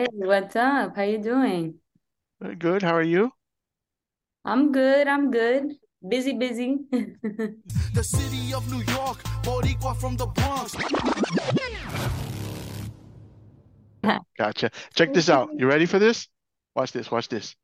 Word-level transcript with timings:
Hey, 0.00 0.06
what's 0.12 0.54
up? 0.54 0.94
How 0.94 1.02
you 1.02 1.18
doing? 1.18 1.74
Very 2.40 2.54
Good. 2.54 2.82
How 2.82 2.94
are 2.94 3.02
you? 3.02 3.32
I'm 4.44 4.70
good. 4.70 5.08
I'm 5.08 5.32
good. 5.32 5.74
Busy, 6.08 6.38
busy. 6.38 6.78
The 7.94 8.04
city 8.04 8.54
of 8.54 8.70
New 8.70 8.84
York, 8.94 9.18
Boricua 9.42 9.96
from 9.96 10.16
the 10.16 10.26
Bronx. 10.26 10.76
Gotcha. 14.38 14.70
Check 14.94 15.12
this 15.12 15.28
out. 15.28 15.50
You 15.58 15.66
ready 15.66 15.86
for 15.86 15.98
this? 15.98 16.28
Watch 16.76 16.92
this. 16.92 17.10
Watch 17.10 17.28
this. 17.28 17.56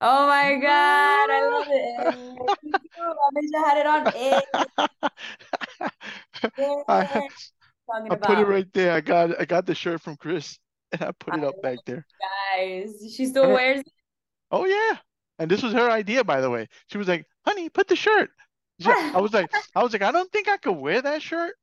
Oh 0.00 0.26
my 0.26 0.54
God, 0.62 1.28
I 1.30 1.48
love 1.52 1.66
it. 1.68 2.62
Me 2.62 2.72
too. 2.96 3.02
I 3.02 3.28
wish 3.34 3.50
I 3.54 3.60
had 3.68 3.76
it 3.76 3.86
on 3.86 4.06
it. 4.16 4.44
Yeah. 6.56 6.82
I 6.88 7.28
Talking 7.86 8.10
I 8.10 8.16
put 8.16 8.38
it 8.38 8.42
about 8.42 8.48
right 8.48 8.72
there. 8.72 8.92
I 8.92 9.02
got 9.02 9.38
I 9.38 9.44
got 9.44 9.66
the 9.66 9.74
shirt 9.74 10.00
from 10.00 10.16
Chris 10.16 10.58
and 11.00 11.08
I 11.08 11.12
put 11.12 11.34
I 11.34 11.38
it 11.38 11.44
up 11.44 11.60
back 11.62 11.84
there. 11.86 12.06
guys. 12.56 12.94
She 13.14 13.26
still 13.26 13.48
her, 13.48 13.52
wears 13.52 13.80
it. 13.80 13.92
oh 14.50 14.66
yeah. 14.66 14.98
And 15.38 15.50
this 15.50 15.62
was 15.62 15.72
her 15.72 15.90
idea, 15.90 16.24
by 16.24 16.40
the 16.40 16.50
way. 16.50 16.68
She 16.88 16.98
was 16.98 17.08
like, 17.08 17.26
"Honey, 17.44 17.68
put 17.68 17.88
the 17.88 17.96
shirt." 17.96 18.30
Yeah. 18.78 19.12
I 19.14 19.20
was 19.20 19.32
like, 19.32 19.50
I 19.74 19.82
was 19.82 19.92
like, 19.92 20.02
I 20.02 20.12
don't 20.12 20.30
think 20.32 20.48
I 20.48 20.56
could 20.56 20.72
wear 20.76 21.02
that 21.02 21.22
shirt. 21.22 21.54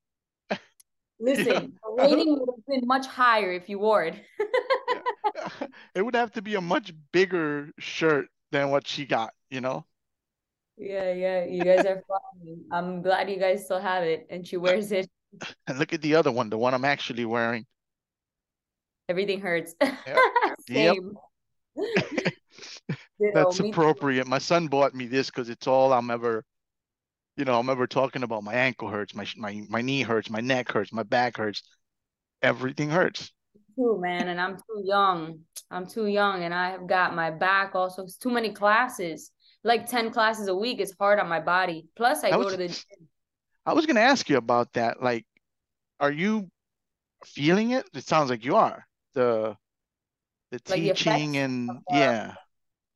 Listen, 1.20 1.74
the 1.84 1.92
rating 1.98 2.40
would 2.40 2.50
have 2.50 2.66
been 2.68 2.88
much 2.88 3.08
higher 3.08 3.52
if 3.54 3.70
you 3.70 3.80
wore 3.80 4.04
it. 4.06 4.16
Yeah. 4.90 5.68
It 5.96 6.02
would 6.02 6.16
have 6.16 6.32
to 6.34 6.42
be 6.42 6.56
a 6.56 6.62
much 6.62 6.94
bigger 7.12 7.72
shirt 7.80 8.28
than 8.52 8.70
what 8.72 8.88
she 8.88 9.06
got, 9.06 9.34
you 9.50 9.62
know? 9.62 9.86
Yeah, 10.78 11.14
yeah. 11.14 11.46
You 11.46 11.64
guys 11.64 11.86
are 11.86 12.04
funny. 12.08 12.58
I'm 12.72 13.02
glad 13.02 13.30
you 13.30 13.38
guys 13.38 13.66
still 13.66 13.80
have 13.80 14.04
it 14.04 14.28
and 14.30 14.46
she 14.48 14.58
wears 14.58 14.92
it. 14.92 15.10
And 15.68 15.78
look 15.80 15.94
at 15.94 16.02
the 16.02 16.16
other 16.16 16.32
one, 16.32 16.50
the 16.50 16.58
one 16.58 16.74
I'm 16.74 16.86
actually 16.86 17.26
wearing. 17.26 17.66
Everything 19.10 19.42
hurts. 19.42 19.76
Yep. 19.82 20.18
Yep. 20.68 20.96
Same. 20.96 21.14
Ditto, 23.20 23.32
That's 23.34 23.60
me 23.60 23.70
appropriate. 23.70 24.28
My 24.28 24.38
son 24.40 24.68
bought 24.68 24.94
me 24.96 25.06
this 25.08 25.28
because 25.28 25.50
it's 25.50 25.68
all 25.68 25.94
I'm 25.94 26.10
ever, 26.10 26.44
you 27.38 27.46
know, 27.46 27.60
I'm 27.60 27.70
ever 27.70 27.88
talking 27.88 28.24
about. 28.24 28.44
My 28.44 28.54
ankle 28.54 28.90
hurts, 28.90 29.14
my 29.16 29.28
my 29.38 29.64
my 29.70 29.82
knee 29.82 30.02
hurts, 30.02 30.30
my 30.30 30.42
neck 30.42 30.72
hurts, 30.72 30.92
my 30.92 31.04
back 31.04 31.38
hurts. 31.38 31.62
Everything 32.42 32.90
hurts. 32.90 33.32
too, 33.76 34.00
man, 34.02 34.28
and 34.28 34.40
I'm 34.40 34.56
too 34.58 34.82
young. 34.84 35.40
I'm 35.70 35.88
too 35.88 36.08
young, 36.08 36.44
and 36.44 36.54
I 36.54 36.72
have 36.72 36.88
got 36.88 37.16
my 37.16 37.32
back 37.32 37.76
also. 37.76 38.04
It's 38.04 38.18
too 38.18 38.30
many 38.32 38.52
classes, 38.54 39.32
like 39.64 39.88
10 39.88 40.12
classes 40.12 40.48
a 40.48 40.56
week. 40.56 40.80
It's 40.80 40.94
hard 41.00 41.20
on 41.20 41.30
my 41.30 41.40
body. 41.40 41.88
Plus, 41.96 42.24
I 42.24 42.30
I 42.30 42.32
go 42.32 42.40
was 42.40 42.54
to 42.54 42.58
the 42.58 42.68
gym. 42.68 43.08
I 43.66 43.74
was 43.74 43.86
gonna 43.86 44.02
ask 44.02 44.30
you 44.30 44.38
about 44.38 44.74
that. 44.74 45.02
Like, 45.02 45.26
are 46.00 46.12
you 46.12 46.50
feeling 47.26 47.72
it? 47.72 47.88
It 47.94 48.06
sounds 48.06 48.30
like 48.30 48.44
you 48.46 48.56
are. 48.56 48.86
The 49.14 49.58
the 50.52 50.60
like 50.68 50.84
the 50.84 50.90
teaching 50.94 51.38
of 51.38 51.38
and 51.38 51.82
uh, 51.92 52.12
yeah. 52.12 52.36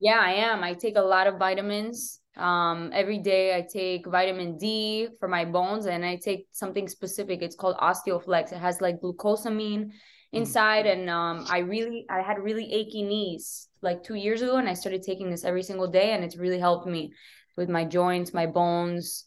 yeah, 0.00 0.20
I 0.20 0.32
am. 0.32 0.62
I 0.64 0.74
take 0.74 0.96
a 0.96 1.02
lot 1.02 1.26
of 1.26 1.38
vitamins. 1.38 2.20
Um, 2.36 2.90
every 2.94 3.18
day 3.18 3.56
I 3.56 3.62
take 3.62 4.06
vitamin 4.06 4.58
D 4.58 5.08
for 5.20 5.28
my 5.28 5.44
bones, 5.44 5.86
and 5.86 6.04
I 6.04 6.16
take 6.16 6.48
something 6.52 6.88
specific. 6.88 7.42
It's 7.42 7.56
called 7.56 7.76
Osteoflex. 7.78 8.52
It 8.52 8.58
has 8.58 8.80
like 8.80 9.00
glucosamine 9.00 9.90
Mm. 10.34 10.40
inside, 10.40 10.86
and 10.86 11.08
um, 11.10 11.46
I 11.48 11.58
really 11.60 12.06
I 12.10 12.20
had 12.22 12.38
really 12.38 12.72
achy 12.72 13.02
knees 13.02 13.68
like 13.82 14.02
two 14.02 14.16
years 14.16 14.42
ago, 14.42 14.56
and 14.56 14.68
I 14.68 14.74
started 14.74 15.02
taking 15.02 15.30
this 15.30 15.44
every 15.44 15.62
single 15.62 15.88
day, 15.88 16.12
and 16.12 16.24
it's 16.24 16.36
really 16.36 16.58
helped 16.58 16.86
me 16.86 17.12
with 17.56 17.70
my 17.70 17.84
joints, 17.84 18.34
my 18.34 18.46
bones. 18.46 19.24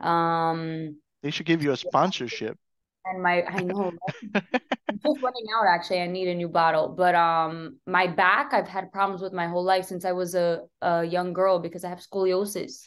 Um, 0.00 0.96
They 1.22 1.30
should 1.30 1.46
give 1.46 1.62
you 1.62 1.72
a 1.72 1.76
sponsorship. 1.76 2.58
And 3.10 3.22
my 3.22 3.42
I 3.44 3.62
know 3.62 3.92
just 5.06 5.20
running 5.22 5.46
out 5.56 5.66
actually. 5.68 6.00
I 6.00 6.06
need 6.06 6.28
a 6.28 6.34
new 6.34 6.48
bottle. 6.48 6.88
But 6.88 7.14
um 7.14 7.78
my 7.86 8.06
back, 8.06 8.52
I've 8.52 8.68
had 8.68 8.92
problems 8.92 9.22
with 9.22 9.32
my 9.32 9.46
whole 9.46 9.64
life 9.64 9.84
since 9.84 10.04
I 10.04 10.12
was 10.12 10.34
a, 10.34 10.62
a 10.82 11.04
young 11.04 11.32
girl 11.32 11.58
because 11.58 11.84
I 11.84 11.88
have 11.90 12.00
scoliosis. 12.00 12.84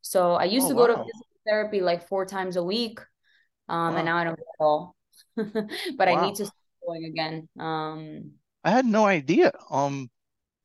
So 0.00 0.34
I 0.34 0.44
used 0.44 0.66
Oh 0.66 0.68
to 0.68 0.74
go 0.74 0.86
to 0.86 0.94
wow. 0.94 1.04
physical 1.04 1.26
therapy 1.46 1.80
like 1.80 2.08
four 2.08 2.24
times 2.26 2.56
a 2.56 2.64
week. 2.64 3.00
Um 3.68 3.96
and 3.96 4.06
now 4.06 4.16
I 4.16 4.24
don't 4.24 4.36
go 4.38 4.44
at 4.54 4.64
all. 4.64 4.96
But 5.96 6.08
I 6.08 6.14
need 6.16 6.36
to 6.36 6.46
start 6.46 6.56
going 6.86 7.04
again. 7.04 7.48
Um 7.58 8.32
I 8.64 8.70
had 8.70 8.84
no 8.84 9.06
idea. 9.06 9.52
Um, 9.70 10.10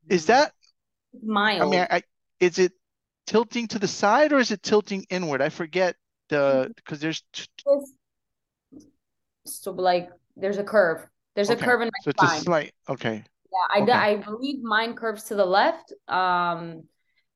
is 0.08 0.26
that 0.26 0.52
that 1.12 1.60
I 1.60 1.64
mean. 1.64 1.80
I, 1.80 1.86
I 1.90 2.02
is 2.40 2.58
it 2.58 2.72
tilting 3.26 3.68
to 3.68 3.78
the 3.78 3.88
side 3.88 4.32
or 4.32 4.38
is 4.38 4.50
it 4.50 4.62
tilting 4.62 5.06
inward? 5.10 5.42
I 5.42 5.48
forget 5.48 5.96
the 6.28 6.72
because 6.76 7.00
there's 7.00 7.22
t- 7.32 7.46
It's 7.66 7.92
so 9.48 9.72
like 9.72 10.10
there's 10.36 10.58
a 10.58 10.64
curve. 10.64 11.06
There's 11.34 11.50
a 11.50 11.56
curve 11.56 11.82
in 11.82 11.90
So 12.02 12.10
it's 12.10 12.22
my 12.22 12.24
a 12.24 12.28
spine. 12.28 12.42
slight 12.42 12.72
okay. 12.88 13.24
Yeah, 13.52 13.66
I, 13.70 13.80
Okay. 13.82 13.92
I 13.92 14.16
believe 14.16 14.62
mine 14.62 14.94
curves 14.94 15.24
to 15.24 15.34
the 15.34 15.44
left. 15.46 15.92
Um, 16.08 16.84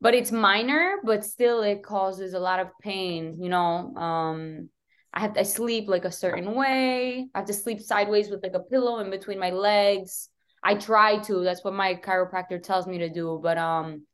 but 0.00 0.14
it's 0.14 0.32
minor, 0.32 0.96
but 1.04 1.24
still 1.24 1.62
it 1.62 1.82
causes 1.82 2.32
a 2.34 2.38
lot 2.40 2.60
of 2.60 2.68
pain, 2.80 3.36
you 3.42 3.48
know. 3.48 3.94
Um, 3.96 4.70
I 5.12 5.20
have 5.20 5.36
I 5.36 5.42
sleep 5.42 5.88
like 5.88 6.04
a 6.04 6.10
certain 6.12 6.54
way. 6.54 7.28
I 7.34 7.38
have 7.38 7.46
to 7.46 7.52
sleep 7.52 7.80
sideways 7.80 8.30
with 8.30 8.42
like 8.42 8.54
a 8.54 8.60
pillow 8.60 8.98
in 9.00 9.10
between 9.10 9.38
my 9.38 9.50
legs. 9.50 10.28
I 10.62 10.74
try 10.74 11.18
to. 11.18 11.42
That's 11.42 11.64
what 11.64 11.74
my 11.74 11.94
chiropractor 11.96 12.62
tells 12.62 12.86
me 12.86 12.98
to 12.98 13.08
do, 13.10 13.38
but 13.42 13.58
um 13.58 14.06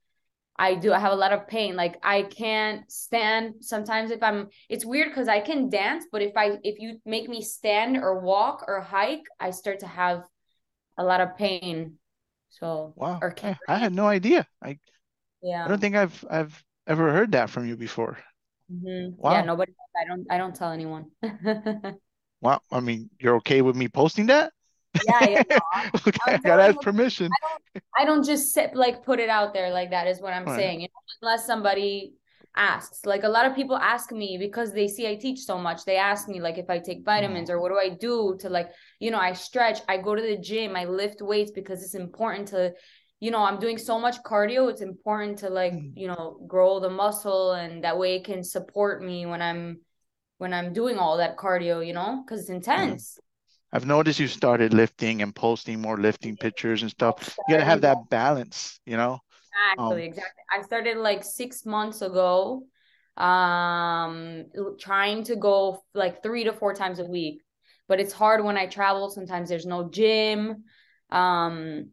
I 0.59 0.75
do. 0.75 0.93
I 0.93 0.99
have 0.99 1.13
a 1.13 1.17
lot 1.17 1.33
of 1.33 1.47
pain. 1.49 1.77
Like 1.77 1.99
I 2.03 2.23
can't 2.23 2.91
stand 2.91 3.57
sometimes 3.61 4.11
if 4.11 4.23
I'm 4.23 4.49
it's 4.69 4.85
weird 4.85 5.09
because 5.11 5.29
I 5.29 5.41
can 5.41 5.69
dance, 5.69 6.07
but 6.11 6.23
if 6.23 6.37
I 6.37 6.59
if 6.65 6.79
you 6.79 7.01
make 7.05 7.29
me 7.29 7.43
stand 7.43 7.99
or 7.99 8.21
walk 8.21 8.65
or 8.69 8.81
hike, 8.81 9.25
I 9.41 9.51
start 9.51 9.81
to 9.81 9.87
have 9.87 10.25
a 10.99 11.05
lot 11.05 11.21
of 11.21 11.37
pain. 11.37 11.99
So, 12.51 12.97
Wow. 12.97 13.23
or 13.23 13.35
I, 13.43 13.57
I 13.69 13.77
had 13.79 13.93
no 13.93 14.07
idea. 14.09 14.47
I 14.63 14.79
Yeah. 15.43 15.65
I 15.65 15.69
don't 15.69 15.81
think 15.81 15.97
I've 15.97 16.25
I've 16.31 16.65
ever 16.87 17.13
heard 17.13 17.33
that 17.33 17.51
from 17.51 17.67
you 17.67 17.77
before. 17.77 18.19
hmm 18.69 19.15
Yeah, 19.25 19.43
nobody, 19.43 19.73
I 19.97 20.05
don't, 20.05 20.27
I 20.31 20.39
don't 20.39 20.55
tell 20.55 20.73
anyone. 20.73 21.11
Wow. 22.41 22.61
I 22.71 22.81
mean, 22.81 23.11
you're 23.19 23.37
okay 23.37 23.61
with 23.63 23.77
me 23.77 23.89
posting 23.89 24.27
that? 24.27 24.53
Yeah, 25.05 25.25
yeah, 25.27 25.43
no, 25.49 25.57
Okay, 26.09 26.21
I 26.27 26.39
gotta 26.45 26.63
ask 26.63 26.81
permission. 26.81 27.33
I 27.33 27.37
don't, 27.43 27.63
I 27.99 28.05
don't 28.05 28.25
just 28.25 28.53
sit 28.55 28.75
like 28.75 29.05
put 29.05 29.21
it 29.21 29.29
out 29.29 29.55
there 29.55 29.71
like 29.73 29.91
that 29.91 30.07
is 30.07 30.21
what 30.21 30.33
I'm 30.33 30.47
All 30.47 30.53
right. 30.53 30.57
saying. 30.57 30.81
You 30.81 30.89
know, 30.89 31.29
unless 31.29 31.47
somebody 31.47 32.15
asks. 32.57 33.05
Like 33.05 33.25
a 33.25 33.29
lot 33.29 33.47
of 33.47 33.55
people 33.55 33.77
ask 33.77 34.13
me 34.13 34.39
because 34.39 34.73
they 34.73 34.89
see 34.89 35.07
I 35.09 35.17
teach 35.17 35.41
so 35.41 35.59
much. 35.59 35.85
They 35.85 35.97
ask 35.97 36.29
me 36.29 36.41
like 36.41 36.59
if 36.59 36.71
I 36.71 36.79
take 36.79 37.05
vitamins 37.05 37.51
Oh. 37.51 37.55
or 37.55 37.61
what 37.61 37.71
do 37.71 37.79
I 37.79 37.91
do 37.91 38.37
to 38.41 38.49
like, 38.49 38.71
you 39.01 39.11
know, 39.11 39.19
I 39.19 39.33
stretch, 39.35 39.81
I 39.89 39.99
go 39.99 40.15
to 40.15 40.23
the 40.23 40.39
gym, 40.39 40.75
I 40.77 40.85
lift 40.87 41.21
weights 41.21 41.51
because 41.51 41.83
it's 41.83 41.95
important 41.95 42.49
to, 42.49 42.73
you 43.21 43.31
know, 43.31 43.45
I'm 43.45 43.59
doing 43.59 43.79
so 43.79 43.99
much 43.99 44.23
cardio. 44.23 44.71
It's 44.71 44.81
important 44.81 45.39
to 45.39 45.51
like, 45.51 45.73
Mm, 45.75 45.93
you 45.95 46.07
know, 46.09 46.41
grow 46.47 46.81
the 46.81 46.91
muscle 46.91 47.53
and 47.53 47.85
that 47.85 47.99
way 47.99 48.17
it 48.17 48.25
can 48.25 48.43
support 48.43 49.03
me 49.03 49.27
when 49.27 49.43
I'm 49.43 49.81
when 50.39 50.53
I'm 50.55 50.73
doing 50.73 50.99
all 50.99 51.19
that 51.19 51.37
cardio, 51.37 51.87
you 51.87 51.93
know, 51.95 52.23
because 52.25 52.41
it's 52.43 52.51
Yeah. 52.51 52.55
intense. 52.55 53.19
I've 53.77 53.85
noticed 53.85 54.19
you 54.19 54.27
started 54.27 54.73
lifting 54.73 55.21
and 55.21 55.35
posting 55.35 55.83
more 55.83 55.99
lifting 55.99 56.35
pictures 56.35 56.81
and 56.81 56.91
stuff. 56.91 57.37
You 57.47 57.57
gotta 57.57 57.67
have 57.67 57.83
that 57.83 58.09
balance, 58.09 58.81
you 58.87 58.97
know? 58.97 59.21
Um, 59.77 59.93
exactly, 59.93 60.05
exactly. 60.07 60.43
I 60.51 60.63
started 60.63 60.97
like 60.97 61.23
six 61.23 61.67
months 61.67 62.01
ago, 62.01 62.63
um, 63.19 64.47
trying 64.81 65.25
to 65.25 65.37
go 65.37 65.85
like 65.93 66.23
three 66.23 66.45
to 66.45 66.55
four 66.55 66.73
times 66.73 67.01
a 67.01 67.05
week. 67.05 67.43
But 67.87 68.01
it's 68.01 68.15
hard 68.15 68.43
when 68.43 68.57
I 68.57 68.67
travel. 68.67 69.11
Sometimes 69.11 69.51
there's 69.51 69.67
no 69.67 69.91
gym, 69.91 70.65
um, 71.11 71.91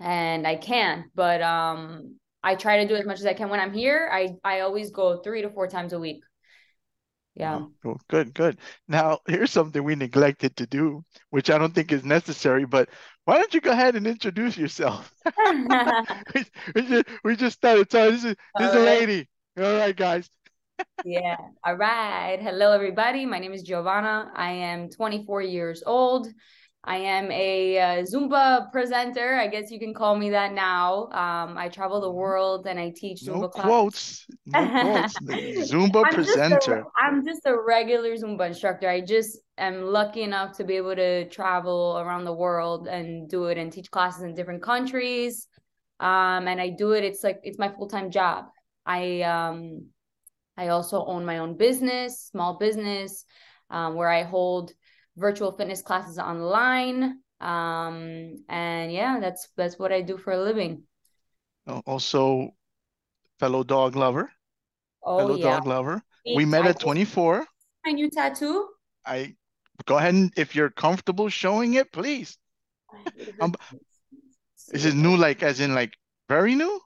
and 0.00 0.46
I 0.46 0.56
can't. 0.56 1.04
But 1.14 1.42
um, 1.42 2.16
I 2.42 2.54
try 2.54 2.78
to 2.78 2.88
do 2.88 2.96
as 2.96 3.04
much 3.04 3.20
as 3.20 3.26
I 3.26 3.34
can 3.34 3.50
when 3.50 3.60
I'm 3.60 3.74
here. 3.74 4.08
I 4.10 4.36
I 4.42 4.60
always 4.60 4.90
go 4.90 5.18
three 5.18 5.42
to 5.42 5.50
four 5.50 5.68
times 5.68 5.92
a 5.92 5.98
week. 5.98 6.22
Yeah. 7.34 7.56
Wow, 7.56 7.70
cool. 7.82 8.00
Good, 8.08 8.34
good. 8.34 8.58
Now, 8.88 9.18
here's 9.26 9.50
something 9.50 9.82
we 9.82 9.94
neglected 9.94 10.56
to 10.56 10.66
do, 10.66 11.04
which 11.30 11.50
I 11.50 11.58
don't 11.58 11.74
think 11.74 11.92
is 11.92 12.04
necessary, 12.04 12.64
but 12.66 12.88
why 13.24 13.36
don't 13.36 13.54
you 13.54 13.60
go 13.60 13.70
ahead 13.70 13.96
and 13.96 14.06
introduce 14.06 14.56
yourself? 14.56 15.12
We, 16.34 16.44
we 16.74 16.82
just 16.82 17.04
we 17.24 17.36
just 17.36 17.56
started 17.56 17.88
talking. 17.88 18.12
This 18.12 18.24
is 18.24 18.36
this 18.58 18.68
is 18.70 18.74
a 18.74 18.80
lady. 18.80 19.28
All 19.58 19.76
right, 19.76 19.96
guys. 19.96 20.28
Yeah. 21.04 21.36
All 21.64 21.76
right. 21.76 22.38
Hello, 22.40 22.72
everybody. 22.72 23.26
My 23.26 23.38
name 23.38 23.52
is 23.52 23.62
Giovanna. 23.62 24.30
I 24.34 24.52
am 24.52 24.88
24 24.88 25.42
years 25.42 25.82
old. 25.84 26.28
I 26.84 26.96
am 26.96 27.30
a 27.30 27.78
uh, 27.78 28.02
Zumba 28.02 28.70
presenter. 28.72 29.36
I 29.36 29.46
guess 29.46 29.70
you 29.70 29.78
can 29.78 29.94
call 29.94 30.16
me 30.16 30.30
that 30.30 30.52
now. 30.52 31.04
Um, 31.12 31.56
I 31.56 31.68
travel 31.68 32.00
the 32.00 32.10
Mhm. 32.10 32.14
world 32.14 32.66
and 32.66 32.78
I 32.78 32.90
teach 32.94 33.22
No 33.22 33.34
Zumba 33.34 33.50
classes. 33.52 33.70
quotes, 33.70 34.26
no 34.46 34.68
quotes. 34.80 35.18
Zumba 35.70 36.02
I'm 36.04 36.14
just 36.14 36.26
a 36.28 36.34
presenter. 36.34 36.84
I'm 37.00 37.24
just 37.24 37.42
a 37.46 37.56
regular 37.56 38.16
Zumba 38.16 38.48
instructor. 38.48 38.88
I 38.88 39.00
just 39.00 39.38
am 39.58 39.82
lucky 39.82 40.22
enough 40.22 40.56
to 40.56 40.64
be 40.64 40.76
able 40.76 40.96
to 40.96 41.28
travel 41.28 41.98
around 41.98 42.24
the 42.24 42.32
world 42.32 42.88
and 42.88 43.28
do 43.28 43.46
it 43.46 43.58
and 43.58 43.72
teach 43.72 43.90
classes 43.90 44.22
in 44.22 44.34
different 44.34 44.62
countries. 44.62 45.46
Um, 46.00 46.48
and 46.48 46.60
I 46.60 46.70
do 46.70 46.92
it. 46.92 47.04
It's 47.04 47.22
like 47.22 47.40
it's 47.44 47.58
my 47.58 47.68
full-time 47.68 48.10
job. 48.10 48.46
I 48.84 49.22
um 49.22 49.86
I 50.56 50.68
also 50.68 51.04
own 51.04 51.24
my 51.24 51.38
own 51.38 51.56
business, 51.56 52.28
small 52.32 52.58
business, 52.58 53.24
um, 53.70 53.94
where 53.94 54.10
I 54.10 54.22
hold 54.24 54.72
virtual 55.16 55.52
fitness 55.52 55.82
classes 55.82 56.18
online. 56.18 57.20
Um, 57.40 58.44
and 58.48 58.92
yeah, 58.92 59.18
that's 59.20 59.48
that's 59.56 59.78
what 59.78 59.92
I 59.92 60.00
do 60.00 60.16
for 60.16 60.32
a 60.32 60.40
living. 60.42 60.84
Also, 61.86 62.50
fellow 63.38 63.62
dog 63.62 63.96
lover. 63.96 64.30
Oh 65.04 65.18
fellow 65.18 65.36
yeah. 65.36 65.56
dog 65.56 65.66
lover. 65.66 66.02
Me- 66.24 66.36
We 66.36 66.44
met 66.44 66.64
I 66.64 66.70
at 66.70 66.80
24. 66.80 67.46
My 67.84 67.92
new 67.92 68.10
tattoo. 68.10 68.68
I 69.04 69.34
go 69.86 69.98
ahead 69.98 70.14
and 70.14 70.32
if 70.36 70.54
you're 70.54 70.70
comfortable 70.70 71.28
showing 71.28 71.74
it, 71.74 71.90
please. 71.92 72.38
Um, 73.40 73.54
Is 74.72 74.84
it 74.84 74.94
new 74.94 75.16
like 75.16 75.42
as 75.42 75.60
in 75.60 75.74
like 75.74 75.94
very 76.28 76.54
new? 76.54 76.80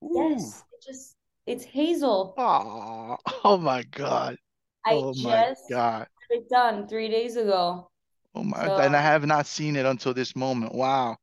Yes, 0.00 0.64
it 0.72 0.82
just 0.86 1.16
it's 1.46 1.64
hazel. 1.64 2.34
Oh, 2.38 3.16
oh 3.44 3.58
my 3.58 3.82
God. 3.82 4.36
I 4.86 4.94
Oh 4.94 5.14
my 5.14 5.54
God. 5.70 6.06
It 6.30 6.48
done 6.48 6.86
three 6.88 7.08
days 7.08 7.36
ago. 7.36 7.90
Oh 8.34 8.42
my, 8.42 8.64
So- 8.64 8.76
and 8.76 8.94
I 8.96 9.00
have 9.00 9.26
not 9.26 9.46
seen 9.46 9.76
it 9.76 9.86
until 9.86 10.14
this 10.14 10.36
moment. 10.36 10.74
Wow. 10.74 11.16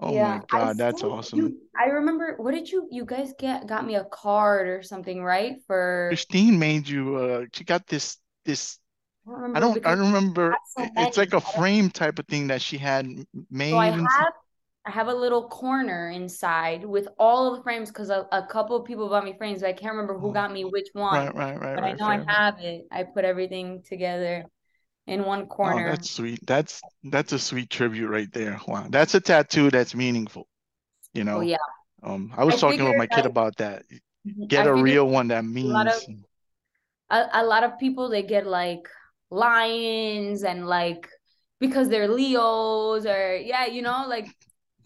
Oh 0.00 0.12
Yeah, 0.14 0.28
my 0.28 0.36
I 0.38 0.46
God, 0.46 0.76
that's 0.78 1.04
awesome. 1.04 1.38
you- 1.40 1.60
I 1.78 1.86
remember. 1.86 2.36
What 2.38 2.52
did 2.52 2.68
you 2.70 2.88
you 2.90 3.04
guys 3.04 3.32
get? 3.38 3.66
Got 3.66 3.86
me 3.86 3.96
a 3.96 4.04
card 4.04 4.68
or 4.68 4.82
something, 4.82 5.22
right? 5.22 5.56
For 5.66 6.08
Christine 6.10 6.58
made 6.58 6.88
you 6.88 7.16
uh 7.16 7.46
she 7.52 7.64
got 7.64 7.86
this 7.86 8.18
this 8.44 8.78
I 9.54 9.60
don't 9.60 9.74
remember. 9.74 9.88
I 9.88 9.94
don't 9.94 10.00
I 10.02 10.06
remember 10.06 10.56
so 10.76 10.86
it's 10.96 11.16
like 11.16 11.32
a 11.34 11.40
frame 11.40 11.90
type 11.90 12.18
of 12.18 12.26
thing 12.26 12.48
that 12.48 12.62
she 12.62 12.78
had 12.78 13.06
made 13.50 13.70
So 13.72 13.78
I 13.78 13.86
have 13.86 14.32
I 14.86 14.90
have 14.90 15.08
a 15.08 15.14
little 15.14 15.46
corner 15.48 16.08
inside 16.10 16.84
with 16.84 17.06
all 17.18 17.50
of 17.50 17.56
the 17.58 17.62
frames 17.62 17.90
because 17.90 18.08
a, 18.10 18.26
a 18.32 18.46
couple 18.46 18.76
of 18.76 18.84
people 18.86 19.08
bought 19.08 19.24
me 19.24 19.34
frames, 19.36 19.60
but 19.60 19.68
I 19.68 19.72
can't 19.74 19.92
remember 19.92 20.18
who 20.18 20.28
Oh. 20.30 20.32
got 20.32 20.50
me 20.52 20.64
which 20.64 20.88
one. 20.94 21.14
right 21.26 21.34
right 21.34 21.60
right 21.60 21.74
But 21.74 21.84
I 21.84 21.88
right 21.88 21.98
know 21.98 22.06
fair 22.06 22.24
I 22.28 22.32
have 22.32 22.60
it. 22.60 22.86
I 22.90 23.02
put 23.04 23.24
everything 23.24 23.82
together 23.82 24.44
in 25.06 25.24
one 25.24 25.46
corner. 25.46 25.90
that's 25.90 26.10
sweet. 26.10 26.40
That's 26.46 26.80
that's 27.04 27.32
a 27.32 27.38
sweet 27.38 27.68
tribute 27.68 28.08
right 28.08 28.32
there. 28.32 28.58
Wow. 28.66 28.86
That's 28.88 29.14
a 29.14 29.20
tattoo 29.20 29.70
that's 29.70 29.94
meaningful. 29.94 30.48
You 31.12 31.24
know. 31.24 31.38
Oh 31.38 31.40
yeah. 31.40 31.56
Um 32.02 32.32
I 32.36 32.44
was 32.44 32.54
I 32.56 32.58
talking 32.58 32.84
with 32.84 32.96
my 32.96 33.04
figured 33.04 33.10
kid 33.10 33.24
that- 33.24 33.30
about 33.30 33.56
that. 33.56 33.84
Mhm. 34.26 34.48
Get 34.48 34.66
I 34.66 34.70
a 34.70 34.74
real 34.74 35.06
one 35.08 35.28
that 35.28 35.44
lot 35.44 35.88
of- 35.88 36.08
means 36.08 36.24
a, 37.10 37.26
a 37.34 37.44
lot 37.44 37.64
of 37.64 37.78
people 37.78 38.08
they 38.08 38.22
get 38.22 38.46
like 38.46 38.88
lions 39.30 40.42
and 40.44 40.66
like 40.66 41.08
because 41.58 41.88
they're 41.90 42.08
Leos 42.08 43.04
or 43.04 43.36
yeah, 43.36 43.66
you 43.66 43.82
know, 43.82 44.04
like 44.08 44.28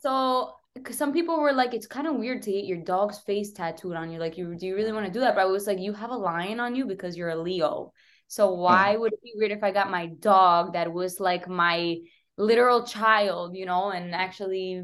so 0.05 0.53
because 0.75 0.99
some 0.99 1.13
people 1.13 1.41
were 1.41 1.53
like, 1.53 1.73
it's 1.73 1.87
kind 1.87 2.07
of 2.07 2.17
weird 2.17 2.43
to 2.43 2.53
get 2.53 2.67
your 2.67 2.79
dog's 2.79 3.19
face 3.21 3.53
tattooed 3.53 3.97
on 3.97 4.11
you. 4.11 4.19
Like, 4.19 4.37
you 4.37 4.55
do 4.55 4.67
you 4.67 4.77
really 4.77 4.93
want 4.93 5.07
to 5.07 5.13
do 5.13 5.21
that? 5.21 5.35
But 5.35 5.43
I 5.43 5.47
was 5.47 5.67
like, 5.67 5.79
you 5.79 5.95
have 5.95 6.11
a 6.11 6.17
lion 6.17 6.61
on 6.61 6.75
you 6.75 6.85
because 6.85 7.17
you're 7.17 7.31
a 7.31 7.37
Leo. 7.37 7.93
So 8.27 8.53
why 8.53 8.95
mm. 8.95 9.01
would 9.01 9.13
it 9.15 9.23
be 9.23 9.33
weird 9.37 9.53
if 9.53 9.63
I 9.63 9.71
got 9.71 9.91
my 9.91 10.07
dog 10.07 10.75
that 10.75 10.93
was 10.93 11.21
like 11.21 11.49
my 11.49 11.97
literal 12.37 12.85
child, 12.85 13.57
you 13.57 13.65
know? 13.65 13.93
And 13.93 14.15
actually, 14.15 14.83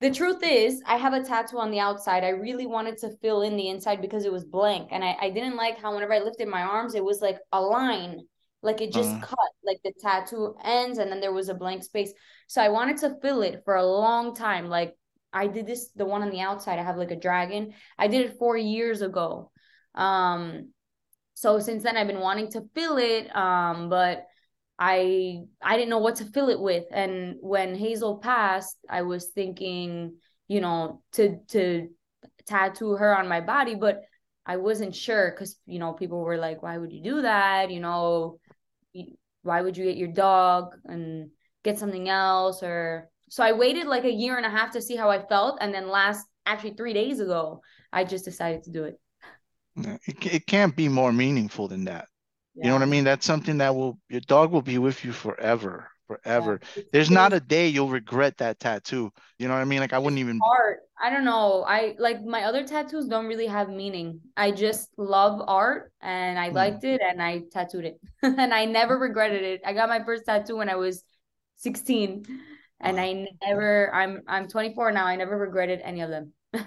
the 0.00 0.10
truth 0.10 0.42
is, 0.42 0.82
I 0.86 0.96
have 0.96 1.14
a 1.14 1.22
tattoo 1.22 1.58
on 1.58 1.70
the 1.70 1.80
outside. 1.80 2.24
I 2.24 2.30
really 2.30 2.66
wanted 2.66 2.98
to 2.98 3.16
fill 3.22 3.42
in 3.42 3.56
the 3.56 3.68
inside 3.68 4.02
because 4.02 4.26
it 4.26 4.32
was 4.32 4.44
blank. 4.44 4.88
And 4.90 5.02
I, 5.02 5.16
I 5.20 5.30
didn't 5.30 5.56
like 5.56 5.78
how 5.78 5.94
whenever 5.94 6.12
I 6.12 6.18
lifted 6.18 6.48
my 6.48 6.62
arms, 6.62 6.94
it 6.94 7.04
was 7.04 7.22
like 7.22 7.38
a 7.52 7.60
line. 7.60 8.20
Like 8.62 8.80
it 8.80 8.92
just 8.92 9.10
Uh. 9.14 9.20
cut, 9.20 9.38
like 9.64 9.80
the 9.84 9.92
tattoo 10.00 10.54
ends, 10.64 10.98
and 10.98 11.10
then 11.10 11.20
there 11.20 11.32
was 11.32 11.48
a 11.48 11.54
blank 11.54 11.84
space. 11.84 12.12
So 12.48 12.60
I 12.62 12.68
wanted 12.68 12.98
to 12.98 13.16
fill 13.22 13.42
it 13.42 13.62
for 13.64 13.76
a 13.76 13.86
long 13.86 14.34
time. 14.34 14.68
Like 14.68 14.94
I 15.32 15.46
did 15.46 15.66
this, 15.66 15.90
the 15.94 16.06
one 16.06 16.22
on 16.22 16.30
the 16.30 16.40
outside, 16.40 16.78
I 16.78 16.82
have 16.82 16.96
like 16.96 17.10
a 17.10 17.16
dragon. 17.20 17.74
I 17.98 18.08
did 18.08 18.26
it 18.26 18.38
four 18.38 18.56
years 18.56 19.02
ago. 19.02 19.50
Um, 19.94 20.72
so 21.34 21.58
since 21.60 21.82
then 21.82 21.96
I've 21.96 22.06
been 22.06 22.20
wanting 22.20 22.50
to 22.52 22.62
fill 22.74 22.96
it. 22.98 23.34
Um, 23.36 23.88
but 23.88 24.26
I 24.78 25.40
I 25.62 25.76
didn't 25.76 25.90
know 25.90 25.98
what 25.98 26.16
to 26.16 26.24
fill 26.24 26.48
it 26.48 26.60
with. 26.60 26.84
And 26.90 27.36
when 27.40 27.74
Hazel 27.74 28.18
passed, 28.18 28.76
I 28.88 29.02
was 29.02 29.26
thinking, 29.28 30.16
you 30.48 30.60
know, 30.60 31.02
to 31.12 31.38
to 31.48 31.88
tattoo 32.46 32.92
her 32.96 33.16
on 33.16 33.28
my 33.28 33.40
body, 33.40 33.74
but 33.74 34.02
I 34.44 34.56
wasn't 34.58 34.94
sure 34.94 35.30
because 35.30 35.56
you 35.66 35.78
know 35.78 35.92
people 35.92 36.20
were 36.20 36.36
like, 36.38 36.62
why 36.62 36.78
would 36.78 36.92
you 36.92 37.02
do 37.02 37.22
that? 37.22 37.70
You 37.70 37.80
know, 37.80 38.38
why 39.46 39.62
would 39.62 39.76
you 39.76 39.84
get 39.84 39.96
your 39.96 40.08
dog 40.08 40.74
and 40.84 41.30
get 41.64 41.78
something 41.78 42.08
else? 42.08 42.62
Or 42.62 43.08
so 43.30 43.42
I 43.42 43.52
waited 43.52 43.86
like 43.86 44.04
a 44.04 44.12
year 44.12 44.36
and 44.36 44.46
a 44.46 44.50
half 44.50 44.72
to 44.72 44.82
see 44.82 44.96
how 44.96 45.08
I 45.08 45.26
felt, 45.26 45.58
and 45.60 45.72
then 45.72 45.88
last 45.88 46.26
actually 46.44 46.74
three 46.74 46.92
days 46.92 47.20
ago, 47.20 47.60
I 47.92 48.04
just 48.04 48.24
decided 48.24 48.64
to 48.64 48.70
do 48.70 48.84
it. 48.84 49.00
It, 49.76 50.26
it 50.26 50.46
can't 50.46 50.74
be 50.74 50.88
more 50.88 51.12
meaningful 51.12 51.68
than 51.68 51.84
that. 51.84 52.08
You 52.54 52.64
know 52.64 52.72
what 52.72 52.82
I 52.82 52.86
mean? 52.86 53.04
That's 53.04 53.26
something 53.26 53.58
that 53.58 53.76
will, 53.76 53.98
your 54.08 54.22
dog 54.22 54.50
will 54.50 54.62
be 54.62 54.78
with 54.78 55.04
you 55.04 55.12
forever, 55.12 55.90
forever. 56.06 56.60
It's 56.74 56.88
There's 56.92 57.10
not 57.10 57.32
a 57.32 57.40
day 57.40 57.68
you'll 57.68 57.88
regret 57.90 58.38
that 58.38 58.60
tattoo. 58.60 59.12
You 59.38 59.48
know 59.48 59.54
what 59.54 59.60
I 59.60 59.64
mean? 59.64 59.80
Like 59.80 59.92
I 59.92 59.98
wouldn't 59.98 60.20
even, 60.20 60.44
art. 60.44 60.80
I 61.00 61.10
don't 61.10 61.24
know. 61.24 61.64
I 61.66 61.94
like 61.98 62.24
my 62.24 62.44
other 62.44 62.66
tattoos 62.66 63.06
don't 63.06 63.26
really 63.26 63.46
have 63.46 63.68
meaning. 63.68 64.20
I 64.36 64.50
just 64.50 64.90
love 64.96 65.42
art 65.46 65.92
and 66.00 66.38
I 66.38 66.48
Hmm. 66.50 66.56
liked 66.56 66.84
it 66.84 67.00
and 67.02 67.22
I 67.22 67.42
tattooed 67.52 67.84
it. 67.84 68.00
and 68.22 68.52
I 68.54 68.64
never 68.64 68.98
regretted 68.98 69.42
it. 69.42 69.60
I 69.64 69.72
got 69.72 69.88
my 69.88 70.04
first 70.04 70.24
tattoo 70.26 70.56
when 70.56 70.68
I 70.68 70.76
was 70.76 71.02
16 71.56 72.24
and. 72.80 73.00
I 73.00 73.26
never 73.42 73.94
I'm 73.94 74.22
I'm 74.28 74.48
24 74.48 74.92
now. 74.92 75.06
I 75.06 75.16
never 75.16 75.36
regretted 75.38 75.80
any 75.82 76.00
of 76.02 76.10
them. 76.10 76.32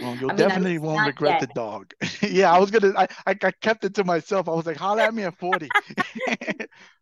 well, 0.00 0.16
you'll 0.16 0.30
I 0.30 0.34
mean, 0.34 0.46
definitely 0.46 0.78
won't 0.78 1.04
regret 1.04 1.38
the 1.38 1.46
dog. 1.46 1.92
Yeah, 2.22 2.52
I 2.52 2.58
was 2.58 2.70
gonna, 2.70 2.92
I, 2.96 3.08
I, 3.26 3.30
I 3.42 3.50
kept 3.60 3.84
it 3.84 3.94
to 3.94 4.04
myself. 4.04 4.48
I 4.48 4.52
was 4.52 4.66
like, 4.66 4.76
holla 4.76 5.04
at 5.04 5.14
me 5.14 5.24
at 5.24 5.38
40. 5.38 5.74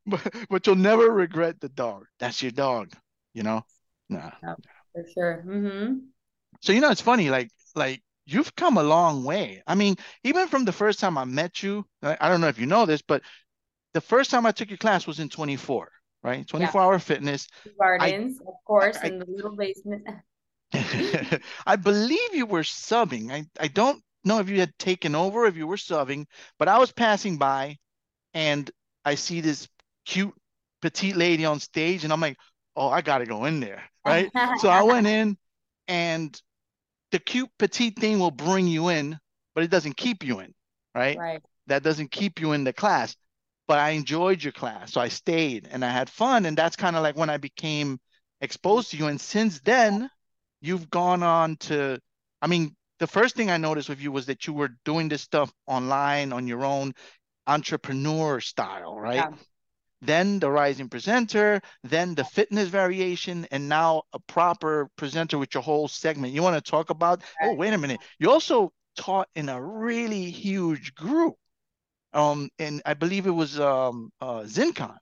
But, 0.10 0.22
but 0.48 0.66
you'll 0.66 0.76
never 0.76 1.10
regret 1.10 1.60
the 1.60 1.68
dog. 1.68 2.06
That's 2.20 2.40
your 2.40 2.52
dog, 2.52 2.92
you 3.34 3.42
know? 3.42 3.64
Nah. 4.08 4.30
For 4.40 5.04
sure. 5.12 5.44
Mm-hmm. 5.46 5.94
So 6.60 6.72
you 6.72 6.80
know 6.80 6.90
it's 6.90 7.00
funny, 7.00 7.28
like 7.28 7.50
like 7.74 8.02
you've 8.24 8.54
come 8.54 8.78
a 8.78 8.82
long 8.82 9.24
way. 9.24 9.62
I 9.66 9.74
mean, 9.74 9.96
even 10.24 10.48
from 10.48 10.64
the 10.64 10.72
first 10.72 11.00
time 11.00 11.18
I 11.18 11.24
met 11.24 11.62
you, 11.62 11.84
I, 12.02 12.16
I 12.20 12.28
don't 12.28 12.40
know 12.40 12.48
if 12.48 12.58
you 12.58 12.66
know 12.66 12.86
this, 12.86 13.02
but 13.02 13.22
the 13.94 14.00
first 14.00 14.30
time 14.30 14.46
I 14.46 14.52
took 14.52 14.70
your 14.70 14.78
class 14.78 15.06
was 15.06 15.20
in 15.20 15.28
24, 15.28 15.90
right? 16.22 16.46
24 16.46 16.80
hour 16.80 16.98
fitness. 16.98 17.48
Gardens, 17.78 18.40
of 18.40 18.54
course, 18.64 18.96
I- 19.02 19.08
in 19.08 19.18
the 19.18 19.26
little 19.26 19.56
basement. 19.56 20.06
I 21.66 21.76
believe 21.76 22.34
you 22.34 22.46
were 22.46 22.62
subbing. 22.62 23.30
I, 23.30 23.46
I 23.58 23.68
don't 23.68 24.02
know 24.24 24.40
if 24.40 24.48
you 24.48 24.60
had 24.60 24.76
taken 24.78 25.14
over, 25.14 25.46
if 25.46 25.56
you 25.56 25.66
were 25.66 25.76
subbing, 25.76 26.26
but 26.58 26.68
I 26.68 26.78
was 26.78 26.90
passing 26.92 27.38
by 27.38 27.78
and 28.34 28.70
I 29.04 29.14
see 29.14 29.40
this 29.40 29.68
cute 30.06 30.34
petite 30.80 31.16
lady 31.16 31.44
on 31.44 31.60
stage 31.60 32.04
and 32.04 32.12
I'm 32.12 32.20
like, 32.20 32.38
oh, 32.74 32.88
I 32.88 33.02
gotta 33.02 33.26
go 33.26 33.44
in 33.44 33.60
there, 33.60 33.82
right? 34.06 34.30
so 34.58 34.68
I 34.68 34.82
went 34.82 35.06
in 35.06 35.36
and 35.88 36.40
the 37.12 37.18
cute 37.18 37.50
petite 37.58 37.98
thing 37.98 38.18
will 38.18 38.30
bring 38.30 38.66
you 38.66 38.88
in, 38.88 39.18
but 39.54 39.64
it 39.64 39.70
doesn't 39.70 39.96
keep 39.96 40.24
you 40.24 40.40
in, 40.40 40.54
right? 40.94 41.18
right. 41.18 41.42
That 41.66 41.82
doesn't 41.82 42.10
keep 42.10 42.40
you 42.40 42.52
in 42.52 42.64
the 42.64 42.72
class. 42.72 43.16
But 43.68 43.78
I 43.80 43.90
enjoyed 43.90 44.42
your 44.42 44.52
class. 44.52 44.92
So 44.92 45.00
I 45.00 45.08
stayed 45.08 45.68
and 45.70 45.84
I 45.84 45.90
had 45.90 46.08
fun. 46.08 46.46
And 46.46 46.56
that's 46.56 46.76
kind 46.76 46.94
of 46.94 47.02
like 47.02 47.16
when 47.16 47.30
I 47.30 47.36
became 47.36 47.98
exposed 48.40 48.90
to 48.92 48.96
you. 48.96 49.08
And 49.08 49.20
since 49.20 49.60
then, 49.60 50.08
you've 50.60 50.88
gone 50.88 51.24
on 51.24 51.56
to, 51.56 51.98
I 52.40 52.46
mean, 52.46 52.76
the 53.00 53.08
first 53.08 53.34
thing 53.34 53.50
I 53.50 53.56
noticed 53.56 53.88
with 53.88 54.00
you 54.00 54.12
was 54.12 54.26
that 54.26 54.46
you 54.46 54.52
were 54.52 54.70
doing 54.84 55.08
this 55.08 55.22
stuff 55.22 55.52
online 55.66 56.32
on 56.32 56.46
your 56.46 56.64
own 56.64 56.92
entrepreneur 57.46 58.40
style, 58.40 58.98
right? 58.98 59.16
Yeah. 59.16 59.30
Then 60.06 60.38
the 60.38 60.50
rising 60.50 60.88
presenter, 60.88 61.60
then 61.82 62.14
the 62.14 62.24
fitness 62.24 62.68
variation, 62.68 63.46
and 63.50 63.68
now 63.68 64.02
a 64.12 64.18
proper 64.20 64.88
presenter 64.96 65.38
with 65.38 65.52
your 65.54 65.62
whole 65.62 65.88
segment. 65.88 66.32
You 66.32 66.42
want 66.42 66.62
to 66.62 66.70
talk 66.70 66.90
about? 66.90 67.22
Oh, 67.42 67.54
wait 67.54 67.72
a 67.74 67.78
minute. 67.78 68.00
You 68.18 68.30
also 68.30 68.72
taught 68.96 69.28
in 69.34 69.48
a 69.48 69.60
really 69.60 70.30
huge 70.30 70.94
group. 70.94 71.34
Um, 72.12 72.48
and 72.58 72.80
I 72.86 72.94
believe 72.94 73.26
it 73.26 73.30
was 73.30 73.60
um 73.60 74.10
uh 74.20 74.40
ZinCon, 74.42 74.96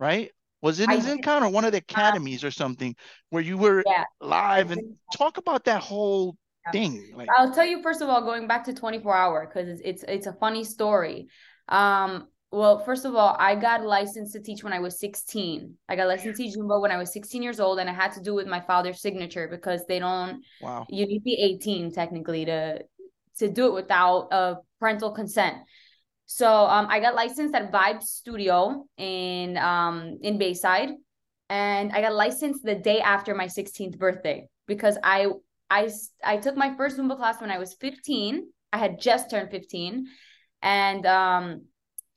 right? 0.00 0.32
Was 0.60 0.80
it 0.80 0.90
in 0.90 1.00
ZinCon 1.00 1.42
or 1.42 1.50
one 1.50 1.64
of 1.64 1.72
the 1.72 1.78
academies 1.78 2.42
or 2.42 2.50
something 2.50 2.96
where 3.30 3.42
you 3.42 3.56
were 3.58 3.84
Yeah. 3.86 4.04
live 4.20 4.72
and 4.72 4.96
talk 5.16 5.36
about 5.38 5.64
that 5.64 5.80
whole 5.82 6.36
thing? 6.72 7.12
Like, 7.14 7.28
I'll 7.38 7.52
tell 7.52 7.66
you 7.66 7.80
first 7.82 8.02
of 8.02 8.08
all, 8.08 8.22
going 8.22 8.48
back 8.48 8.64
to 8.64 8.74
24 8.74 9.14
hour 9.14 9.46
because 9.46 9.68
it's, 9.68 9.82
it's 9.84 10.04
it's 10.08 10.26
a 10.26 10.32
funny 10.32 10.64
story. 10.64 11.28
Um, 11.68 12.28
well, 12.50 12.78
first 12.78 13.04
of 13.04 13.14
all, 13.14 13.36
I 13.38 13.54
got 13.54 13.84
licensed 13.84 14.32
to 14.32 14.40
teach 14.40 14.64
when 14.64 14.72
I 14.72 14.78
was 14.78 14.98
16. 14.98 15.74
I 15.88 15.96
got 15.96 16.08
licensed 16.08 16.38
to 16.38 16.42
teach 16.42 16.56
Zumba 16.56 16.80
when 16.80 16.90
I 16.90 16.96
was 16.96 17.12
16 17.12 17.42
years 17.42 17.60
old, 17.60 17.78
and 17.78 17.90
I 17.90 17.92
had 17.92 18.12
to 18.12 18.22
do 18.22 18.32
it 18.32 18.36
with 18.36 18.46
my 18.46 18.60
father's 18.60 19.02
signature 19.02 19.48
because 19.48 19.84
they 19.86 19.98
don't. 19.98 20.42
wow. 20.62 20.86
You 20.88 21.06
need 21.06 21.18
to 21.18 21.24
be 21.24 21.34
18 21.34 21.92
technically 21.92 22.46
to 22.46 22.80
to 23.38 23.48
do 23.48 23.66
it 23.66 23.74
without 23.74 24.28
uh, 24.32 24.54
parental 24.80 25.12
consent. 25.12 25.58
So 26.26 26.66
um, 26.66 26.86
I 26.90 27.00
got 27.00 27.14
licensed 27.14 27.54
at 27.54 27.70
Vibe 27.70 28.02
Studio 28.02 28.86
in 28.96 29.58
um 29.58 30.18
in 30.22 30.38
Bayside, 30.38 30.90
and 31.50 31.92
I 31.92 32.00
got 32.00 32.14
licensed 32.14 32.64
the 32.64 32.74
day 32.74 33.00
after 33.00 33.34
my 33.34 33.46
16th 33.46 33.98
birthday 33.98 34.48
because 34.66 34.96
I 35.02 35.28
I 35.68 35.90
I 36.24 36.38
took 36.38 36.56
my 36.56 36.74
first 36.76 36.96
Zumba 36.96 37.16
class 37.16 37.42
when 37.42 37.50
I 37.50 37.58
was 37.58 37.74
15. 37.74 38.48
I 38.72 38.78
had 38.78 39.00
just 39.00 39.30
turned 39.30 39.50
15, 39.50 40.06
and 40.62 41.06
um, 41.06 41.62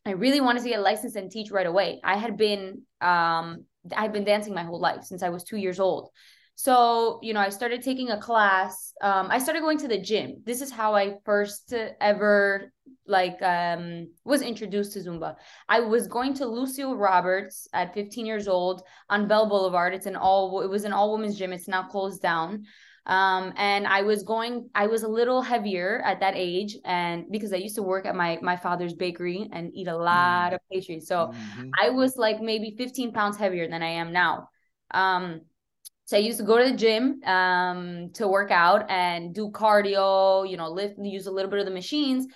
I 0.05 0.11
really 0.11 0.41
wanted 0.41 0.63
to 0.63 0.69
get 0.69 0.81
licensed 0.81 1.15
and 1.15 1.29
teach 1.29 1.51
right 1.51 1.67
away. 1.67 1.99
I 2.03 2.17
had 2.17 2.37
been 2.37 2.81
um 3.01 3.65
I've 3.95 4.13
been 4.13 4.23
dancing 4.23 4.53
my 4.53 4.63
whole 4.63 4.79
life 4.79 5.03
since 5.03 5.23
I 5.23 5.29
was 5.29 5.43
two 5.43 5.57
years 5.57 5.79
old. 5.79 6.09
So, 6.55 7.19
you 7.23 7.33
know, 7.33 7.39
I 7.39 7.49
started 7.49 7.81
taking 7.81 8.09
a 8.11 8.19
class. 8.19 8.93
Um, 9.01 9.29
I 9.31 9.39
started 9.39 9.61
going 9.61 9.79
to 9.79 9.87
the 9.87 9.97
gym. 9.97 10.43
This 10.45 10.61
is 10.61 10.71
how 10.71 10.93
I 10.93 11.15
first 11.25 11.73
ever 11.99 12.71
like 13.07 13.41
um 13.41 14.09
was 14.23 14.41
introduced 14.41 14.93
to 14.93 14.99
Zumba. 14.99 15.35
I 15.67 15.79
was 15.79 16.07
going 16.07 16.33
to 16.35 16.45
Lucille 16.45 16.95
Roberts 16.95 17.67
at 17.73 17.93
15 17.93 18.25
years 18.25 18.47
old 18.47 18.83
on 19.09 19.27
Bell 19.27 19.49
Boulevard. 19.49 19.93
It's 19.93 20.05
an 20.05 20.15
all 20.15 20.61
it 20.61 20.69
was 20.69 20.83
an 20.83 20.93
all 20.93 21.11
women's 21.11 21.37
gym. 21.37 21.53
It's 21.53 21.67
now 21.67 21.83
closed 21.83 22.21
down. 22.21 22.65
Um, 23.05 23.53
and 23.57 23.87
I 23.87 24.03
was 24.03 24.23
going, 24.23 24.69
I 24.75 24.85
was 24.87 25.03
a 25.03 25.07
little 25.07 25.41
heavier 25.41 26.01
at 26.05 26.19
that 26.19 26.35
age, 26.35 26.77
and 26.85 27.25
because 27.31 27.51
I 27.51 27.57
used 27.57 27.75
to 27.75 27.83
work 27.83 28.05
at 28.05 28.15
my 28.15 28.37
my 28.41 28.55
father's 28.55 28.93
bakery 28.93 29.49
and 29.51 29.71
eat 29.73 29.87
a 29.87 29.97
lot 29.97 30.51
mm. 30.51 30.55
of 30.55 30.61
pastries, 30.71 31.07
so 31.07 31.33
mm-hmm. 31.33 31.69
I 31.81 31.89
was 31.89 32.17
like 32.17 32.41
maybe 32.41 32.75
15 32.77 33.11
pounds 33.11 33.37
heavier 33.37 33.67
than 33.67 33.81
I 33.81 33.89
am 33.89 34.13
now. 34.13 34.49
Um, 34.91 35.41
so 36.05 36.17
I 36.17 36.19
used 36.19 36.39
to 36.39 36.43
go 36.43 36.57
to 36.57 36.69
the 36.69 36.77
gym 36.77 37.23
um, 37.23 38.11
to 38.15 38.27
work 38.27 38.51
out 38.51 38.89
and 38.89 39.33
do 39.33 39.49
cardio, 39.49 40.47
you 40.49 40.57
know, 40.57 40.69
lift, 40.69 40.95
use 41.01 41.25
a 41.25 41.31
little 41.31 41.49
bit 41.49 41.59
of 41.59 41.65
the 41.65 41.71
machines. 41.71 42.27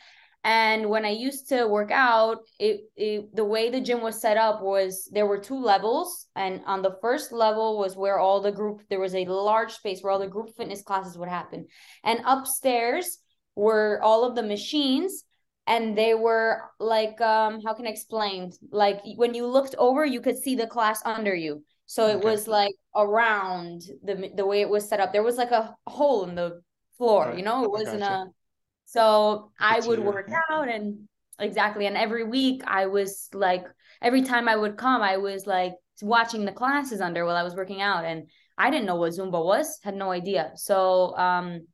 And 0.45 0.91
when 0.91 1.05
I 1.05 1.09
used 1.09 1.49
to 1.49 1.65
work 1.65 1.89
out, 1.89 2.43
it, 2.59 2.81
it 2.95 3.35
the 3.35 3.43
way 3.43 3.71
the 3.71 3.81
gym 3.81 4.01
was 4.01 4.21
set 4.21 4.37
up 4.37 4.61
was 4.61 5.09
there 5.11 5.25
were 5.25 5.39
two 5.39 5.59
levels, 5.59 6.27
and 6.35 6.61
on 6.67 6.83
the 6.83 6.97
first 7.01 7.31
level 7.31 7.79
was 7.79 7.97
where 7.97 8.19
all 8.19 8.41
the 8.41 8.51
group 8.51 8.83
there 8.87 8.99
was 8.99 9.15
a 9.15 9.25
large 9.25 9.73
space 9.73 10.03
where 10.03 10.11
all 10.11 10.19
the 10.19 10.27
group 10.27 10.55
fitness 10.55 10.83
classes 10.83 11.17
would 11.17 11.29
happen, 11.29 11.65
and 12.03 12.21
upstairs 12.25 13.17
were 13.55 13.99
all 14.03 14.23
of 14.23 14.35
the 14.35 14.43
machines, 14.43 15.23
and 15.65 15.97
they 15.97 16.13
were 16.13 16.61
like 16.79 17.19
um 17.21 17.59
how 17.65 17.73
can 17.73 17.87
I 17.87 17.89
explain? 17.89 18.51
Like 18.69 19.01
when 19.15 19.33
you 19.33 19.47
looked 19.47 19.73
over, 19.79 20.05
you 20.05 20.21
could 20.21 20.37
see 20.37 20.55
the 20.55 20.67
class 20.67 21.01
under 21.05 21.33
you. 21.33 21.63
So 21.87 22.05
it 22.05 22.17
okay. 22.17 22.29
was 22.29 22.47
like 22.47 22.75
around 22.95 23.81
the 24.03 24.29
the 24.35 24.45
way 24.45 24.61
it 24.61 24.69
was 24.69 24.87
set 24.87 24.99
up. 24.99 25.11
There 25.11 25.23
was 25.23 25.37
like 25.37 25.51
a 25.51 25.75
hole 25.87 26.23
in 26.29 26.35
the 26.35 26.61
floor, 26.99 27.33
you 27.35 27.41
know, 27.41 27.63
it 27.63 27.71
wasn't 27.71 28.01
gotcha. 28.01 28.13
a 28.13 28.44
so 28.85 29.51
I 29.59 29.79
would 29.81 29.99
work 29.99 30.29
out 30.51 30.69
and 30.69 31.07
exactly. 31.39 31.85
And 31.87 31.97
every 31.97 32.23
week 32.23 32.61
I 32.65 32.85
was 32.85 33.29
like, 33.33 33.65
every 34.01 34.21
time 34.21 34.47
I 34.47 34.55
would 34.55 34.77
come, 34.77 35.01
I 35.01 35.17
was 35.17 35.45
like 35.45 35.73
watching 36.01 36.45
the 36.45 36.51
classes 36.51 37.01
under 37.01 37.25
while 37.25 37.35
I 37.35 37.43
was 37.43 37.55
working 37.55 37.81
out. 37.81 38.05
And 38.05 38.29
I 38.57 38.69
didn't 38.69 38.85
know 38.85 38.95
what 38.95 39.13
Zumba 39.13 39.43
was, 39.43 39.79
had 39.83 39.95
no 39.95 40.11
idea. 40.11 40.51
So 40.55 41.15
um 41.17 41.67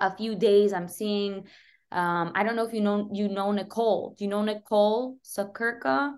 a 0.00 0.14
few 0.16 0.34
days 0.34 0.72
I'm 0.72 0.88
seeing 0.88 1.46
um 1.92 2.32
I 2.34 2.42
don't 2.42 2.56
know 2.56 2.66
if 2.66 2.72
you 2.74 2.80
know 2.80 3.08
you 3.12 3.28
know 3.28 3.52
Nicole. 3.52 4.14
Do 4.18 4.24
you 4.24 4.30
know 4.30 4.42
Nicole 4.42 5.16
Sakirka? 5.24 6.14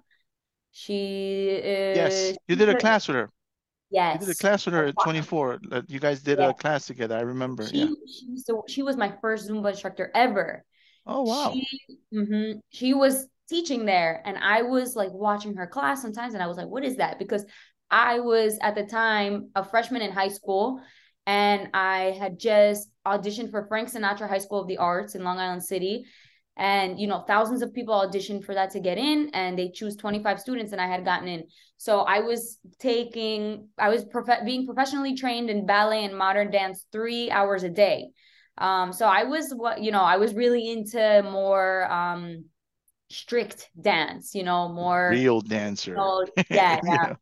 She 0.72 1.48
is 1.62 2.30
Yes, 2.30 2.38
you 2.48 2.56
did 2.56 2.70
a 2.70 2.74
class 2.74 3.06
with 3.06 3.16
her. 3.16 3.30
Yes. 3.92 4.20
You 4.20 4.26
did 4.26 4.36
a 4.36 4.38
class 4.38 4.64
with 4.64 4.74
her 4.74 4.86
at 4.86 4.94
24. 5.02 5.60
You 5.88 6.00
guys 6.00 6.22
did 6.22 6.38
yes. 6.38 6.50
a 6.50 6.54
class 6.54 6.86
together. 6.86 7.16
I 7.16 7.20
remember. 7.20 7.66
She, 7.66 7.76
yeah. 7.76 7.86
She, 8.06 8.36
so 8.38 8.64
she 8.66 8.82
was 8.82 8.96
my 8.96 9.12
first 9.20 9.48
Zumba 9.48 9.70
instructor 9.70 10.10
ever. 10.14 10.64
Oh, 11.06 11.22
wow. 11.22 11.52
She, 11.52 11.98
mm-hmm, 12.14 12.58
she 12.70 12.94
was 12.94 13.26
teaching 13.48 13.84
there 13.84 14.22
and 14.24 14.38
I 14.38 14.62
was 14.62 14.96
like 14.96 15.12
watching 15.12 15.54
her 15.56 15.66
class 15.66 16.00
sometimes 16.00 16.32
and 16.32 16.42
I 16.42 16.46
was 16.46 16.56
like, 16.56 16.68
what 16.68 16.84
is 16.84 16.96
that? 16.96 17.18
Because 17.18 17.44
I 17.90 18.20
was 18.20 18.58
at 18.62 18.74
the 18.74 18.84
time 18.84 19.50
a 19.54 19.62
freshman 19.62 20.00
in 20.00 20.10
high 20.10 20.28
school 20.28 20.80
and 21.26 21.68
I 21.74 22.16
had 22.18 22.38
just 22.38 22.88
auditioned 23.06 23.50
for 23.50 23.66
Frank 23.66 23.92
Sinatra 23.92 24.28
High 24.28 24.38
School 24.38 24.62
of 24.62 24.68
the 24.68 24.78
Arts 24.78 25.14
in 25.14 25.22
Long 25.22 25.38
Island 25.38 25.62
City 25.62 26.06
and 26.56 26.98
you 27.00 27.06
know 27.06 27.24
thousands 27.26 27.62
of 27.62 27.72
people 27.72 27.94
auditioned 27.94 28.44
for 28.44 28.54
that 28.54 28.70
to 28.70 28.80
get 28.80 28.98
in 28.98 29.30
and 29.32 29.58
they 29.58 29.70
choose 29.70 29.96
25 29.96 30.38
students 30.38 30.72
and 30.72 30.80
i 30.80 30.86
had 30.86 31.04
gotten 31.04 31.28
in. 31.28 31.44
So 31.78 32.00
i 32.00 32.20
was 32.20 32.58
taking 32.78 33.68
i 33.78 33.88
was 33.88 34.04
prof- 34.04 34.44
being 34.44 34.66
professionally 34.66 35.16
trained 35.16 35.50
in 35.50 35.66
ballet 35.66 36.04
and 36.04 36.16
modern 36.16 36.50
dance 36.50 36.84
three 36.92 37.30
hours 37.30 37.62
a 37.62 37.70
day. 37.70 38.10
Um 38.58 38.92
so 38.92 39.06
i 39.06 39.24
was 39.24 39.52
what 39.54 39.82
you 39.82 39.92
know 39.92 40.02
i 40.02 40.16
was 40.18 40.34
really 40.34 40.70
into 40.70 41.22
more 41.30 41.90
um 41.90 42.44
strict 43.10 43.68
dance 43.80 44.34
you 44.34 44.42
know 44.42 44.68
more 44.68 45.10
real 45.10 45.40
dancer. 45.40 45.94
You 45.96 45.96
know, 45.96 46.26
yeah, 46.50 46.80
yeah. 46.84 47.14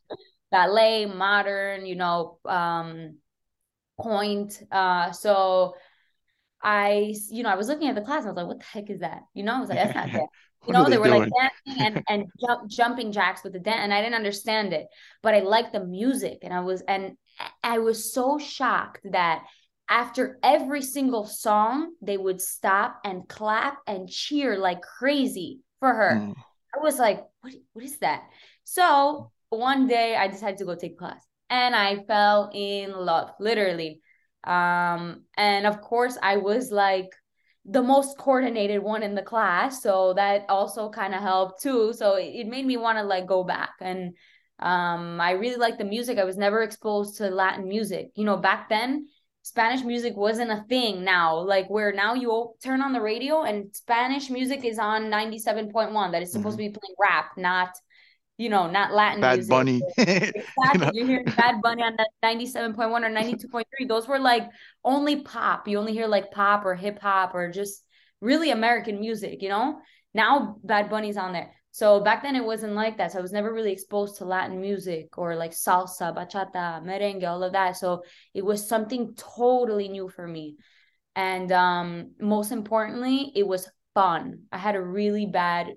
ballet 0.51 1.07
modern 1.07 1.87
you 1.87 1.95
know 1.95 2.39
um 2.47 3.17
pointe 4.01 4.63
uh 4.73 5.13
so 5.13 5.75
I, 6.62 7.14
you 7.31 7.43
know, 7.43 7.49
I 7.49 7.55
was 7.55 7.69
looking 7.69 7.88
at 7.88 7.95
the 7.95 8.02
class 8.02 8.21
and 8.21 8.29
I 8.29 8.31
was 8.31 8.37
like, 8.37 8.47
what 8.47 8.59
the 8.59 8.64
heck 8.64 8.90
is 8.90 9.00
that? 9.00 9.23
You 9.35 9.43
know, 9.43 9.57
I 9.57 9.61
was 9.61 9.69
like, 9.69 9.79
that's 9.79 9.95
not 9.95 10.12
that. 10.12 10.26
You 10.67 10.75
know, 10.75 10.85
they, 10.85 10.90
they 10.90 10.99
were 10.99 11.07
doing? 11.07 11.21
like 11.21 11.33
dancing 11.64 11.83
and, 11.87 12.05
and 12.11 12.26
jump, 12.38 12.69
jumping 12.69 13.12
jacks 13.12 13.43
with 13.43 13.55
the 13.55 13.59
dance. 13.59 13.81
And 13.83 13.95
I 13.95 14.02
didn't 14.02 14.17
understand 14.17 14.75
it, 14.75 14.88
but 15.23 15.35
I 15.35 15.40
liked 15.40 15.73
the 15.73 15.83
music. 15.83 16.40
And 16.43 16.52
I 16.52 16.61
was, 16.61 16.83
and 16.83 17.17
I 17.64 17.79
was 17.79 18.12
so 18.12 18.37
shocked 18.37 19.00
that 19.11 19.43
after 19.88 20.38
every 20.43 20.83
single 20.83 21.25
song, 21.25 21.95
they 22.02 22.19
would 22.19 22.43
stop 22.43 23.00
and 23.07 23.26
clap 23.26 23.79
and 23.87 24.07
cheer 24.07 24.59
like 24.59 24.83
crazy 24.83 25.61
for 25.79 25.95
her. 25.95 26.17
Mm. 26.21 26.35
I 26.76 26.83
was 26.83 26.99
like, 26.99 27.25
what, 27.40 27.55
what 27.73 27.85
is 27.85 27.97
that? 28.00 28.25
So 28.64 29.33
one 29.49 29.88
day 29.88 30.14
I 30.14 30.29
decided 30.29 30.59
to 30.59 30.67
go 30.67 30.75
take 30.75 30.99
class 30.99 31.25
and 31.49 31.75
I 31.75 32.05
fell 32.05 32.50
in 32.55 32.93
love, 32.93 33.33
literally 33.40 34.00
um 34.44 35.23
and 35.37 35.66
of 35.66 35.80
course 35.82 36.16
i 36.23 36.37
was 36.37 36.70
like 36.70 37.11
the 37.66 37.82
most 37.82 38.16
coordinated 38.18 38.82
one 38.82 39.02
in 39.02 39.14
the 39.14 39.23
class 39.23 39.82
so 39.82 40.14
that 40.14 40.44
also 40.49 40.88
kind 40.88 41.14
of 41.14 41.20
helped 41.20 41.62
too. 41.62 41.92
So 41.92 42.14
it, 42.16 42.32
it 42.35 42.47
made 42.47 42.66
me 42.66 42.76
want 42.76 42.99
to 42.99 43.04
like 43.04 43.26
go 43.26 43.44
back. 43.44 43.75
And 43.80 44.14
um 44.59 45.20
i 45.20 45.32
really 45.32 45.56
like 45.56 45.78
the 45.78 45.85
music. 45.85 46.18
I 46.18 46.25
was 46.25 46.37
never 46.37 46.62
exposed 46.62 47.18
to 47.18 47.28
latin 47.28 47.68
music. 47.68 48.09
You 48.14 48.25
know 48.25 48.37
back 48.37 48.68
then 48.68 49.09
spanish 49.42 49.82
music 49.82 50.16
wasn't 50.16 50.50
a 50.50 50.64
thing 50.68 51.04
now. 51.04 51.38
Like 51.38 51.68
where 51.70 51.92
now 51.92 52.14
you 52.14 52.54
turn 52.62 52.82
on 52.82 52.92
the 52.92 53.00
radio 53.00 53.42
and 53.42 53.75
spanish 53.75 54.30
music 54.30 54.64
is 54.64 54.78
on 54.78 55.04
97.1 55.11 56.12
that 56.12 56.23
is 56.23 56.32
supposed 56.32 56.59
mm-hmm. 56.59 56.73
to 56.73 56.73
be 56.73 56.78
playing 56.78 56.97
rap 57.00 57.30
not 57.37 57.70
you 58.40 58.49
know, 58.49 58.70
not 58.70 58.94
Latin 58.94 59.20
Bad 59.20 59.37
music. 59.37 59.50
Bunny. 59.50 59.82
exactly. 59.99 60.40
you 60.73 60.78
know? 60.78 60.90
You're 60.94 61.06
hearing 61.06 61.25
Bad 61.37 61.61
Bunny 61.62 61.82
on 61.82 61.94
that 61.97 62.09
97.1 62.25 62.78
or 62.78 63.11
92.3. 63.11 63.87
Those 63.87 64.09
were 64.09 64.18
like 64.18 64.49
only 64.82 65.20
pop. 65.20 65.68
You 65.68 65.78
only 65.78 65.92
hear 65.92 66.06
like 66.06 66.30
pop 66.30 66.64
or 66.64 66.75
hip 66.75 66.99
hop 67.00 67.35
or 67.35 67.50
just 67.50 67.85
really 68.23 68.50
American 68.50 68.99
music, 68.99 69.42
you 69.42 69.50
know? 69.50 69.80
Now 70.14 70.56
Bad 70.64 70.88
Bunny's 70.88 71.18
on 71.18 71.35
there. 71.35 71.52
So 71.73 72.00
back 72.00 72.23
then 72.23 72.35
it 72.35 72.42
wasn't 72.42 72.73
like 72.73 72.97
that. 72.97 73.12
So 73.12 73.18
I 73.18 73.23
was 73.23 73.30
never 73.30 73.52
really 73.52 73.73
exposed 73.73 74.16
to 74.16 74.25
Latin 74.25 74.59
music 74.59 75.18
or 75.18 75.37
like 75.37 75.52
salsa, 75.52 76.16
bachata, 76.16 76.82
merengue, 76.82 77.28
all 77.28 77.44
of 77.44 77.52
that. 77.52 77.76
So 77.76 78.04
it 78.32 78.44
was 78.44 78.66
something 78.66 79.14
totally 79.16 79.88
new 79.88 80.09
for 80.09 80.26
me. 80.26 80.56
And 81.14 81.52
um 81.52 82.12
most 82.18 82.52
importantly, 82.52 83.32
it 83.37 83.47
was 83.47 83.70
fun. 83.92 84.44
I 84.50 84.56
had 84.56 84.76
a 84.76 84.82
really 84.82 85.26
bad 85.26 85.75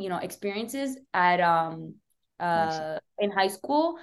you 0.00 0.08
know 0.08 0.16
experiences 0.16 0.96
at 1.12 1.40
um 1.40 1.94
uh 2.40 2.98
in 3.18 3.30
high 3.30 3.48
school 3.48 3.98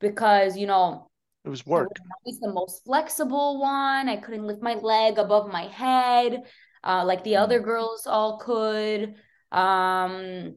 because 0.00 0.56
you 0.56 0.66
know 0.66 1.10
it 1.44 1.48
was 1.48 1.66
work. 1.66 1.88
was 2.24 2.38
the 2.38 2.52
most 2.52 2.84
flexible 2.84 3.60
one. 3.60 4.08
I 4.08 4.16
couldn't 4.16 4.46
lift 4.46 4.62
my 4.62 4.74
leg 4.74 5.18
above 5.18 5.50
my 5.50 5.66
head 5.68 6.42
uh 6.84 7.04
like 7.04 7.24
the 7.24 7.32
mm. 7.32 7.42
other 7.42 7.60
girls 7.60 8.06
all 8.06 8.38
could. 8.38 9.14
Um 9.50 10.56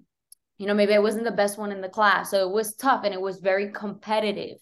you 0.58 0.68
know 0.68 0.74
maybe 0.74 0.94
i 0.94 1.00
wasn't 1.00 1.26
the 1.26 1.32
best 1.32 1.58
one 1.58 1.72
in 1.72 1.82
the 1.82 1.90
class 1.90 2.32
so 2.32 2.48
it 2.48 2.54
was 2.54 2.76
tough 2.76 3.04
and 3.04 3.14
it 3.14 3.22
was 3.22 3.40
very 3.40 3.72
competitive. 3.72 4.58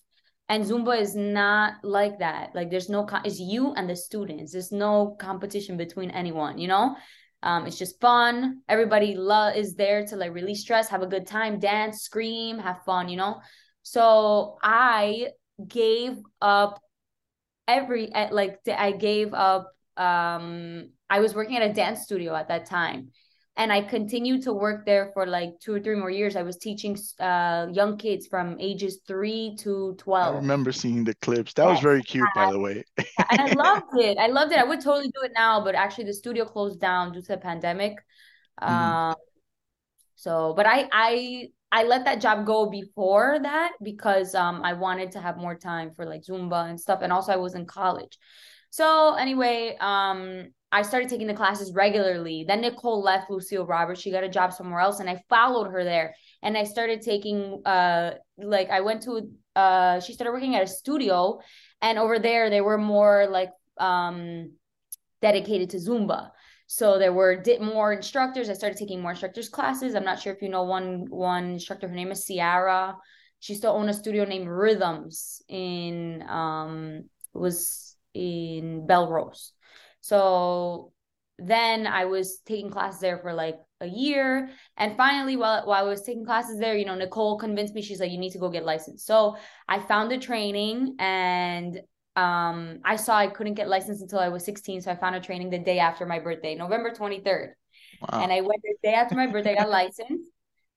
And 0.50 0.66
zumba 0.66 1.00
is 1.00 1.16
not 1.16 1.76
like 1.84 2.20
that. 2.20 2.54
Like 2.54 2.70
there's 2.70 2.90
no 2.90 3.08
it's 3.24 3.40
you 3.40 3.74
and 3.74 3.90
the 3.90 3.96
students. 3.96 4.52
There's 4.52 4.72
no 4.72 5.16
competition 5.20 5.78
between 5.78 6.12
anyone 6.12 6.58
you 6.58 6.68
know 6.68 6.96
um, 7.44 7.68
it's 7.68 7.78
just 7.78 8.00
fun. 8.02 8.62
Everybody 8.68 9.16
lo- 9.16 9.50
is 9.56 9.76
there 9.76 10.06
to 10.08 10.16
like 10.16 10.34
release 10.34 10.62
stress, 10.62 10.90
have 10.90 11.04
a 11.04 11.08
good 11.08 11.28
time, 11.28 11.60
dance, 11.60 12.02
scream, 12.02 12.58
have 12.58 12.84
fun, 12.86 13.10
you 13.10 13.18
know? 13.18 13.42
So 13.84 14.58
I 14.64 15.30
gave 15.68 16.18
up 16.42 16.80
every 17.68 18.10
like 18.32 18.60
I 18.68 18.92
gave 18.92 19.34
up 19.34 19.72
um 19.98 20.90
I 21.10 21.20
was 21.20 21.36
working 21.36 21.58
at 21.58 21.70
a 21.70 21.74
dance 21.74 22.02
studio 22.02 22.36
at 22.36 22.48
that 22.48 22.66
time 22.66 23.12
and 23.56 23.72
I 23.72 23.82
continued 23.82 24.44
to 24.44 24.54
work 24.54 24.86
there 24.86 25.12
for 25.14 25.28
like 25.28 25.60
two 25.60 25.76
or 25.76 25.80
three 25.80 25.96
more 25.96 26.10
years. 26.10 26.36
I 26.36 26.42
was 26.42 26.58
teaching 26.58 26.98
uh, 27.20 27.68
young 27.72 27.98
kids 27.98 28.26
from 28.26 28.58
ages 28.60 29.02
three 29.08 29.56
to 29.60 29.96
twelve. 30.00 30.36
I 30.36 30.38
remember 30.38 30.72
seeing 30.72 31.04
the 31.04 31.14
clips. 31.16 31.54
That 31.54 31.68
was 31.68 31.80
very 31.80 32.02
cute, 32.02 32.28
by 32.34 32.52
the 32.52 32.60
way. 32.60 32.84
and 32.98 33.42
I 33.42 33.54
loved 33.58 34.00
it. 34.00 34.18
I 34.18 34.28
loved 34.28 34.54
it. 34.54 34.58
I 34.58 34.64
would 34.64 34.82
totally 34.82 35.10
do 35.10 35.22
it 35.24 35.34
now, 35.36 35.64
but 35.64 35.76
actually, 35.76 36.06
the 36.06 36.14
studio 36.14 36.46
closed 36.46 36.80
down 36.80 37.12
due 37.12 37.22
to 37.22 37.28
the 37.28 37.38
pandemic. 37.38 37.98
Mm-hmm. 38.62 38.74
Um, 38.74 39.16
so, 40.16 40.54
but 40.56 40.66
I, 40.66 40.88
I, 40.92 41.48
I 41.72 41.84
let 41.84 42.06
that 42.06 42.22
job 42.22 42.46
go 42.46 42.70
before 42.70 43.40
that 43.42 43.74
because 43.84 44.34
um, 44.36 44.62
I 44.64 44.74
wanted 44.74 45.12
to 45.12 45.20
have 45.20 45.38
more 45.38 45.56
time 45.56 45.92
for 45.94 46.06
like 46.06 46.24
Zumba 46.24 46.70
and 46.70 46.80
stuff, 46.80 47.00
and 47.04 47.14
also 47.14 47.32
I 47.34 47.38
was 47.38 47.54
in 47.54 47.66
college. 47.66 48.18
So 48.72 49.14
anyway, 49.14 49.78
um, 49.80 50.48
I 50.74 50.82
started 50.82 51.08
taking 51.08 51.28
the 51.28 51.36
classes 51.36 51.72
regularly. 51.72 52.46
Then 52.48 52.62
Nicole 52.62 53.04
left 53.04 53.30
Lucille 53.30 53.68
Roberts. 53.68 54.02
She 54.02 54.10
got 54.10 54.24
a 54.24 54.30
job 54.30 54.52
somewhere 54.52 54.80
else 54.80 55.00
and 55.00 55.08
I 55.10 55.22
followed 55.30 55.70
her 55.70 55.84
there. 55.84 56.16
And 56.42 56.58
I 56.58 56.64
started 56.64 57.02
taking 57.02 57.62
uh 57.64 58.16
like 58.40 58.72
I 58.72 58.82
went 58.82 59.04
to 59.04 59.30
uh 59.56 60.00
she 60.00 60.14
started 60.14 60.34
working 60.34 60.56
at 60.56 60.64
a 60.64 60.68
studio 60.68 61.40
and 61.84 62.00
over 62.00 62.18
there 62.18 62.50
they 62.50 62.62
were 62.62 62.80
more 62.80 63.28
like 63.30 63.52
um 63.78 64.52
dedicated 65.22 65.70
to 65.70 65.78
zumba 65.78 66.30
so 66.68 66.98
there 66.98 67.14
were 67.14 67.36
di- 67.42 67.60
more 67.60 67.94
instructors 67.94 68.50
i 68.50 68.54
started 68.54 68.78
taking 68.78 69.02
more 69.02 69.12
instructors 69.12 69.50
classes 69.50 69.96
i'm 69.96 70.04
not 70.04 70.20
sure 70.20 70.34
if 70.34 70.42
you 70.42 70.50
know 70.50 70.64
one 70.64 71.06
one 71.10 71.46
instructor 71.52 71.88
her 71.88 71.96
name 71.96 72.12
is 72.12 72.26
ciara 72.26 72.96
she 73.40 73.56
still 73.56 73.72
owned 73.74 73.90
a 73.90 73.94
studio 73.94 74.26
named 74.26 74.48
rhythms 74.48 75.42
in 75.48 76.24
um 76.28 77.04
was 77.34 77.96
in 78.14 78.86
Bellerose 78.88 79.52
so 80.04 80.92
then 81.40 81.88
i 81.88 82.06
was 82.06 82.42
taking 82.46 82.70
classes 82.70 83.02
there 83.02 83.18
for 83.18 83.34
like 83.34 83.60
a 83.84 83.88
year. 83.88 84.50
And 84.78 84.98
finally, 84.98 85.36
while, 85.36 85.66
while 85.66 85.86
I 85.86 85.88
was 85.88 86.02
taking 86.02 86.26
classes 86.26 86.58
there, 86.58 86.76
you 86.76 86.86
know, 86.86 86.96
Nicole 86.96 87.38
convinced 87.38 87.76
me, 87.76 87.82
she's 87.82 88.00
like, 88.00 88.12
you 88.12 88.18
need 88.18 88.32
to 88.32 88.40
go 88.40 88.50
get 88.50 88.66
licensed. 88.66 89.06
So 89.06 89.38
I 89.68 89.80
found 89.80 90.12
a 90.12 90.18
training 90.18 90.96
and 91.00 91.80
um, 92.16 92.80
I 92.84 92.96
saw 92.96 93.18
I 93.18 93.28
couldn't 93.28 93.56
get 93.56 93.68
licensed 93.68 94.02
until 94.02 94.20
I 94.20 94.30
was 94.30 94.44
16. 94.46 94.82
So 94.82 94.92
I 94.92 94.96
found 94.96 95.16
a 95.16 95.20
training 95.20 95.52
the 95.52 95.60
day 95.60 95.80
after 95.80 96.06
my 96.06 96.20
birthday, 96.20 96.56
November 96.56 96.92
23rd. 96.92 97.50
Wow. 98.02 98.24
And 98.24 98.32
I 98.32 98.42
went 98.42 98.62
the 98.64 98.76
day 98.84 98.94
after 98.94 99.16
my 99.16 99.28
birthday, 99.28 99.56
got 99.56 99.70
licensed. 99.82 100.32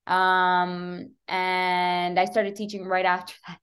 Um, 0.07 1.13
and 1.29 2.19
I 2.19 2.25
started 2.27 2.57
teaching 2.57 2.85
right 2.85 3.07
after 3.07 3.35
that. 3.47 3.59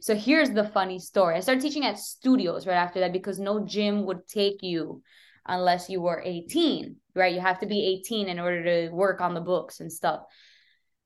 So 0.00 0.14
here's 0.14 0.50
the 0.50 0.64
funny 0.64 0.98
story. 0.98 1.36
I 1.36 1.40
started 1.40 1.62
teaching 1.62 1.84
at 1.84 1.98
studios 1.98 2.66
right 2.66 2.74
after 2.74 3.00
that 3.00 3.12
because 3.12 3.38
no 3.38 3.64
gym 3.64 4.06
would 4.06 4.26
take 4.28 4.62
you 4.62 5.02
unless 5.46 5.88
you 5.90 6.00
were 6.00 6.22
18 6.24 6.96
right? 7.16 7.34
You 7.34 7.40
have 7.40 7.58
to 7.60 7.66
be 7.66 7.84
18 7.84 8.28
in 8.28 8.38
order 8.38 8.62
to 8.62 8.94
work 8.94 9.20
on 9.20 9.34
the 9.34 9.40
books 9.40 9.80
and 9.80 9.90
stuff. 9.90 10.20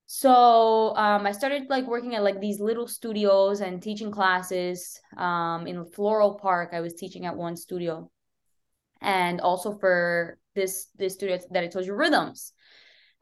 So 0.07 0.95
um, 0.97 1.25
I 1.25 1.31
started 1.33 1.71
like 1.71 1.87
working 1.87 2.17
at 2.17 2.25
like 2.25 2.41
these 2.41 2.59
little 2.59 2.89
studios 2.89 3.61
and 3.61 3.81
teaching 3.81 4.11
classes. 4.11 5.01
Um, 5.17 5.69
in 5.69 5.85
Floral 5.85 6.35
Park, 6.35 6.71
I 6.73 6.81
was 6.81 6.95
teaching 6.95 7.27
at 7.27 7.37
one 7.37 7.57
studio, 7.57 8.11
and 9.01 9.41
also 9.41 9.79
for 9.79 10.39
this 10.57 10.89
this 10.99 11.15
studio 11.15 11.39
that 11.53 11.63
I 11.63 11.69
told 11.69 11.87
you, 11.87 11.95
Rhythms. 11.95 12.53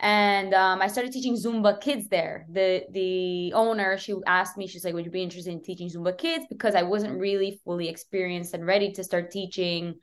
And 0.00 0.54
um, 0.54 0.80
I 0.80 0.86
started 0.86 1.12
teaching 1.12 1.34
Zumba 1.34 1.80
kids 1.80 2.08
there. 2.08 2.46
The 2.50 2.84
the 2.92 3.52
owner 3.52 3.98
she 3.98 4.14
asked 4.26 4.56
me, 4.56 4.68
she's 4.68 4.84
like, 4.84 4.94
"Would 4.94 5.04
you 5.04 5.10
be 5.10 5.22
interested 5.22 5.52
in 5.52 5.62
teaching 5.62 5.90
Zumba 5.90 6.16
kids?" 6.16 6.46
Because 6.48 6.76
I 6.76 6.82
wasn't 6.82 7.18
really 7.18 7.60
fully 7.64 7.88
experienced 7.88 8.54
and 8.54 8.64
ready 8.64 8.92
to 8.92 9.02
start 9.02 9.32
teaching 9.32 9.96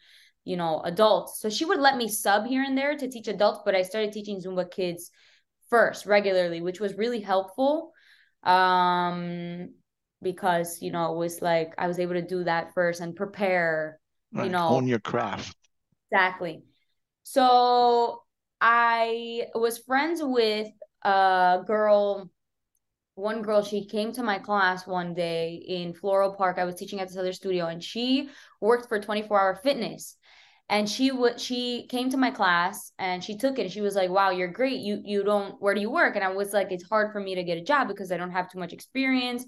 you 0.46 0.56
know 0.56 0.80
adults 0.86 1.42
so 1.42 1.50
she 1.50 1.66
would 1.66 1.80
let 1.80 1.98
me 1.98 2.08
sub 2.08 2.46
here 2.46 2.64
and 2.64 2.78
there 2.78 2.96
to 2.96 3.10
teach 3.10 3.28
adults 3.28 3.62
but 3.66 3.76
i 3.76 3.82
started 3.82 4.12
teaching 4.12 4.40
zumba 4.40 4.70
kids 4.70 5.12
first 5.70 6.06
regularly 6.06 6.62
which 6.62 6.80
was 6.80 6.96
really 6.96 7.20
helpful 7.20 7.92
um 8.44 9.70
because 10.22 10.82
you 10.82 10.92
know 10.92 11.14
it 11.14 11.18
was 11.18 11.42
like 11.42 11.74
i 11.78 11.88
was 11.88 12.00
able 12.00 12.14
to 12.14 12.22
do 12.22 12.44
that 12.44 12.74
first 12.74 13.02
and 13.02 13.16
prepare 13.16 14.00
right. 14.32 14.46
you 14.46 14.52
know 14.52 14.70
own 14.70 14.88
your 14.88 15.00
craft 15.00 15.58
exactly 16.12 16.64
so 17.24 18.22
i 18.62 19.46
was 19.54 19.80
friends 19.80 20.22
with 20.24 20.68
a 21.04 21.60
girl 21.66 22.30
one 23.16 23.42
girl 23.42 23.64
she 23.64 23.86
came 23.86 24.12
to 24.12 24.24
my 24.24 24.38
class 24.38 24.86
one 24.86 25.14
day 25.14 25.64
in 25.68 25.94
floral 25.94 26.34
park 26.34 26.58
i 26.58 26.66
was 26.66 26.76
teaching 26.76 27.00
at 27.00 27.08
this 27.08 27.18
other 27.18 27.34
studio 27.34 27.68
and 27.68 27.84
she 27.84 28.30
worked 28.62 28.90
for 28.90 29.00
24 29.00 29.40
hour 29.40 29.56
fitness. 29.56 30.18
And 30.68 30.90
she 30.90 31.12
would 31.12 31.40
she 31.40 31.86
came 31.90 32.10
to 32.10 32.18
my 32.18 32.32
class 32.32 32.92
and 32.98 33.24
she 33.24 33.38
took 33.38 33.60
it 33.60 33.64
and 33.64 33.72
she 33.72 33.82
was 33.82 33.96
like 33.96 34.10
wow 34.10 34.32
you're 34.32 34.48
great. 34.52 34.80
You 34.80 35.00
you 35.06 35.24
don't 35.24 35.62
where 35.62 35.76
do 35.76 35.82
you 35.82 35.92
work? 35.92 36.16
And 36.16 36.26
i 36.26 36.30
was 36.30 36.54
like 36.54 36.72
it's 36.72 36.90
hard 36.90 37.12
for 37.12 37.20
me 37.20 37.36
to 37.36 37.44
get 37.44 37.60
a 37.60 37.64
job 37.64 37.88
because 37.88 38.12
i 38.12 38.18
don't 38.18 38.32
have 38.32 38.50
too 38.50 38.58
much 38.58 38.74
experience 38.74 39.46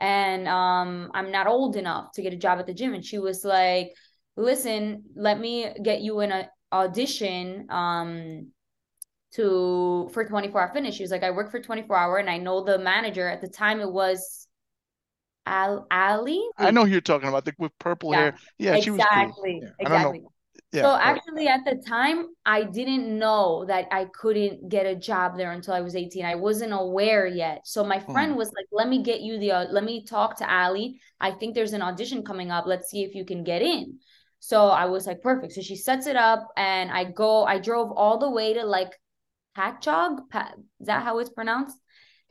and 0.00 0.48
um 0.48 1.10
i'm 1.14 1.30
not 1.30 1.46
old 1.46 1.76
enough 1.76 2.12
to 2.14 2.22
get 2.22 2.32
a 2.32 2.36
job 2.36 2.58
at 2.58 2.66
the 2.66 2.72
gym. 2.72 2.94
And 2.94 3.04
she 3.04 3.18
was 3.18 3.44
like 3.44 3.92
listen 4.36 5.04
let 5.14 5.38
me 5.38 5.70
get 5.82 6.00
you 6.00 6.20
in 6.20 6.32
a 6.32 6.48
audition 6.74 7.66
um 7.70 8.48
to 9.32 10.08
for 10.12 10.24
24 10.24 10.60
hour 10.60 10.70
fitness 10.72 10.94
she 10.94 11.02
was 11.02 11.10
like 11.10 11.22
i 11.22 11.30
work 11.30 11.50
for 11.50 11.60
24 11.60 11.96
hour 11.96 12.18
and 12.18 12.28
i 12.28 12.36
know 12.36 12.64
the 12.64 12.78
manager 12.78 13.28
at 13.28 13.40
the 13.40 13.48
time 13.48 13.80
it 13.80 13.90
was 13.90 14.48
Al 15.46 15.86
Ali. 15.90 16.42
I 16.56 16.70
know 16.70 16.86
who 16.86 16.92
you're 16.92 17.02
talking 17.02 17.28
about 17.28 17.44
the 17.44 17.52
with 17.58 17.78
purple 17.78 18.12
yeah, 18.12 18.18
hair. 18.18 18.34
Yeah, 18.58 18.76
exactly, 18.76 18.82
she 18.82 18.90
was 18.90 19.04
cool. 19.36 19.60
Yeah, 19.62 19.68
exactly. 19.78 20.22
Yeah, 20.72 20.82
so 20.82 20.98
actually 21.00 21.46
at 21.46 21.64
the 21.64 21.76
time 21.86 22.26
I 22.44 22.64
didn't 22.64 23.18
know 23.18 23.64
that 23.66 23.86
I 23.92 24.06
couldn't 24.06 24.68
get 24.68 24.86
a 24.86 24.96
job 24.96 25.36
there 25.36 25.52
until 25.52 25.74
I 25.74 25.80
was 25.80 25.94
18. 25.94 26.24
I 26.24 26.34
wasn't 26.34 26.72
aware 26.72 27.26
yet. 27.26 27.60
So 27.64 27.84
my 27.84 28.00
friend 28.00 28.32
hmm. 28.32 28.38
was 28.38 28.48
like, 28.56 28.66
"Let 28.72 28.88
me 28.88 29.02
get 29.02 29.20
you 29.20 29.38
the 29.38 29.52
uh, 29.52 29.66
let 29.70 29.84
me 29.84 30.04
talk 30.04 30.36
to 30.38 30.52
Ali. 30.52 31.00
I 31.20 31.30
think 31.30 31.54
there's 31.54 31.74
an 31.74 31.82
audition 31.82 32.24
coming 32.24 32.50
up. 32.50 32.66
Let's 32.66 32.90
see 32.90 33.04
if 33.04 33.14
you 33.14 33.24
can 33.24 33.44
get 33.44 33.62
in." 33.62 34.00
So 34.44 34.68
I 34.68 34.84
was 34.84 35.06
like, 35.06 35.22
"Perfect." 35.22 35.54
So 35.54 35.62
she 35.62 35.74
sets 35.74 36.06
it 36.06 36.16
up 36.16 36.48
and 36.54 36.90
I 36.90 37.04
go 37.04 37.44
I 37.44 37.58
drove 37.58 37.90
all 37.92 38.18
the 38.18 38.28
way 38.28 38.52
to 38.52 38.62
like 38.62 38.92
Patchogue. 39.56 40.28
Pat, 40.30 40.54
is 40.80 40.86
that 40.88 41.02
how 41.02 41.18
it's 41.18 41.30
pronounced? 41.30 41.78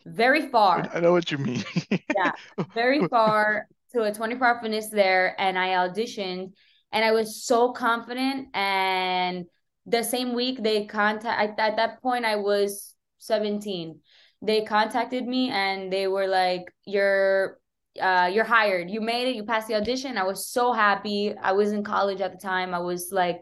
Very 0.06 0.48
far. 0.50 0.88
I 0.94 1.00
know 1.00 1.12
what 1.12 1.32
you 1.32 1.40
mean. 1.40 1.64
yeah, 2.16 2.34
very 2.76 3.08
far 3.16 3.68
to 3.94 4.04
a 4.04 4.14
24 4.14 4.46
hour 4.46 4.60
fitness 4.62 4.90
there 4.90 5.36
and 5.42 5.58
I 5.58 5.70
auditioned 5.70 6.52
and 6.92 7.04
I 7.04 7.14
was 7.14 7.44
so 7.44 7.72
confident. 7.72 8.50
And 8.54 9.46
the 9.88 10.04
same 10.04 10.36
week 10.36 10.62
they 10.62 10.86
contact 10.86 11.60
at 11.60 11.78
that 11.78 12.00
point 12.04 12.26
I 12.26 12.36
was 12.36 12.94
17. 13.18 14.00
They 14.44 14.62
contacted 14.62 15.26
me 15.26 15.50
and 15.50 15.92
they 15.92 16.06
were 16.06 16.28
like, 16.28 16.66
"You're 16.86 17.58
uh, 18.02 18.30
you're 18.32 18.44
hired. 18.44 18.90
You 18.90 19.02
made 19.02 19.28
it. 19.28 19.36
You 19.36 19.44
passed 19.44 19.68
the 19.68 19.76
audition." 19.76 20.18
I 20.18 20.24
was 20.24 20.48
so 20.48 20.74
happy. 20.74 21.36
I 21.36 21.54
was 21.54 21.72
in 21.72 21.84
college 21.84 22.22
at 22.22 22.32
the 22.32 22.38
time. 22.38 22.74
I 22.74 22.80
was 22.80 23.10
like, 23.12 23.42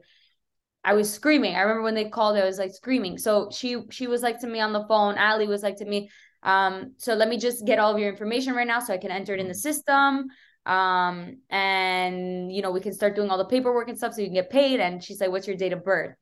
I 0.83 0.93
was 0.93 1.11
screaming. 1.11 1.55
I 1.55 1.61
remember 1.61 1.83
when 1.83 1.95
they 1.95 2.09
called, 2.09 2.37
I 2.37 2.45
was 2.45 2.57
like 2.59 2.73
screaming. 2.73 3.17
So 3.17 3.49
she 3.51 3.83
she 3.89 4.07
was 4.07 4.21
like 4.21 4.39
to 4.41 4.47
me 4.47 4.59
on 4.59 4.73
the 4.73 4.85
phone. 4.87 5.17
Ali 5.17 5.47
was 5.47 5.63
like 5.63 5.77
to 5.77 5.85
me, 5.85 6.09
um, 6.43 6.93
so 6.97 7.13
let 7.13 7.29
me 7.29 7.37
just 7.37 7.65
get 7.65 7.79
all 7.79 7.93
of 7.93 7.99
your 7.99 8.09
information 8.09 8.53
right 8.53 8.67
now 8.67 8.79
so 8.79 8.93
I 8.93 8.97
can 8.97 9.11
enter 9.11 9.33
it 9.33 9.39
in 9.39 9.47
the 9.47 9.55
system 9.55 10.29
um 10.67 11.37
and 11.49 12.51
you 12.53 12.61
know 12.61 12.69
we 12.69 12.79
can 12.79 12.93
start 12.93 13.15
doing 13.15 13.31
all 13.31 13.37
the 13.39 13.45
paperwork 13.45 13.89
and 13.89 13.97
stuff 13.97 14.13
so 14.13 14.21
you 14.21 14.27
can 14.27 14.35
get 14.35 14.51
paid 14.51 14.79
and 14.79 15.03
she's 15.03 15.19
like 15.19 15.31
what's 15.31 15.47
your 15.47 15.55
date 15.55 15.73
of 15.73 15.83
birth 15.83 16.15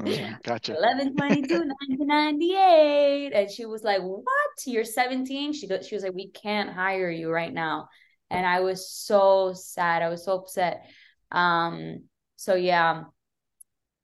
mm, 0.00 0.42
gotcha. 0.42 0.76
11 0.76 1.16
22 1.16 1.54
1998 1.54 3.32
and 3.34 3.50
she 3.50 3.66
was 3.66 3.82
like 3.82 4.00
what? 4.00 4.24
You're 4.66 4.84
17 4.84 5.52
she 5.52 5.66
she 5.66 5.94
was 5.94 6.04
like 6.04 6.14
we 6.14 6.30
can't 6.30 6.70
hire 6.70 7.10
you 7.10 7.30
right 7.30 7.52
now. 7.52 7.88
And 8.30 8.46
i 8.46 8.60
was 8.60 8.90
so 8.90 9.52
sad 9.54 10.02
i 10.02 10.08
was 10.08 10.24
so 10.24 10.34
upset. 10.34 10.86
Um 11.32 12.04
so 12.36 12.54
yeah 12.54 13.04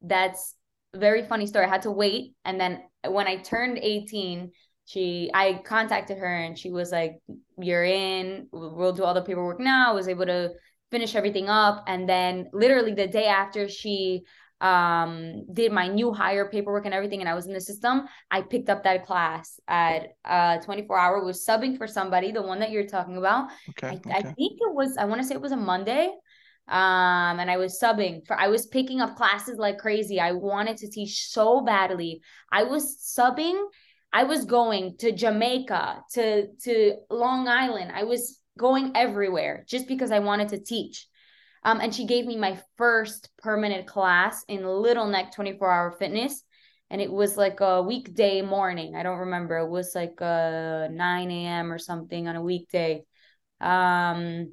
that's 0.02 0.54
very 0.94 1.26
funny 1.26 1.46
story. 1.46 1.66
I 1.66 1.70
had 1.70 1.82
to 1.82 1.90
wait 1.90 2.32
and 2.44 2.60
then 2.60 2.82
when 3.06 3.26
i 3.26 3.36
turned 3.36 3.78
18 3.78 4.50
she 4.86 5.30
i 5.34 5.60
contacted 5.64 6.18
her 6.18 6.34
and 6.34 6.58
she 6.58 6.70
was 6.70 6.90
like 6.92 7.18
you're 7.58 7.84
in 7.84 8.48
we'll 8.52 8.92
do 8.92 9.04
all 9.04 9.14
the 9.14 9.22
paperwork 9.22 9.60
now. 9.60 9.90
I 9.90 9.94
was 9.94 10.08
able 10.08 10.26
to 10.26 10.52
finish 10.90 11.14
everything 11.14 11.48
up 11.48 11.84
and 11.88 12.08
then 12.08 12.48
literally 12.52 12.94
the 12.94 13.08
day 13.08 13.26
after 13.26 13.68
she 13.68 14.22
um 14.60 15.44
did 15.52 15.70
my 15.70 15.86
new 15.86 16.12
hire 16.12 16.48
paperwork 16.48 16.86
and 16.86 16.94
everything 16.94 17.20
and 17.20 17.28
I 17.28 17.34
was 17.34 17.46
in 17.46 17.52
the 17.52 17.60
system 17.60 18.06
I 18.30 18.40
picked 18.40 18.70
up 18.70 18.84
that 18.84 19.04
class 19.04 19.60
at 19.68 20.14
uh 20.24 20.58
24 20.58 20.98
hour 20.98 21.24
was 21.24 21.44
subbing 21.44 21.76
for 21.76 21.86
somebody 21.86 22.32
the 22.32 22.40
one 22.40 22.60
that 22.60 22.70
you're 22.70 22.86
talking 22.86 23.18
about 23.18 23.50
okay, 23.70 23.88
I, 23.88 23.94
okay. 23.94 24.10
I 24.10 24.22
think 24.22 24.58
it 24.60 24.74
was 24.74 24.96
I 24.96 25.04
want 25.04 25.20
to 25.20 25.26
say 25.26 25.34
it 25.34 25.42
was 25.42 25.52
a 25.52 25.56
Monday 25.56 26.06
um 26.68 27.38
and 27.38 27.50
I 27.50 27.58
was 27.58 27.78
subbing 27.78 28.26
for 28.26 28.38
I 28.38 28.48
was 28.48 28.66
picking 28.66 29.00
up 29.00 29.16
classes 29.16 29.58
like 29.58 29.78
crazy 29.78 30.20
I 30.20 30.32
wanted 30.32 30.78
to 30.78 30.90
teach 30.90 31.28
so 31.28 31.60
badly 31.60 32.22
I 32.50 32.62
was 32.62 32.96
subbing 32.98 33.62
I 34.16 34.24
was 34.24 34.46
going 34.46 34.96
to 35.00 35.12
Jamaica, 35.12 36.02
to 36.14 36.46
to 36.64 36.94
Long 37.10 37.48
Island. 37.48 37.92
I 37.94 38.04
was 38.04 38.40
going 38.58 38.92
everywhere 38.94 39.64
just 39.68 39.86
because 39.86 40.10
I 40.10 40.20
wanted 40.20 40.48
to 40.48 40.58
teach. 40.58 41.06
Um, 41.66 41.80
and 41.80 41.94
she 41.94 42.06
gave 42.06 42.24
me 42.24 42.36
my 42.36 42.58
first 42.78 43.28
permanent 43.38 43.86
class 43.86 44.44
in 44.48 44.64
Little 44.64 45.06
Neck 45.06 45.34
24 45.34 45.70
Hour 45.70 45.96
Fitness. 45.98 46.42
And 46.88 47.00
it 47.00 47.10
was 47.10 47.36
like 47.36 47.60
a 47.60 47.82
weekday 47.82 48.40
morning. 48.40 48.94
I 48.94 49.02
don't 49.02 49.18
remember. 49.18 49.58
It 49.58 49.68
was 49.68 49.94
like 49.94 50.18
a 50.20 50.88
9 50.90 51.30
a.m. 51.30 51.72
or 51.72 51.78
something 51.78 52.28
on 52.28 52.36
a 52.36 52.42
weekday. 52.42 53.04
Um, 53.60 54.52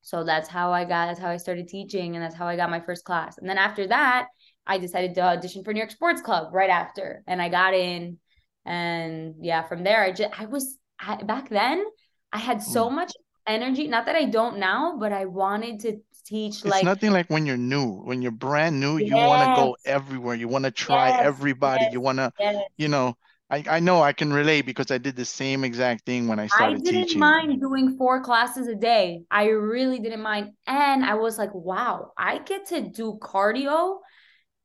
so 0.00 0.24
that's 0.24 0.48
how 0.48 0.72
I 0.72 0.84
got, 0.84 1.06
that's 1.06 1.20
how 1.20 1.28
I 1.28 1.36
started 1.36 1.68
teaching. 1.68 2.16
And 2.16 2.24
that's 2.24 2.34
how 2.34 2.48
I 2.48 2.56
got 2.56 2.70
my 2.70 2.80
first 2.80 3.04
class. 3.04 3.38
And 3.38 3.48
then 3.48 3.58
after 3.58 3.86
that, 3.88 4.28
I 4.66 4.78
decided 4.78 5.14
to 5.14 5.20
audition 5.20 5.62
for 5.62 5.72
New 5.72 5.80
York 5.80 5.90
Sports 5.90 6.22
Club 6.22 6.54
right 6.54 6.70
after. 6.70 7.22
And 7.26 7.40
I 7.40 7.50
got 7.50 7.74
in 7.74 8.18
and 8.66 9.36
yeah 9.40 9.62
from 9.62 9.84
there 9.84 10.02
i 10.02 10.10
just 10.10 10.38
i 10.38 10.44
was 10.44 10.76
I, 10.98 11.22
back 11.22 11.48
then 11.48 11.84
i 12.32 12.38
had 12.38 12.62
so 12.62 12.90
mm. 12.90 12.96
much 12.96 13.12
energy 13.46 13.86
not 13.86 14.06
that 14.06 14.16
i 14.16 14.24
don't 14.24 14.58
now 14.58 14.96
but 14.98 15.12
i 15.12 15.24
wanted 15.24 15.80
to 15.80 15.98
teach 16.26 16.64
like 16.64 16.76
it's 16.76 16.84
nothing 16.84 17.12
like 17.12 17.28
when 17.30 17.46
you're 17.46 17.56
new 17.56 18.00
when 18.02 18.20
you're 18.20 18.32
brand 18.32 18.80
new 18.80 18.96
yes. 18.96 19.08
you 19.08 19.16
want 19.16 19.48
to 19.48 19.62
go 19.62 19.76
everywhere 19.84 20.34
you 20.34 20.48
want 20.48 20.64
to 20.64 20.70
try 20.70 21.08
yes. 21.08 21.20
everybody 21.22 21.84
yes. 21.84 21.92
you 21.92 22.00
want 22.00 22.18
to 22.18 22.32
you 22.76 22.88
know 22.88 23.14
I, 23.48 23.62
I 23.70 23.80
know 23.80 24.02
I 24.02 24.12
can 24.12 24.32
relate 24.32 24.62
because 24.62 24.90
I 24.90 24.98
did 24.98 25.14
the 25.14 25.24
same 25.24 25.62
exact 25.62 26.04
thing 26.04 26.26
when 26.26 26.40
I 26.40 26.48
started 26.48 26.64
I 26.64 26.66
started 26.78 26.84
didn't 26.84 27.02
teaching. 27.04 27.20
mind 27.20 27.60
doing 27.60 27.96
four 27.96 28.20
classes 28.20 28.66
a 28.66 28.74
day. 28.74 29.22
I 29.30 29.50
really 29.50 30.00
didn't 30.00 30.20
mind. 30.20 30.50
And 30.66 31.04
I 31.04 31.14
was 31.14 31.38
like, 31.38 31.54
wow, 31.54 32.10
I 32.18 32.38
get 32.38 32.66
to 32.70 32.80
do 32.80 33.18
cardio 33.22 33.98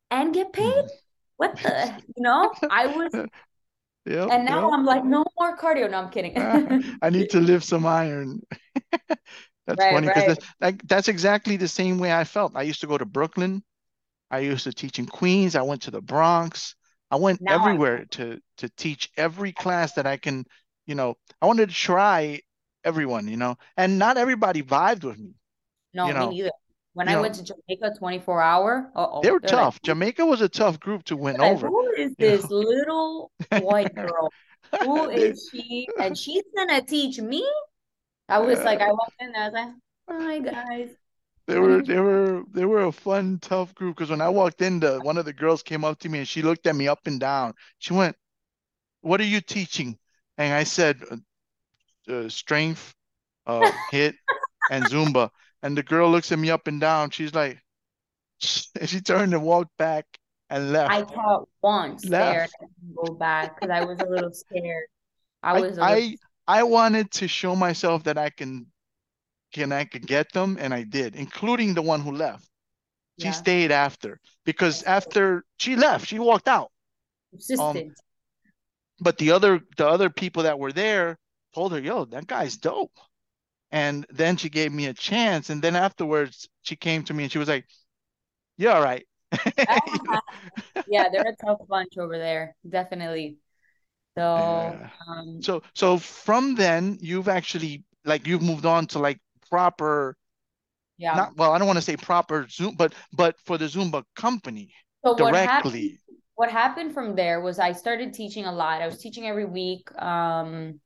and 0.10 0.34
get 0.34 0.52
paid. 0.52 0.74
Mhm. 0.74 0.90
What 1.38 1.58
the, 1.58 1.94
you 2.16 2.24
know? 2.24 2.52
I 2.72 2.88
was, 2.88 3.12
Yep, 4.06 4.30
and 4.32 4.46
now 4.46 4.68
yep. 4.68 4.80
I'm 4.80 4.86
like, 4.86 5.06
no 5.06 5.24
more 5.38 5.56
cardio. 5.58 5.90
No, 5.90 6.00
I'm 6.00 6.10
kidding. 6.10 6.34
I 7.04 7.10
need 7.12 7.30
to 7.32 7.40
lift 7.40 7.66
some 7.66 7.86
iron. 7.86 8.42
That's 9.72 9.86
Right, 9.86 9.94
funny 9.94 10.08
because 10.10 10.26
right. 10.26 10.26
that's 10.26 10.46
like 10.62 10.86
that's 10.88 11.08
exactly 11.08 11.58
the 11.58 11.68
same 11.68 12.00
way 12.00 12.14
I 12.14 12.24
felt. 12.26 12.54
I 12.56 12.64
used 12.64 12.82
to 12.82 12.88
go 12.88 12.98
to 12.98 13.06
Brooklyn. 13.06 13.64
I 14.32 14.40
used 14.40 14.66
to 14.66 14.74
teach 14.74 15.00
in 15.00 15.08
Queens. 15.08 15.56
I 15.56 15.64
went 15.64 15.84
to 15.84 15.92
the 15.92 16.02
Bronx. 16.02 16.76
I 17.12 17.18
went 17.18 17.42
Now 17.42 17.60
I 17.66 17.78
everywhere 17.78 18.06
to 18.12 18.42
to 18.58 18.70
teach 18.70 19.12
every 19.18 19.54
class 19.54 19.94
that 19.94 20.08
I 20.08 20.18
can, 20.18 20.46
you 20.88 20.96
know, 20.96 21.16
I 21.42 21.48
wanted 21.48 21.70
to 21.70 21.76
try 21.76 22.42
everyone, 22.86 23.28
you 23.28 23.38
know, 23.38 23.58
and 23.78 24.00
not 24.00 24.18
everybody 24.18 24.64
vibed 24.64 25.04
with 25.06 25.20
me, 25.20 25.36
no, 25.94 26.10
you 26.10 26.14
me 26.14 26.28
neither. 26.28 26.52
When 26.94 27.08
you 27.08 27.14
I 27.14 27.16
know, 27.16 27.22
went 27.22 27.36
to 27.36 27.44
Jamaica 27.44 27.96
24 27.98 28.42
hour, 28.42 28.92
uh-oh, 28.96 29.24
they 29.24 29.32
were 29.32 29.40
they're 29.42 29.54
like, 29.54 29.70
tough. 29.70 29.82
Jamaica 29.82 30.26
was 30.26 30.42
a 30.42 30.50
tough 30.50 30.80
group 30.80 31.04
to 31.06 31.18
win 31.18 31.40
over, 31.40 31.72
who 31.72 31.92
is 31.98 32.16
this 32.20 32.50
little 32.50 33.32
white 33.54 34.00
girl? 34.00 34.34
Who 34.82 35.10
is 35.10 35.50
she? 35.52 35.92
And 35.98 36.18
she's 36.18 36.44
gonna 36.56 36.82
teach 36.82 37.20
me? 37.20 37.46
I 38.32 38.40
was 38.40 38.64
like, 38.64 38.80
uh, 38.82 38.86
I 38.86 38.92
walked 38.92 39.16
in 39.20 39.32
there, 39.34 39.44
I 39.44 39.50
was 39.50 39.54
like, 39.54 39.76
hi 40.10 40.40
guys, 40.40 40.90
They 41.48 41.60
were 41.60 41.82
they 41.84 42.00
were 42.00 42.44
they 42.54 42.66
were 42.66 42.84
a 42.86 42.92
fun, 42.92 43.40
tough 43.40 43.76
group 43.76 43.98
because 43.98 44.10
when 44.10 44.22
I 44.22 44.30
walked 44.30 44.62
in, 44.62 44.80
the 44.80 45.00
one 45.02 45.18
of 45.18 45.26
the 45.26 45.34
girls 45.34 45.64
came 45.64 45.84
up 45.84 46.00
to 46.00 46.10
me 46.10 46.20
and 46.20 46.28
she 46.28 46.42
looked 46.42 46.66
at 46.68 46.76
me 46.76 46.88
up 46.88 47.08
and 47.08 47.20
down. 47.20 47.54
She 47.80 47.94
went, 47.94 48.16
"What 49.02 49.20
are 49.22 49.26
you 49.26 49.42
teaching?" 49.42 49.98
And 50.38 50.54
I 50.54 50.64
said, 50.64 51.02
uh, 51.12 51.18
uh, 52.12 52.30
"Strength, 52.30 52.94
uh, 53.48 53.72
HIIT, 53.92 54.16
and 54.72 54.86
Zumba." 54.86 55.30
And 55.64 55.78
the 55.78 55.84
girl 55.84 56.10
looks 56.10 56.32
at 56.32 56.40
me 56.40 56.50
up 56.50 56.68
and 56.68 56.80
down. 56.82 57.10
She's 57.12 57.34
like, 57.34 57.62
and 58.80 58.90
she 58.90 59.02
turned 59.02 59.34
and 59.34 59.44
walked 59.44 59.76
back 59.78 60.06
and 60.50 60.72
left. 60.72 60.92
I 60.92 61.00
left. 61.00 61.14
taught 61.14 61.50
once 61.62 62.04
there 62.04 62.48
and 62.60 62.70
go 62.96 63.14
back 63.14 63.60
because 63.60 63.72
I 63.72 63.86
was 63.86 64.00
a 64.00 64.08
little 64.08 64.32
scared. 64.32 64.88
I 65.44 65.52
I 65.52 65.60
was 65.60 65.78
little, 65.78 65.84
I 65.84 66.18
I 66.52 66.64
wanted 66.64 67.12
to 67.12 67.28
show 67.30 67.56
myself 67.56 68.04
that 68.04 68.18
I 68.18 68.30
can 68.30 68.68
can 69.54 69.72
I 69.72 69.86
could 69.86 70.06
get 70.06 70.32
them, 70.34 70.58
and 70.60 70.74
I 70.74 70.84
did, 70.84 71.16
including 71.16 71.74
the 71.74 71.82
one 71.82 72.02
who 72.02 72.12
left. 72.12 72.50
She 73.20 73.28
yeah, 73.28 73.32
stayed 73.32 73.72
after 73.72 74.20
because 74.46 74.84
after 74.84 75.46
she 75.58 75.76
left, 75.78 76.08
she 76.08 76.20
walked 76.20 76.50
out. 76.50 76.72
Um, 77.58 77.96
but 79.00 79.18
the 79.18 79.32
other 79.32 79.62
the 79.78 79.88
other 79.88 80.10
people 80.10 80.44
that 80.44 80.60
were 80.60 80.74
there 80.74 81.18
told 81.54 81.72
her, 81.74 81.80
"Yo, 81.80 82.06
that 82.06 82.28
guy's 82.28 82.58
dope." 82.58 82.98
And 83.72 84.06
then 84.10 84.38
she 84.38 84.50
gave 84.50 84.74
me 84.74 84.88
a 84.88 84.94
chance, 84.94 85.50
and 85.50 85.62
then 85.62 85.76
afterwards 85.76 86.50
she 86.64 86.76
came 86.76 87.04
to 87.06 87.14
me 87.14 87.24
and 87.24 87.32
she 87.32 87.40
was 87.40 87.50
like, 87.50 87.68
"You're 88.58 88.74
all 88.74 88.84
right." 88.84 89.08
Yeah, 90.88 91.10
they're 91.12 91.30
a 91.30 91.36
tough 91.36 91.60
bunch 91.70 91.98
over 91.98 92.18
there, 92.18 92.56
definitely. 92.68 93.38
So, 94.18 94.82
Yeah. 94.82 94.90
um, 95.08 95.46
So 95.46 95.64
so 95.74 95.98
from 95.98 96.56
then 96.56 96.98
you've 97.02 97.28
actually 97.28 97.84
like 98.06 98.28
you've 98.28 98.42
moved 98.42 98.66
on 98.66 98.88
to 98.88 99.00
like 99.00 99.20
proper 99.50 100.16
yeah. 100.98 101.16
not 101.16 101.36
well, 101.36 101.52
I 101.52 101.58
don't 101.58 101.68
want 101.68 101.78
to 101.78 101.82
say 101.82 101.98
proper 101.98 102.48
Zoom, 102.50 102.76
but 102.76 102.94
but 103.14 103.36
for 103.46 103.58
the 103.58 103.66
Zumba 103.66 104.04
company 104.16 104.74
So 105.06 105.14
what 105.18 105.36
happened, 105.36 105.74
directly. 105.80 106.02
what 106.36 106.52
happened 106.52 106.94
from 106.94 107.16
there 107.16 107.42
was 107.42 107.60
I 107.60 107.72
started 107.72 108.14
teaching 108.14 108.46
a 108.46 108.52
lot. 108.52 108.82
I 108.82 108.88
was 108.88 109.00
teaching 109.00 109.28
every 109.28 109.46
week. 109.46 109.90
Um, 110.02 110.80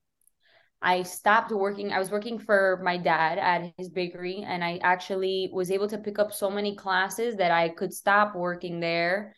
I 0.81 1.03
stopped 1.03 1.51
working. 1.51 1.93
I 1.93 1.99
was 1.99 2.11
working 2.11 2.39
for 2.39 2.81
my 2.83 2.97
dad 2.97 3.39
at 3.39 3.73
his 3.77 3.89
bakery, 3.89 4.43
and 4.47 4.63
I 4.63 4.79
actually 4.83 5.49
was 5.53 5.71
able 5.71 5.87
to 5.89 5.97
pick 5.99 6.19
up 6.19 6.33
so 6.33 6.49
many 6.49 6.75
classes 6.75 7.37
that 7.37 7.51
I 7.51 7.69
could 7.69 7.93
stop 7.93 8.35
working 8.35 8.79
there. 8.79 9.35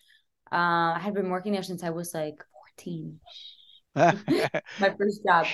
Uh, 0.52 0.96
I 0.96 1.00
had 1.02 1.14
been 1.14 1.30
working 1.30 1.54
there 1.54 1.64
since 1.64 1.84
I 1.84 1.92
was 1.92 2.14
like 2.14 2.38
14. 2.54 3.20
My 4.80 4.94
first 4.98 5.22
job. 5.26 5.46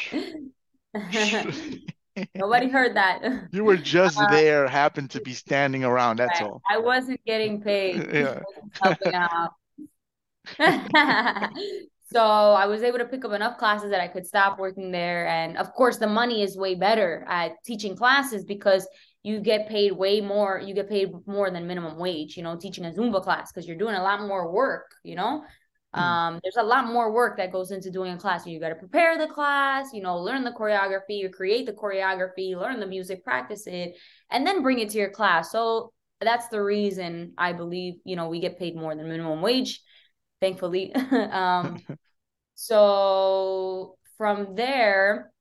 Nobody 2.36 2.69
heard 2.69 2.95
that. 2.95 3.21
You 3.51 3.63
were 3.63 3.77
just 3.77 4.19
Uh, 4.19 4.27
there, 4.29 4.67
happened 4.67 5.12
to 5.12 5.21
be 5.21 5.34
standing 5.34 5.84
around, 5.84 6.17
that's 6.19 6.39
right. 6.41 6.49
all. 6.49 6.62
I 6.69 6.77
wasn't 6.77 7.19
getting 7.25 7.62
paid. 7.62 8.08
Yeah. 8.13 8.41
helping 8.82 9.13
out. 9.15 9.51
So 12.12 12.19
I 12.19 12.67
was 12.67 12.84
able 12.84 12.99
to 12.99 13.06
pick 13.06 13.25
up 13.25 13.32
enough 13.32 13.58
classes 13.58 13.89
that 13.89 13.99
I 13.99 14.08
could 14.08 14.27
stop 14.27 14.60
working 14.60 14.91
there. 14.91 15.25
And 15.27 15.58
of 15.58 15.73
course, 15.73 15.97
the 15.97 16.06
money 16.08 16.43
is 16.43 16.56
way 16.56 16.75
better 16.75 17.25
at 17.27 17.53
teaching 17.65 17.95
classes 17.95 18.43
because 18.45 18.88
you 19.23 19.39
get 19.39 19.67
paid 19.67 19.93
way 19.93 20.21
more. 20.21 20.60
You 20.60 20.75
get 20.75 20.89
paid 20.89 21.12
more 21.25 21.49
than 21.49 21.65
minimum 21.65 21.97
wage, 21.97 22.38
you 22.38 22.43
know, 22.43 22.56
teaching 22.56 22.86
a 22.86 22.91
Zumba 22.91 23.23
class 23.23 23.51
because 23.51 23.67
you're 23.67 23.77
doing 23.77 23.95
a 23.95 24.03
lot 24.03 24.21
more 24.21 24.51
work, 24.51 24.91
you 25.03 25.15
know. 25.15 25.43
Hmm. 25.93 26.01
Um, 26.01 26.39
there's 26.43 26.58
a 26.58 26.63
lot 26.63 26.88
more 26.88 27.12
work 27.12 27.38
that 27.38 27.51
goes 27.51 27.71
into 27.71 27.91
doing 27.91 28.13
a 28.13 28.17
class. 28.17 28.45
You 28.45 28.60
got 28.60 28.69
to 28.69 28.75
prepare 28.75 29.17
the 29.17 29.27
class, 29.27 29.89
you 29.93 30.01
know, 30.01 30.17
learn 30.17 30.43
the 30.43 30.51
choreography, 30.51 31.23
or 31.23 31.29
create 31.29 31.65
the 31.65 31.73
choreography, 31.73 32.56
learn 32.56 32.79
the 32.79 32.88
music, 32.88 33.23
practice 33.23 33.67
it, 33.67 33.95
and 34.32 34.45
then 34.45 34.62
bring 34.63 34.79
it 34.79 34.89
to 34.89 34.97
your 34.97 35.10
class. 35.12 35.51
So 35.51 35.93
that's 36.21 36.47
the 36.47 36.62
reason 36.62 37.34
I 37.38 37.53
believe, 37.53 37.95
you 38.06 38.15
know, 38.15 38.29
we 38.29 38.39
get 38.39 38.58
paid 38.58 38.75
more 38.75 38.95
than 38.95 39.08
minimum 39.10 39.41
wage 39.41 39.82
thankfully. 40.43 40.93
um, 41.32 41.79
so 42.56 43.97
from 44.17 44.56
there, 44.56 45.32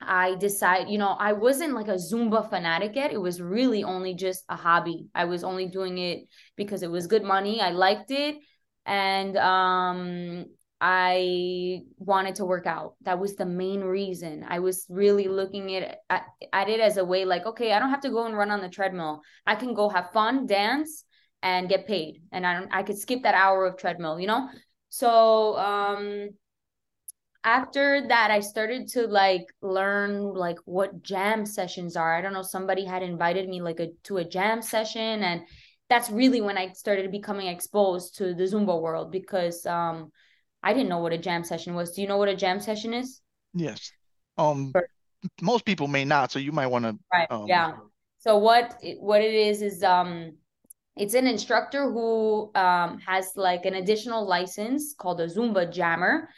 I 0.00 0.34
decided, 0.34 0.90
you 0.90 0.98
know, 0.98 1.10
I 1.10 1.32
wasn't 1.32 1.74
like 1.74 1.86
a 1.86 1.94
Zumba 1.94 2.50
fanatic 2.50 2.96
yet. 2.96 3.12
It 3.12 3.20
was 3.20 3.40
really 3.40 3.84
only 3.84 4.14
just 4.14 4.44
a 4.48 4.56
hobby. 4.56 5.06
I 5.14 5.26
was 5.26 5.44
only 5.44 5.68
doing 5.68 5.98
it 5.98 6.24
because 6.56 6.82
it 6.82 6.90
was 6.90 7.06
good 7.06 7.22
money. 7.22 7.60
I 7.60 7.70
liked 7.70 8.10
it. 8.10 8.38
And 8.86 9.36
um, 9.36 10.46
I 10.80 11.82
wanted 11.98 12.34
to 12.36 12.44
work 12.44 12.66
out. 12.66 12.94
That 13.02 13.20
was 13.20 13.36
the 13.36 13.46
main 13.46 13.82
reason. 13.82 14.44
I 14.48 14.58
was 14.58 14.84
really 14.88 15.28
looking 15.28 15.74
at, 15.76 15.98
at 16.10 16.68
it 16.68 16.80
as 16.80 16.96
a 16.96 17.04
way 17.04 17.24
like, 17.24 17.46
okay, 17.46 17.72
I 17.72 17.78
don't 17.78 17.90
have 17.90 18.00
to 18.00 18.10
go 18.10 18.26
and 18.26 18.36
run 18.36 18.50
on 18.50 18.60
the 18.60 18.68
treadmill. 18.68 19.22
I 19.46 19.54
can 19.54 19.74
go 19.74 19.88
have 19.88 20.10
fun, 20.12 20.46
dance, 20.46 21.04
and 21.42 21.68
get 21.68 21.86
paid. 21.86 22.22
And 22.32 22.46
I 22.46 22.58
don't 22.58 22.74
I 22.74 22.82
could 22.82 22.98
skip 22.98 23.22
that 23.22 23.34
hour 23.34 23.66
of 23.66 23.76
treadmill, 23.76 24.18
you 24.18 24.26
know? 24.26 24.48
So 24.88 25.56
um 25.56 26.30
after 27.44 28.06
that 28.08 28.30
I 28.30 28.40
started 28.40 28.88
to 28.88 29.06
like 29.06 29.46
learn 29.60 30.34
like 30.34 30.58
what 30.64 31.02
jam 31.02 31.44
sessions 31.44 31.96
are. 31.96 32.16
I 32.16 32.20
don't 32.20 32.32
know, 32.32 32.42
somebody 32.42 32.84
had 32.84 33.02
invited 33.02 33.48
me 33.48 33.60
like 33.60 33.80
a 33.80 33.88
to 34.04 34.18
a 34.18 34.24
jam 34.24 34.62
session 34.62 35.22
and 35.22 35.42
that's 35.92 36.08
really 36.10 36.40
when 36.40 36.56
I 36.56 36.72
started 36.72 37.12
becoming 37.12 37.48
exposed 37.48 38.16
to 38.16 38.32
the 38.32 38.44
Zumba 38.44 38.80
world 38.80 39.12
because 39.12 39.66
um 39.66 40.10
I 40.62 40.72
didn't 40.72 40.88
know 40.88 41.00
what 41.00 41.12
a 41.12 41.18
jam 41.18 41.44
session 41.44 41.74
was. 41.74 41.92
Do 41.92 42.00
you 42.00 42.08
know 42.08 42.16
what 42.16 42.30
a 42.30 42.36
jam 42.36 42.60
session 42.60 42.94
is? 42.94 43.20
Yes. 43.52 43.92
Um, 44.38 44.72
most 45.42 45.64
people 45.66 45.88
may 45.88 46.04
not, 46.04 46.32
so 46.32 46.38
you 46.38 46.52
might 46.52 46.68
want 46.68 46.84
to 46.86 46.96
Right. 47.12 47.30
um 47.30 47.46
Yeah. 47.46 47.72
So 48.24 48.38
what 48.38 48.78
it, 48.82 48.96
what 49.00 49.20
it 49.20 49.34
is 49.34 49.60
is 49.60 49.82
um 49.82 50.12
it's 50.96 51.14
an 51.14 51.26
instructor 51.26 51.90
who 51.92 52.50
um 52.54 52.98
has 53.06 53.32
like 53.36 53.66
an 53.66 53.74
additional 53.74 54.26
license 54.26 54.94
called 54.96 55.20
a 55.20 55.26
Zumba 55.26 55.70
jammer 55.70 56.30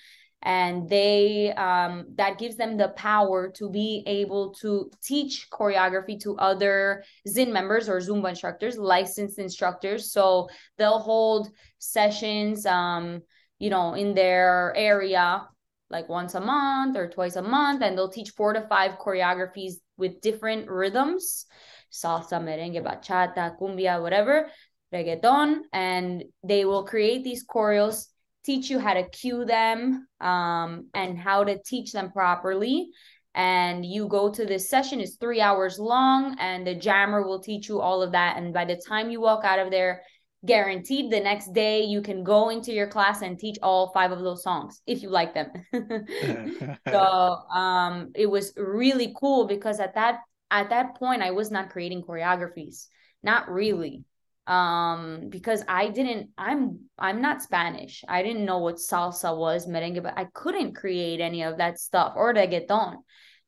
and 0.44 0.88
they 0.88 1.52
um 1.54 2.04
that 2.16 2.38
gives 2.38 2.56
them 2.56 2.76
the 2.76 2.88
power 2.88 3.48
to 3.48 3.70
be 3.70 4.02
able 4.06 4.52
to 4.52 4.90
teach 5.02 5.48
choreography 5.50 6.20
to 6.20 6.36
other 6.36 7.02
Zin 7.26 7.52
members 7.52 7.88
or 7.88 7.98
Zumba 7.98 8.30
instructors, 8.30 8.78
licensed 8.78 9.38
instructors. 9.38 10.12
So 10.12 10.48
they'll 10.76 10.98
hold 10.98 11.48
sessions 11.78 12.66
um 12.66 13.22
you 13.58 13.70
know 13.70 13.94
in 13.94 14.14
their 14.14 14.72
area 14.76 15.48
like 15.90 16.08
once 16.08 16.34
a 16.34 16.40
month 16.40 16.96
or 16.96 17.08
twice 17.08 17.36
a 17.36 17.42
month 17.42 17.82
and 17.82 17.96
they'll 17.96 18.08
teach 18.08 18.30
four 18.30 18.52
to 18.52 18.60
five 18.68 18.98
choreographies 18.98 19.74
with 19.96 20.20
different 20.20 20.68
rhythms 20.68 21.46
salsa 21.92 22.40
merengue 22.40 22.82
bachata 22.82 23.56
cumbia 23.58 24.00
whatever 24.00 24.50
reggaeton 24.92 25.60
and 25.72 26.24
they 26.42 26.64
will 26.64 26.84
create 26.84 27.22
these 27.22 27.46
choreos 27.46 28.06
teach 28.44 28.70
you 28.70 28.78
how 28.78 28.94
to 28.94 29.08
cue 29.08 29.44
them 29.44 30.06
um, 30.20 30.88
and 30.94 31.18
how 31.18 31.44
to 31.44 31.60
teach 31.62 31.92
them 31.92 32.10
properly. 32.10 32.90
And 33.34 33.84
you 33.84 34.06
go 34.06 34.30
to 34.30 34.44
this 34.44 34.68
session 34.68 35.00
it's 35.00 35.16
three 35.16 35.40
hours 35.40 35.78
long 35.78 36.36
and 36.38 36.64
the 36.64 36.74
jammer 36.74 37.26
will 37.26 37.40
teach 37.40 37.68
you 37.68 37.80
all 37.80 38.02
of 38.02 38.12
that. 38.12 38.36
And 38.36 38.54
by 38.54 38.64
the 38.64 38.80
time 38.88 39.10
you 39.10 39.20
walk 39.20 39.44
out 39.44 39.58
of 39.58 39.70
there 39.70 40.02
guaranteed 40.46 41.10
the 41.10 41.20
next 41.20 41.54
day 41.54 41.82
you 41.84 42.02
can 42.02 42.22
go 42.22 42.50
into 42.50 42.70
your 42.70 42.86
class 42.86 43.22
and 43.22 43.38
teach 43.38 43.56
all 43.62 43.90
five 43.92 44.12
of 44.12 44.20
those 44.20 44.42
songs 44.42 44.82
if 44.86 45.02
you 45.02 45.08
like 45.08 45.34
them. 45.34 45.50
So 46.88 47.00
um 47.00 48.12
it 48.14 48.26
was 48.26 48.52
really 48.56 49.14
cool 49.18 49.46
because 49.46 49.80
at 49.80 49.94
that 49.94 50.20
at 50.50 50.70
that 50.70 50.96
point 50.96 51.22
i 51.22 51.30
was 51.30 51.50
not 51.50 51.70
creating 51.70 52.02
choreographies. 52.02 52.86
Not 53.22 53.50
really 53.50 54.04
um 54.46 55.28
because 55.30 55.64
i 55.68 55.88
didn't 55.88 56.28
i'm 56.36 56.80
i'm 56.98 57.22
not 57.22 57.42
spanish. 57.42 58.04
I 58.06 58.22
didn't 58.22 58.44
know 58.44 58.58
what 58.58 58.76
salsa 58.76 59.36
was 59.36 59.66
merengue 59.66 60.02
but 60.02 60.18
i 60.18 60.26
couldn't 60.34 60.74
create 60.74 61.20
any 61.20 61.42
of 61.42 61.58
that 61.58 61.78
stuff 61.78 62.12
or 62.14 62.34
reggaeton. 62.34 62.96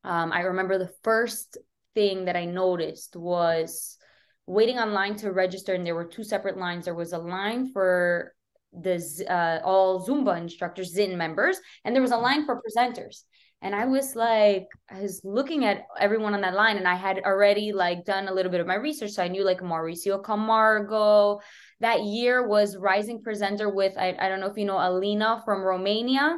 um, 0.04 0.34
I 0.34 0.42
remember 0.42 0.78
the 0.78 0.92
first 1.02 1.58
thing 1.94 2.26
that 2.26 2.36
I 2.36 2.44
noticed 2.44 3.16
was 3.16 3.98
waiting 4.48 4.80
online 4.80 5.16
to 5.18 5.32
register 5.32 5.74
and 5.74 5.86
there 5.86 5.96
were 5.96 6.04
two 6.04 6.26
separate 6.26 6.58
lines. 6.58 6.86
There 6.86 6.94
was 6.94 7.14
a 7.14 7.20
line 7.20 7.72
for 7.72 8.36
the 8.82 9.26
uh, 9.30 9.66
all 9.66 10.06
Zumba 10.06 10.38
instructors, 10.38 10.94
Zin 10.94 11.18
members, 11.18 11.60
and 11.84 11.96
there 11.96 12.02
was 12.02 12.12
a 12.12 12.18
line 12.18 12.46
for 12.46 12.62
presenters. 12.62 13.24
And 13.62 13.74
I 13.74 13.86
was 13.86 14.16
like, 14.16 14.68
I 14.92 15.02
was 15.02 15.22
looking 15.24 15.66
at 15.66 15.88
everyone 16.00 16.34
on 16.36 16.42
that 16.42 16.54
line, 16.54 16.78
and 16.78 16.88
I 16.88 16.96
had 16.96 17.20
already 17.26 17.72
like 17.72 18.06
done 18.06 18.28
a 18.28 18.34
little 18.34 18.52
bit 18.52 18.62
of 18.62 18.68
my 18.68 18.76
research. 18.76 19.12
So 19.12 19.24
I 19.24 19.28
knew 19.28 19.44
like 19.44 19.60
Mauricio 19.62 20.24
Camargo. 20.24 21.40
That 21.80 22.04
year 22.04 22.48
was 22.48 22.78
rising 22.78 23.24
presenter 23.24 23.70
with 23.70 23.98
I, 23.98 24.16
I 24.20 24.30
don't 24.30 24.40
know 24.40 24.48
if 24.48 24.58
you 24.58 24.66
know 24.66 24.78
Alina 24.78 25.42
from 25.46 25.64
Romania. 25.64 26.38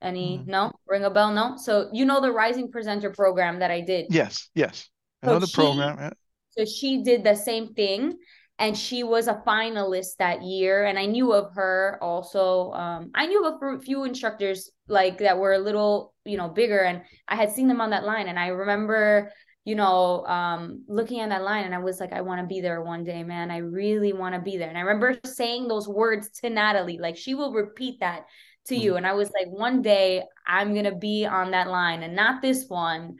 Any 0.00 0.38
mm. 0.38 0.46
no 0.46 0.70
ring 0.86 1.04
a 1.04 1.10
bell? 1.10 1.32
No. 1.32 1.56
So 1.56 1.88
you 1.92 2.04
know 2.04 2.20
the 2.20 2.30
rising 2.30 2.70
presenter 2.70 3.10
program 3.10 3.58
that 3.60 3.70
I 3.70 3.80
did. 3.80 4.06
Yes, 4.10 4.50
yes. 4.54 4.88
I 5.22 5.26
know 5.26 5.32
so 5.34 5.38
the 5.40 5.46
she, 5.46 5.54
program. 5.54 6.12
So 6.50 6.64
she 6.66 7.02
did 7.02 7.24
the 7.24 7.34
same 7.34 7.74
thing 7.74 8.18
and 8.58 8.76
she 8.76 9.02
was 9.02 9.26
a 9.26 9.42
finalist 9.46 10.16
that 10.18 10.42
year 10.42 10.84
and 10.84 10.98
i 10.98 11.06
knew 11.06 11.32
of 11.32 11.52
her 11.54 11.98
also 12.00 12.72
um, 12.72 13.10
i 13.14 13.26
knew 13.26 13.44
of 13.46 13.60
a 13.62 13.80
few 13.80 14.04
instructors 14.04 14.70
like 14.88 15.18
that 15.18 15.38
were 15.38 15.54
a 15.54 15.58
little 15.58 16.14
you 16.24 16.36
know 16.36 16.48
bigger 16.48 16.80
and 16.80 17.02
i 17.28 17.36
had 17.36 17.50
seen 17.50 17.68
them 17.68 17.80
on 17.80 17.90
that 17.90 18.04
line 18.04 18.28
and 18.28 18.38
i 18.38 18.48
remember 18.48 19.32
you 19.64 19.74
know 19.74 20.24
um, 20.26 20.84
looking 20.88 21.20
at 21.20 21.30
that 21.30 21.42
line 21.42 21.64
and 21.64 21.74
i 21.74 21.78
was 21.78 21.98
like 21.98 22.12
i 22.12 22.20
want 22.20 22.40
to 22.40 22.46
be 22.46 22.60
there 22.60 22.82
one 22.82 23.04
day 23.04 23.22
man 23.22 23.50
i 23.50 23.58
really 23.58 24.12
want 24.12 24.34
to 24.34 24.40
be 24.40 24.56
there 24.56 24.68
and 24.68 24.78
i 24.78 24.82
remember 24.82 25.18
saying 25.24 25.66
those 25.66 25.88
words 25.88 26.30
to 26.30 26.50
natalie 26.50 26.98
like 26.98 27.16
she 27.16 27.34
will 27.34 27.52
repeat 27.52 27.98
that 28.00 28.26
to 28.66 28.76
you 28.76 28.90
mm-hmm. 28.90 28.98
and 28.98 29.06
i 29.06 29.12
was 29.12 29.30
like 29.32 29.48
one 29.48 29.82
day 29.82 30.22
i'm 30.46 30.74
gonna 30.74 30.94
be 30.94 31.26
on 31.26 31.50
that 31.50 31.68
line 31.68 32.02
and 32.02 32.14
not 32.14 32.40
this 32.40 32.66
one 32.68 33.16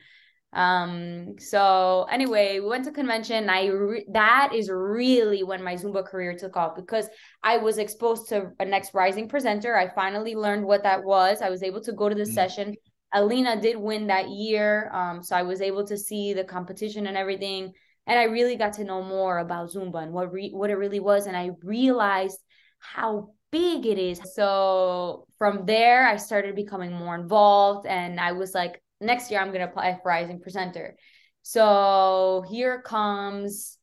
um 0.55 1.35
so 1.39 2.07
anyway 2.11 2.61
we 2.61 2.69
went 2.69 2.85
to 2.85 2.93
convention. 2.93 3.51
I 3.51 3.67
re- 3.67 4.07
that 4.13 4.55
is 4.55 4.71
really 4.71 5.43
when 5.43 5.63
my 5.65 5.75
zumba 5.75 6.05
career 6.07 6.37
took 6.37 6.57
off 6.57 6.77
because 6.77 7.09
i 7.43 7.57
was 7.57 7.79
exposed 7.79 8.29
to 8.29 8.53
a 8.61 8.65
next 8.65 8.95
rising 8.95 9.29
presenter. 9.29 9.77
I 9.77 9.93
finally 9.95 10.37
learned 10.37 10.65
what 10.65 10.85
that 10.85 11.03
was. 11.03 11.43
I 11.43 11.51
was 11.51 11.63
able 11.65 11.81
to 11.83 11.93
go 11.93 12.09
to 12.09 12.15
the 12.15 12.23
mm. 12.23 12.35
session. 12.35 12.75
Alina 13.13 13.61
did 13.61 13.77
win 13.77 14.07
that 14.09 14.29
year 14.29 14.91
um 14.93 15.23
so 15.23 15.35
i 15.35 15.43
was 15.43 15.61
able 15.61 15.87
to 15.87 15.97
see 15.97 16.35
the 16.35 16.45
competition 16.45 17.07
and 17.09 17.17
everything. 17.17 17.73
And 18.07 18.19
i 18.19 18.25
really 18.25 18.57
got 18.57 18.75
to 18.75 18.85
know 18.85 19.03
more 19.03 19.39
about 19.39 19.71
zumba 19.73 20.05
and 20.05 20.13
what 20.13 20.33
re- 20.33 20.53
what 20.53 20.71
it 20.71 20.77
really 20.77 21.01
was. 21.01 21.27
And 21.27 21.37
i 21.37 21.51
realized 21.65 22.39
how 22.79 23.31
big 23.51 23.87
it 23.87 23.99
is. 23.99 24.21
So 24.35 25.27
from 25.37 25.67
there 25.67 26.07
i 26.07 26.17
started 26.17 26.55
becoming 26.55 26.93
more 26.93 27.17
involved. 27.17 27.87
And 27.89 28.21
i 28.21 28.33
was 28.33 28.55
like 28.55 28.81
next 29.01 29.31
year 29.31 29.41
I'm 29.41 29.53
to 29.53 29.69
apply 29.69 29.95
for 29.95 30.09
Rising 30.09 30.41
Presenter. 30.41 30.97
So 31.43 32.45
here 32.49 32.81
comes, 32.81 33.79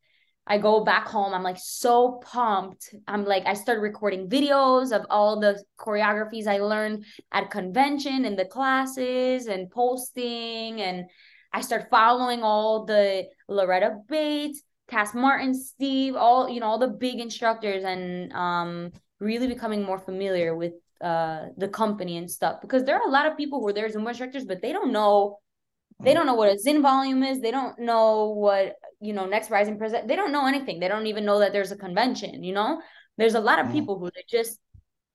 I 0.47 0.58
go 0.58 0.84
back 0.84 1.08
home. 1.08 1.34
I'm 1.34 1.43
like 1.43 1.60
so 1.60 2.19
pumped. 2.26 2.93
I'm 3.08 3.26
like, 3.26 3.45
I 3.45 3.54
started 3.54 3.82
recording 3.82 4.28
videos 4.28 4.91
of 4.91 5.06
all 5.10 5.39
the 5.39 5.63
choreographies 5.80 6.47
I 6.47 6.58
learned 6.58 7.06
at 7.32 7.52
convention 7.52 8.26
and 8.26 8.38
the 8.38 8.45
classes 8.45 9.45
and 9.45 9.69
posting. 9.69 10.82
And 10.82 11.06
I 11.54 11.62
start 11.62 11.89
following 11.91 12.41
all 12.41 12.86
the 12.86 13.26
Loretta 13.47 13.97
Bates, 14.08 14.63
Kass 14.88 15.13
Martin, 15.13 15.54
Steve, 15.54 16.15
all, 16.15 16.50
you 16.50 16.60
know, 16.60 16.65
all 16.65 16.80
the 16.80 16.88
big 16.88 17.19
instructors 17.19 17.84
and 17.84 18.34
um, 18.34 18.91
really 19.19 19.47
becoming 19.47 19.84
more 19.84 20.00
familiar 20.00 20.56
with 20.56 20.74
uh 21.02 21.48
the 21.58 21.68
company 21.68 22.18
and 22.18 22.30
stuff 22.30 22.62
because 22.62 22.84
there 22.84 22.96
are 22.96 23.08
a 23.08 23.12
lot 23.12 23.26
of 23.26 23.38
people 23.38 23.60
who 23.60 23.68
are 23.68 23.74
there 23.74 23.90
Zumba 23.90 24.10
instructors, 24.10 24.46
but 24.46 24.62
they 24.62 24.72
don't 24.72 24.92
know 24.92 25.40
they 26.00 26.12
mm. 26.12 26.16
don't 26.16 26.26
know 26.26 26.36
what 26.36 26.54
a 26.54 26.58
Zin 26.58 26.82
volume 26.82 27.24
is. 27.24 27.42
They 27.42 27.52
don't 27.52 27.78
know 27.80 28.30
what 28.30 28.76
you 29.00 29.14
know 29.14 29.26
next 29.26 29.50
rising 29.50 29.78
present. 29.78 30.08
They 30.08 30.16
don't 30.16 30.32
know 30.32 30.48
anything. 30.48 30.80
They 30.80 30.88
don't 30.88 31.08
even 31.08 31.26
know 31.26 31.40
that 31.40 31.54
there's 31.54 31.72
a 31.72 31.78
convention. 31.78 32.44
You 32.44 32.54
know, 32.54 32.82
there's 33.18 33.36
a 33.36 33.40
lot 33.40 33.60
of 33.60 33.68
mm. 33.68 33.74
people 33.74 34.00
who 34.00 34.10
they 34.14 34.24
just 34.30 34.60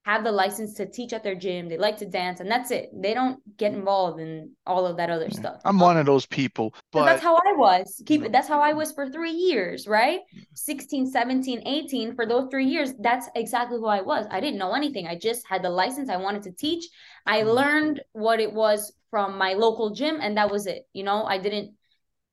have 0.07 0.23
the 0.23 0.31
license 0.31 0.75
to 0.75 0.87
teach 0.87 1.13
at 1.13 1.25
their 1.25 1.35
gym. 1.35 1.69
They 1.69 1.77
like 1.77 1.97
to 1.97 2.07
dance, 2.07 2.39
and 2.39 2.49
that's 2.49 2.71
it. 2.71 2.91
They 2.95 3.13
don't 3.13 3.41
get 3.57 3.73
involved 3.73 4.21
in 4.21 4.53
all 4.65 4.87
of 4.87 4.97
that 4.99 5.11
other 5.11 5.27
yeah. 5.29 5.41
stuff. 5.41 5.61
I'm 5.65 5.81
one 5.81 5.97
of 5.97 6.07
those 6.07 6.25
people, 6.27 6.73
but 6.93 7.07
that's 7.07 7.23
how 7.23 7.35
I 7.35 7.53
was. 7.57 8.01
Keep 8.07 8.23
it. 8.23 8.33
that's 8.33 8.47
how 8.47 8.61
I 8.61 8.73
was 8.73 8.93
for 8.93 9.11
three 9.11 9.33
years, 9.33 9.89
right? 9.89 10.21
16, 10.55 11.11
17, 11.11 11.67
18. 11.67 12.15
For 12.15 12.25
those 12.25 12.47
three 12.53 12.67
years, 12.67 12.93
that's 13.01 13.29
exactly 13.35 13.79
who 13.79 13.89
I 13.89 14.01
was. 14.01 14.27
I 14.31 14.39
didn't 14.39 14.61
know 14.61 14.75
anything. 14.75 15.09
I 15.09 15.19
just 15.19 15.45
had 15.49 15.65
the 15.65 15.71
license. 15.71 16.09
I 16.09 16.19
wanted 16.19 16.45
to 16.45 16.53
teach. 16.53 16.87
I 17.27 17.41
mm. 17.41 17.53
learned 17.53 18.01
what 18.13 18.39
it 18.39 18.53
was 18.53 18.93
from 19.11 19.37
my 19.37 19.55
local 19.55 19.91
gym, 19.91 20.21
and 20.23 20.37
that 20.37 20.53
was 20.53 20.69
it. 20.69 20.87
You 20.93 21.03
know, 21.03 21.25
I 21.25 21.39
didn't 21.39 21.73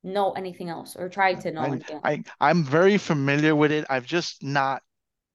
know 0.04 0.30
anything 0.30 0.68
else 0.68 0.94
or 0.94 1.08
try 1.08 1.34
to 1.34 1.50
know 1.50 1.62
I, 1.62 1.66
anything. 1.66 2.00
I, 2.04 2.22
I'm 2.40 2.62
very 2.62 2.98
familiar 2.98 3.56
with 3.56 3.72
it. 3.72 3.84
I've 3.90 4.06
just 4.06 4.44
not 4.44 4.83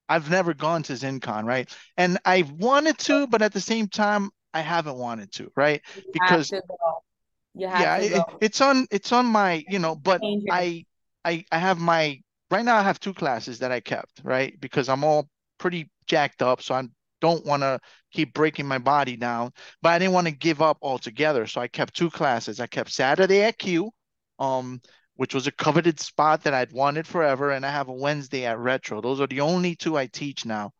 I've 0.10 0.30
never 0.30 0.54
gone 0.54 0.84
to 0.84 0.94
ZinCon, 0.94 1.46
right? 1.46 1.70
And 1.98 2.20
I 2.26 2.44
wanted 2.58 2.98
to, 3.00 3.28
but 3.28 3.42
at 3.42 3.54
the 3.54 3.62
same 3.62 3.88
time, 3.88 4.32
I 4.54 4.62
haven't 4.62 4.98
wanted 4.98 5.32
to, 5.34 5.52
right? 5.56 5.82
You 5.96 6.04
because 6.12 6.54
yeah, 7.72 7.98
it, 7.98 8.26
it's 8.40 8.62
on 8.62 8.88
it's 8.92 9.12
on 9.12 9.26
my, 9.26 9.64
you 9.68 9.80
know, 9.80 9.96
but 9.96 10.24
I 10.50 10.86
I 11.26 11.46
I 11.52 11.60
have 11.60 11.80
my 11.80 12.22
right 12.52 12.66
now 12.66 12.78
I 12.78 12.84
have 12.84 13.00
two 13.00 13.14
classes 13.14 13.60
that 13.60 13.72
I 13.72 13.80
kept, 13.80 14.22
right? 14.24 14.60
Because 14.60 14.90
I'm 14.90 15.04
all 15.04 15.30
pretty 15.58 15.90
jacked 16.08 16.42
up, 16.42 16.62
so 16.62 16.76
I 16.76 16.84
don't 17.22 17.46
want 17.46 17.64
to 17.64 17.80
keep 18.12 18.34
breaking 18.34 18.68
my 18.68 18.78
body 18.80 19.18
down, 19.18 19.52
but 19.82 19.90
I 19.90 20.00
didn't 20.00 20.14
want 20.14 20.28
to 20.28 20.34
give 20.34 20.62
up 20.62 20.78
altogether, 20.82 21.48
so 21.48 21.62
I 21.62 21.68
kept 21.68 21.94
two 21.96 22.10
classes. 22.10 22.60
I 22.60 22.68
kept 22.68 22.92
Saturday 22.92 23.44
at 23.44 23.58
Q, 23.58 23.92
um, 24.40 24.82
which 25.20 25.34
was 25.34 25.48
a 25.48 25.52
coveted 25.52 26.00
spot 26.00 26.44
that 26.44 26.54
I'd 26.54 26.72
wanted 26.72 27.06
forever, 27.06 27.52
and 27.52 27.66
I 27.66 27.72
have 27.72 27.90
a 27.90 27.94
Wednesday 27.94 28.46
at 28.46 28.58
Retro. 28.58 29.02
Those 29.02 29.20
are 29.20 29.28
the 29.28 29.42
only 29.42 29.76
two 29.76 29.98
I 29.98 30.06
teach 30.06 30.46
now. 30.46 30.72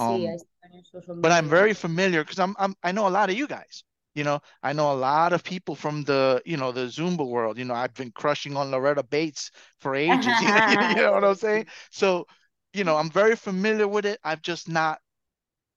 Yeah, 0.00 0.06
I 0.08 0.18
see. 0.18 0.26
Um, 0.26 0.38
I 0.64 1.14
but 1.20 1.30
I'm 1.30 1.46
very 1.46 1.74
familiar 1.74 2.24
because 2.24 2.38
I'm, 2.38 2.56
I'm 2.58 2.74
I 2.82 2.92
know 2.92 3.06
a 3.06 3.10
lot 3.10 3.28
of 3.28 3.36
you 3.36 3.46
guys. 3.46 3.84
You 4.14 4.24
know, 4.24 4.40
I 4.62 4.72
know 4.72 4.92
a 4.92 4.94
lot 4.94 5.34
of 5.34 5.44
people 5.44 5.74
from 5.74 6.04
the 6.04 6.40
you 6.46 6.56
know 6.56 6.72
the 6.72 6.86
Zumba 6.86 7.28
world. 7.28 7.58
You 7.58 7.66
know, 7.66 7.74
I've 7.74 7.92
been 7.92 8.12
crushing 8.12 8.56
on 8.56 8.70
Loretta 8.70 9.02
Bates 9.02 9.50
for 9.80 9.94
ages. 9.94 10.24
you, 10.40 10.46
know, 10.46 10.88
you 10.88 10.94
know 10.94 11.12
what 11.12 11.24
I'm 11.24 11.34
saying? 11.34 11.66
So, 11.90 12.26
you 12.72 12.84
know, 12.84 12.96
I'm 12.96 13.10
very 13.10 13.36
familiar 13.36 13.86
with 13.86 14.06
it. 14.06 14.18
I've 14.24 14.40
just 14.40 14.70
not 14.70 15.00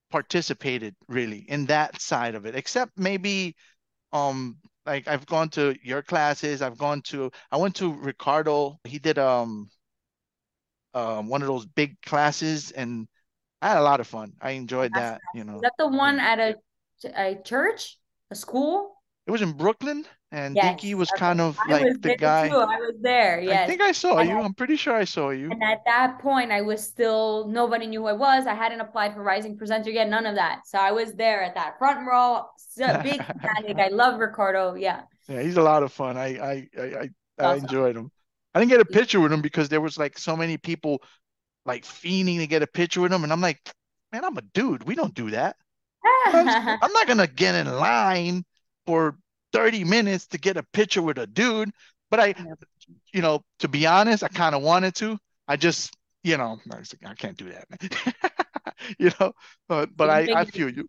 participated 0.09 0.95
really 1.09 1.39
in 1.49 1.65
that 1.65 1.99
side 1.99 2.35
of 2.35 2.45
it, 2.45 2.55
except 2.55 2.97
maybe 2.97 3.57
um 4.13 4.55
like 4.85 5.07
I've 5.07 5.25
gone 5.25 5.49
to 5.51 5.75
your 5.83 6.01
classes. 6.01 6.61
I've 6.61 6.77
gone 6.77 7.01
to 7.03 7.31
I 7.51 7.57
went 7.57 7.75
to 7.77 7.93
Ricardo. 7.93 8.79
He 8.83 8.99
did 8.99 9.17
um 9.17 9.69
um 10.93 11.27
one 11.27 11.41
of 11.41 11.47
those 11.47 11.65
big 11.65 12.01
classes 12.01 12.71
and 12.71 13.07
I 13.61 13.69
had 13.69 13.77
a 13.77 13.83
lot 13.83 13.99
of 13.99 14.07
fun. 14.07 14.33
I 14.41 14.51
enjoyed 14.51 14.93
That's 14.93 15.05
that. 15.05 15.23
You 15.33 15.43
know, 15.43 15.57
Is 15.57 15.61
that 15.61 15.73
the 15.77 15.87
one 15.87 16.19
at 16.19 16.39
a 16.39 16.55
a 17.15 17.35
church, 17.43 17.97
a 18.31 18.35
school? 18.35 18.95
it 19.27 19.31
was 19.31 19.41
in 19.43 19.51
Brooklyn, 19.53 20.05
and 20.35 20.55
Yes, 20.55 20.65
Dinky 20.65 20.95
was 20.95 21.11
okay. 21.11 21.19
kind 21.19 21.41
of 21.41 21.57
I 21.67 21.71
like 21.71 22.01
the 22.01 22.15
guy. 22.15 22.49
too. 22.49 22.55
I 22.55 22.77
was 22.79 22.95
there. 23.01 23.39
I 23.49 23.65
think 23.67 23.81
I 23.81 23.91
saw 23.91 24.17
And 24.17 24.29
you. 24.29 24.37
I- 24.37 24.41
I'm 24.41 24.53
pretty 24.53 24.75
sure 24.75 24.93
I 24.93 25.05
saw 25.05 25.29
you. 25.29 25.49
And 25.51 25.63
at 25.63 25.83
that 25.85 26.19
point, 26.19 26.51
I 26.51 26.61
was 26.61 26.83
still 26.83 27.47
nobody 27.47 27.87
knew 27.87 28.01
who 28.01 28.07
I 28.07 28.13
was. 28.13 28.47
I 28.47 28.53
hadn't 28.53 28.81
applied 28.81 29.13
for 29.13 29.23
Rising 29.23 29.57
Presenter 29.57 29.89
yet, 29.91 30.09
none 30.09 30.25
of 30.25 30.35
that. 30.35 30.67
So 30.67 30.77
I 30.77 30.91
was 30.91 31.13
there 31.13 31.41
at 31.43 31.55
that 31.55 31.77
front 31.79 32.05
row. 32.07 32.45
So 32.57 32.87
big 33.01 33.21
fanatic. 33.41 33.77
I 33.79 33.87
love 33.89 34.19
Ricardo. 34.19 34.75
Yeah. 34.75 35.03
Yeah, 35.27 35.41
he's 35.41 35.57
a 35.57 35.61
lot 35.63 35.83
of 35.83 35.91
fun. 35.91 36.17
I 36.17 36.27
I 36.37 36.69
I 36.77 36.83
I, 36.83 37.09
I 37.39 37.53
Awesome. 37.53 37.65
enjoyed 37.65 37.95
him. 37.97 38.11
I 38.53 38.59
didn't 38.59 38.71
get 38.71 38.81
a 38.81 38.85
picture 38.85 39.19
with 39.19 39.33
him 39.33 39.41
because 39.41 39.69
there 39.69 39.81
was 39.81 39.97
like 39.97 40.17
so 40.17 40.35
many 40.37 40.57
people 40.57 41.01
like 41.65 41.83
fiending 41.83 42.39
to 42.39 42.47
get 42.47 42.61
a 42.63 42.67
picture 42.67 43.01
with 43.01 43.11
him, 43.13 43.23
and 43.23 43.33
I'm 43.33 43.41
like, 43.41 43.59
man, 44.11 44.23
I'm 44.25 44.37
a 44.37 44.41
dude. 44.41 44.83
We 44.83 44.95
don't 44.95 45.13
do 45.13 45.31
that. 45.31 45.57
I'm, 46.27 46.47
I'm 46.81 46.93
not 46.93 47.07
gonna 47.07 47.27
get 47.27 47.55
in 47.55 47.67
line 47.67 48.45
for 48.85 49.17
30 49.55 49.83
minutes 49.83 50.27
to 50.27 50.37
get 50.37 50.57
a 50.57 50.63
picture 50.73 51.01
with 51.01 51.17
a 51.17 51.27
dude. 51.27 51.71
But 52.11 52.19
I, 52.19 52.35
you 53.13 53.21
know, 53.21 53.43
to 53.59 53.67
be 53.67 53.87
honest, 53.87 54.23
I 54.23 54.27
kind 54.27 54.55
of 54.55 54.61
wanted 54.61 54.95
to. 54.95 55.17
I 55.47 55.55
just, 55.55 55.95
you 56.23 56.37
know, 56.37 56.59
I 56.71 57.09
I 57.09 57.13
can't 57.15 57.37
do 57.37 57.51
that. 57.51 57.67
You 58.99 59.09
know, 59.19 59.31
but 59.69 59.95
but 59.95 60.09
I 60.09 60.27
I 60.35 60.45
feel 60.45 60.69
you. 60.69 60.87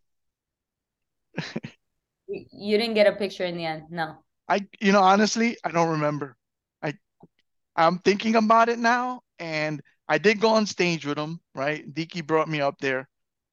You 2.29 2.45
you 2.51 2.79
didn't 2.79 2.95
get 2.95 3.07
a 3.07 3.13
picture 3.13 3.45
in 3.45 3.57
the 3.57 3.65
end. 3.65 3.85
No. 3.89 4.17
I, 4.49 4.67
you 4.81 4.93
know, 4.93 5.01
honestly, 5.03 5.57
I 5.65 5.71
don't 5.71 5.91
remember. 5.91 6.37
I, 6.83 6.95
I'm 7.77 7.99
thinking 7.99 8.37
about 8.37 8.69
it 8.69 8.79
now, 8.79 9.21
and 9.39 9.81
I 10.09 10.19
did 10.19 10.41
go 10.41 10.51
on 10.51 10.67
stage 10.67 11.07
with 11.07 11.19
him, 11.19 11.41
right? 11.55 11.87
Diki 11.93 12.27
brought 12.27 12.49
me 12.49 12.61
up 12.61 12.79
there, 12.81 13.09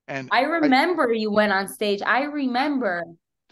and 0.07 0.29
I 0.31 0.41
remember 0.41 1.13
you 1.13 1.31
went 1.31 1.51
on 1.51 1.67
stage. 1.67 2.01
I 2.01 2.23
remember. 2.23 3.03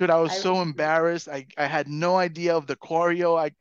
Dude, 0.02 0.10
I 0.10 0.20
was 0.20 0.32
I 0.32 0.36
so 0.36 0.62
embarrassed. 0.62 1.30
I, 1.30 1.46
I 1.58 1.68
had 1.68 1.88
no 1.88 2.18
idea 2.18 2.56
of 2.58 2.66
the 2.66 2.76
choreo. 2.76 3.40
I, 3.40 3.52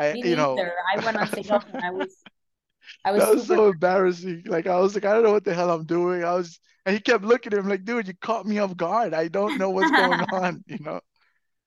I, 0.00 0.12
Me 0.12 0.30
you 0.30 0.36
know, 0.36 0.54
neither. 0.54 0.72
I 0.96 1.04
went 1.04 1.16
on 1.16 1.26
stage 1.26 1.50
and 1.50 1.84
I 1.84 1.90
was 1.90 2.16
I 3.04 3.10
was 3.10 3.20
that 3.20 3.34
was 3.34 3.42
super 3.42 3.54
so 3.56 3.70
embarrassing. 3.70 4.42
Like 4.46 4.66
I 4.66 4.78
was 4.78 4.94
like, 4.94 5.04
I 5.04 5.12
don't 5.12 5.24
know 5.24 5.32
what 5.32 5.44
the 5.44 5.54
hell 5.54 5.70
I'm 5.70 5.84
doing. 5.84 6.22
I 6.22 6.34
was, 6.34 6.60
and 6.86 6.94
he 6.94 7.00
kept 7.00 7.24
looking 7.24 7.52
at 7.52 7.58
him 7.58 7.68
like, 7.68 7.84
dude, 7.84 8.06
you 8.06 8.14
caught 8.20 8.46
me 8.46 8.58
off 8.58 8.76
guard. 8.76 9.12
I 9.12 9.26
don't 9.28 9.58
know 9.58 9.70
what's 9.70 9.90
going 9.90 10.20
on. 10.32 10.62
You 10.68 10.78
know, 10.80 11.00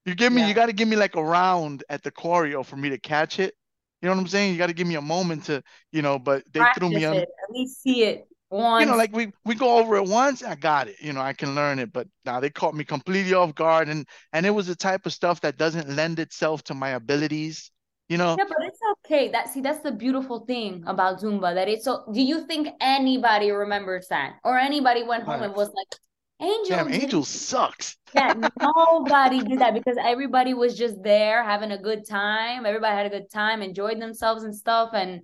you 0.06 0.16
give 0.16 0.32
me, 0.32 0.42
Yeah. 0.42 0.48
you 0.48 0.54
got 0.54 0.68
to 0.68 0.74
give 0.74 0.88
me 0.88 0.96
like 0.96 1.16
a 1.16 1.24
round 1.24 1.84
at 1.90 2.02
the 2.04 2.12
choreo 2.12 2.66
for 2.66 2.78
me 2.78 2.90
to 2.90 2.98
catch 2.98 3.40
it. 3.40 3.54
You 4.02 4.08
know 4.08 4.16
what 4.16 4.22
I'm 4.22 4.28
saying? 4.28 4.54
You 4.54 4.58
got 4.58 4.68
to 4.68 4.74
give 4.74 4.88
me 4.88 4.96
a 4.96 5.02
moment 5.02 5.46
to, 5.46 5.62
you 5.92 6.02
know. 6.02 6.18
But 6.18 6.44
they 6.52 6.64
threw 6.76 6.90
me 6.90 7.04
on. 7.06 7.18
it. 7.18 7.30
At 7.44 7.52
least 7.52 7.84
see 7.84 8.06
it 8.06 8.26
once. 8.52 8.86
You 8.86 8.92
know, 8.92 8.98
like 8.98 9.16
we 9.16 9.32
we 9.46 9.56
go 9.56 9.78
over 9.80 9.96
it 9.96 10.06
once, 10.06 10.44
I 10.44 10.56
got 10.56 10.88
it. 10.88 10.96
You 11.02 11.14
know, 11.14 11.22
I 11.22 11.34
can 11.34 11.56
learn 11.56 11.80
it. 11.80 11.92
But 11.94 12.08
now 12.26 12.40
they 12.40 12.50
caught 12.50 12.76
me 12.76 12.84
completely 12.84 13.34
off 13.34 13.56
guard, 13.56 13.90
and 13.90 14.08
and 14.34 14.46
it 14.46 14.52
was 14.52 14.68
the 14.68 14.76
type 14.76 15.06
of 15.06 15.14
stuff 15.14 15.42
that 15.42 15.58
doesn't 15.58 15.90
lend 15.90 16.20
itself 16.20 16.64
to 16.66 16.74
my 16.74 16.90
abilities. 16.90 17.72
You 18.10 18.18
know, 18.18 18.36
Yeah, 18.38 18.46
but 18.48 18.58
it's 18.64 18.80
okay. 19.06 19.30
That 19.30 19.50
see, 19.50 19.62
that's 19.62 19.82
the 19.82 19.92
beautiful 19.92 20.42
thing 20.46 20.84
about 20.86 21.20
Zumba. 21.22 21.54
That 21.56 21.70
it's 21.70 21.86
so. 21.86 22.04
Do 22.14 22.22
you 22.22 22.46
think 22.46 22.68
anybody 22.82 23.52
remembers 23.52 24.08
that, 24.10 24.34
or 24.44 24.58
anybody 24.58 25.04
went 25.04 25.24
home 25.24 25.44
and 25.44 25.56
was 25.56 25.70
like, 25.70 25.96
"Angel, 26.42 26.78
damn, 26.78 26.92
Angel 26.94 27.24
sucks. 27.24 27.98
Yeah, 28.14 28.34
nobody 28.60 29.42
did 29.42 29.60
that 29.60 29.74
because 29.74 29.96
everybody 29.98 30.54
was 30.54 30.78
just 30.78 31.02
there 31.02 31.44
having 31.46 31.72
a 31.72 31.78
good 31.78 32.06
time. 32.06 32.66
Everybody 32.66 32.94
had 32.94 33.06
a 33.06 33.10
good 33.10 33.32
time, 33.32 33.62
enjoyed 33.62 34.02
themselves 34.02 34.44
and 34.44 34.54
stuff. 34.54 34.90
And 34.94 35.22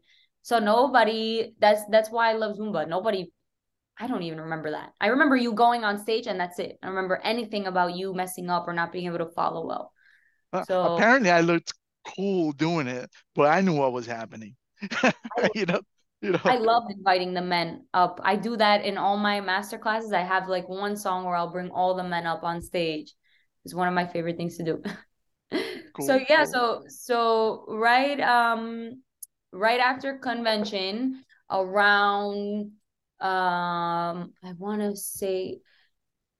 so 0.48 0.60
nobody 0.60 1.54
that's 1.60 1.82
that's 1.92 2.10
why 2.10 2.30
I 2.30 2.34
love 2.34 2.56
Zumba. 2.56 2.88
Nobody 2.88 3.34
I 4.00 4.08
don't 4.08 4.24
even 4.24 4.40
remember 4.40 4.72
that. 4.72 4.94
I 5.02 5.08
remember 5.08 5.36
you 5.36 5.52
going 5.52 5.84
on 5.84 5.98
stage 6.00 6.26
and 6.26 6.40
that's 6.40 6.58
it. 6.58 6.78
I 6.82 6.88
remember 6.88 7.20
anything 7.22 7.68
about 7.68 7.96
you 7.96 8.14
messing 8.14 8.50
up 8.50 8.66
or 8.66 8.72
not 8.74 8.94
being 8.94 9.08
able 9.08 9.18
to 9.18 9.30
follow 9.36 9.68
well. 9.68 9.92
Uh, 10.54 10.64
So 10.68 10.96
apparently, 10.96 11.32
I 11.32 11.42
looked 11.42 11.74
cool 12.16 12.54
doing 12.54 12.88
it, 12.88 13.10
but 13.36 13.50
I 13.50 13.60
knew 13.60 13.74
what 13.74 13.92
was 13.92 14.06
happening. 14.06 14.56
You 15.54 15.66
know, 15.66 15.82
you 16.22 16.32
know. 16.32 16.40
I 16.46 16.58
love 16.58 16.84
inviting 16.90 17.34
the 17.34 17.42
men 17.42 17.86
up. 17.94 18.22
I 18.24 18.38
do 18.38 18.56
that 18.56 18.86
in 18.86 18.98
all 18.98 19.18
my 19.18 19.42
master 19.42 19.78
classes. 19.78 20.14
I 20.14 20.22
have 20.22 20.48
like 20.48 20.70
one 20.70 20.96
song 20.96 21.26
where 21.26 21.36
I'll 21.36 21.52
bring 21.52 21.72
all 21.72 21.94
the 21.96 22.04
men 22.04 22.26
up 22.26 22.44
on 22.44 22.62
stage. 22.62 23.14
It's 23.66 23.74
one 23.74 23.90
of 23.90 23.94
my 23.94 24.08
favorite 24.08 24.38
things 24.38 24.56
to 24.58 24.64
do. 24.64 24.82
So 26.00 26.16
yeah, 26.30 26.44
cool. 26.44 26.46
so 26.46 26.84
so 26.88 27.66
right 27.68 28.20
um 28.20 29.02
right 29.52 29.80
after 29.80 30.18
convention 30.18 31.24
around 31.50 32.72
um 33.20 34.34
I 34.44 34.54
want 34.58 34.82
to 34.82 34.96
say 34.96 35.60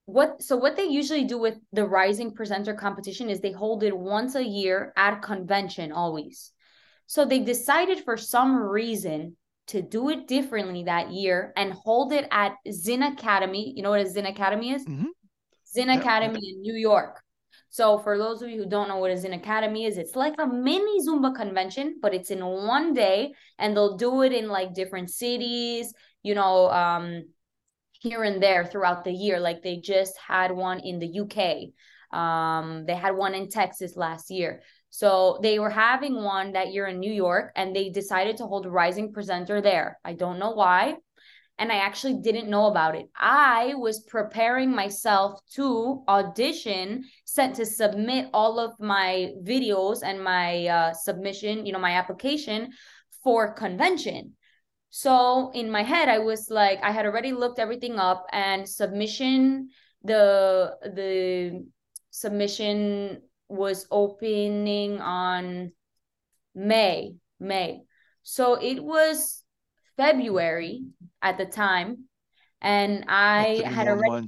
what 0.04 0.42
so 0.42 0.56
what 0.56 0.76
they 0.76 0.84
usually 0.84 1.24
do 1.24 1.38
with 1.38 1.56
the 1.72 1.84
rising 1.84 2.32
presenter 2.32 2.74
competition 2.74 3.28
is 3.28 3.40
they 3.40 3.52
hold 3.52 3.82
it 3.82 3.96
once 3.96 4.34
a 4.34 4.44
year 4.44 4.92
at 4.96 5.20
convention 5.22 5.92
always. 5.92 6.52
So 7.06 7.24
they 7.24 7.40
decided 7.40 8.04
for 8.04 8.16
some 8.16 8.56
reason 8.56 9.36
to 9.68 9.82
do 9.82 10.08
it 10.08 10.26
differently 10.26 10.84
that 10.84 11.10
year 11.10 11.52
and 11.56 11.72
hold 11.72 12.12
it 12.12 12.26
at 12.30 12.54
Zin 12.70 13.02
Academy. 13.02 13.72
You 13.76 13.82
know 13.82 13.90
what 13.90 14.00
a 14.00 14.08
Zin 14.08 14.26
Academy 14.26 14.72
is? 14.72 14.86
Mhm. 14.86 15.06
Zin. 15.70 15.90
Academy 15.90 16.40
in 16.54 16.62
New 16.62 16.74
York. 16.74 17.22
So 17.70 17.98
for 17.98 18.16
those 18.16 18.42
of 18.42 18.48
you 18.48 18.62
who 18.62 18.68
don't 18.68 18.88
know 18.88 18.96
what 18.96 19.10
a 19.10 19.16
Zin 19.16 19.32
Academy 19.32 19.84
is, 19.84 19.98
it's 19.98 20.16
like 20.16 20.34
a 20.38 20.46
mini 20.46 21.00
Zumba 21.06 21.34
convention, 21.34 21.98
but 22.00 22.14
it's 22.14 22.30
in 22.30 22.44
one 22.44 22.94
day 22.94 23.32
and 23.58 23.76
they'll 23.76 23.96
do 23.96 24.22
it 24.22 24.32
in 24.32 24.48
like 24.48 24.74
different 24.74 25.10
cities, 25.10 25.92
you 26.22 26.34
know, 26.34 26.70
um 26.70 27.24
here 28.00 28.22
and 28.22 28.42
there 28.42 28.64
throughout 28.64 29.04
the 29.04 29.12
year. 29.12 29.40
Like 29.40 29.62
they 29.62 29.76
just 29.76 30.16
had 30.18 30.52
one 30.52 30.80
in 30.80 30.98
the 30.98 31.20
UK. 31.20 31.72
Um, 32.16 32.84
they 32.86 32.94
had 32.94 33.16
one 33.16 33.34
in 33.34 33.48
Texas 33.48 33.96
last 33.96 34.30
year. 34.30 34.62
So 34.90 35.38
they 35.42 35.58
were 35.58 35.70
having 35.70 36.22
one 36.22 36.52
that 36.52 36.72
year 36.72 36.86
in 36.86 36.98
New 36.98 37.12
York 37.12 37.52
and 37.56 37.74
they 37.74 37.90
decided 37.90 38.38
to 38.38 38.46
hold 38.46 38.66
rising 38.66 39.12
presenter 39.12 39.60
there. 39.60 39.98
I 40.04 40.14
don't 40.14 40.38
know 40.38 40.52
why. 40.52 40.96
And 41.58 41.72
I 41.72 41.76
actually 41.76 42.14
didn't 42.22 42.48
know 42.48 42.66
about 42.66 42.94
it. 42.94 43.06
I 43.16 43.74
was 43.74 44.04
preparing 44.04 44.70
myself 44.70 45.40
to 45.54 46.04
audition, 46.08 47.04
sent 47.24 47.56
to 47.56 47.66
submit 47.66 48.30
all 48.32 48.60
of 48.60 48.78
my 48.78 49.32
videos 49.42 50.00
and 50.04 50.22
my 50.22 50.66
uh, 50.66 50.92
submission, 50.94 51.66
you 51.66 51.72
know, 51.72 51.80
my 51.80 51.92
application 51.92 52.70
for 53.24 53.52
convention. 53.52 54.34
So 54.90 55.50
in 55.52 55.70
my 55.70 55.82
head, 55.82 56.08
I 56.08 56.18
was 56.18 56.48
like, 56.48 56.78
I 56.82 56.92
had 56.92 57.06
already 57.06 57.32
looked 57.32 57.58
everything 57.58 57.98
up 57.98 58.26
and 58.32 58.66
submission, 58.68 59.68
the 60.02 60.76
the 60.82 61.66
submission 62.10 63.22
was 63.48 63.86
opening 63.90 65.00
on 65.00 65.72
May, 66.54 67.14
May. 67.40 67.82
So 68.22 68.54
it 68.54 68.82
was 68.82 69.42
February 69.96 70.84
at 71.22 71.38
the 71.38 71.46
time. 71.46 72.04
And 72.60 73.04
I 73.08 73.62
had 73.64 73.88
already. 73.88 74.26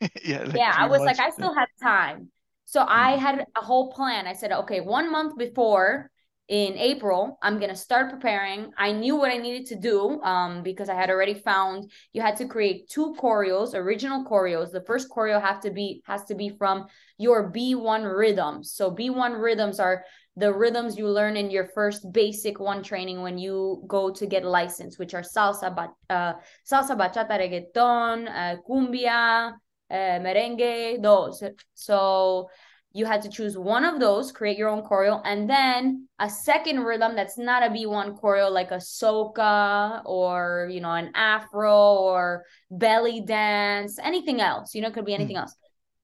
Yeah, 0.24 0.42
like 0.44 0.54
yeah, 0.54 0.74
I 0.76 0.86
was 0.86 1.00
like. 1.00 1.18
I 1.20 1.30
still 1.30 1.54
have 1.54 1.68
time. 1.82 2.30
So 2.64 2.84
I 2.86 3.16
had 3.16 3.46
a 3.56 3.64
whole 3.64 3.90
plan. 3.92 4.26
I 4.26 4.34
said, 4.34 4.52
okay, 4.52 4.80
one 4.80 5.10
month 5.10 5.38
before 5.38 6.10
in 6.48 6.78
April, 6.78 7.38
I'm 7.42 7.58
gonna 7.58 7.76
start 7.76 8.10
preparing. 8.10 8.72
I 8.76 8.92
knew 8.92 9.16
what 9.16 9.30
I 9.30 9.36
needed 9.36 9.66
to 9.66 9.76
do 9.76 10.20
um, 10.22 10.62
because 10.62 10.88
I 10.88 10.94
had 10.94 11.10
already 11.10 11.34
found 11.34 11.90
you 12.12 12.22
had 12.22 12.36
to 12.36 12.46
create 12.46 12.88
two 12.88 13.14
choreos, 13.18 13.74
original 13.74 14.24
choreos. 14.24 14.72
The 14.72 14.80
first 14.82 15.10
choreo 15.10 15.40
have 15.40 15.60
to 15.60 15.70
be 15.70 16.02
has 16.06 16.24
to 16.24 16.34
be 16.34 16.48
from 16.48 16.86
your 17.18 17.52
B1 17.52 18.04
rhythms. 18.04 18.72
So 18.72 18.90
B1 18.90 19.38
rhythms 19.40 19.78
are 19.78 20.04
the 20.38 20.52
rhythms 20.52 20.96
you 20.96 21.08
learn 21.08 21.36
in 21.36 21.50
your 21.50 21.66
first 21.66 22.12
basic 22.12 22.60
one 22.60 22.82
training 22.82 23.22
when 23.22 23.38
you 23.38 23.82
go 23.86 24.10
to 24.10 24.26
get 24.26 24.44
licensed, 24.44 24.98
which 24.98 25.14
are 25.14 25.22
salsa, 25.22 25.74
ba- 25.74 25.94
uh, 26.08 26.34
salsa, 26.64 26.96
bachata, 26.96 27.36
reggaeton, 27.38 28.28
uh, 28.28 28.56
cumbia, 28.68 29.52
uh, 29.90 29.94
merengue, 29.94 31.02
those. 31.02 31.42
So 31.74 32.50
you 32.92 33.04
had 33.04 33.22
to 33.22 33.28
choose 33.28 33.58
one 33.58 33.84
of 33.84 33.98
those, 33.98 34.30
create 34.30 34.56
your 34.56 34.68
own 34.68 34.82
choreo, 34.82 35.20
and 35.24 35.50
then 35.50 36.08
a 36.18 36.30
second 36.30 36.80
rhythm 36.80 37.16
that's 37.16 37.36
not 37.36 37.62
a 37.62 37.70
B1 37.70 38.16
choreo, 38.16 38.50
like 38.50 38.70
a 38.70 38.76
soca 38.76 40.02
or 40.04 40.68
you 40.70 40.80
know 40.80 40.92
an 40.92 41.10
afro 41.14 41.94
or 41.96 42.44
belly 42.70 43.22
dance, 43.22 43.98
anything 43.98 44.40
else. 44.40 44.74
You 44.74 44.82
know, 44.82 44.88
it 44.88 44.94
could 44.94 45.04
be 45.04 45.14
anything 45.14 45.36
else. 45.36 45.54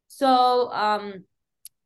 So 0.08 0.70
um, 0.72 1.24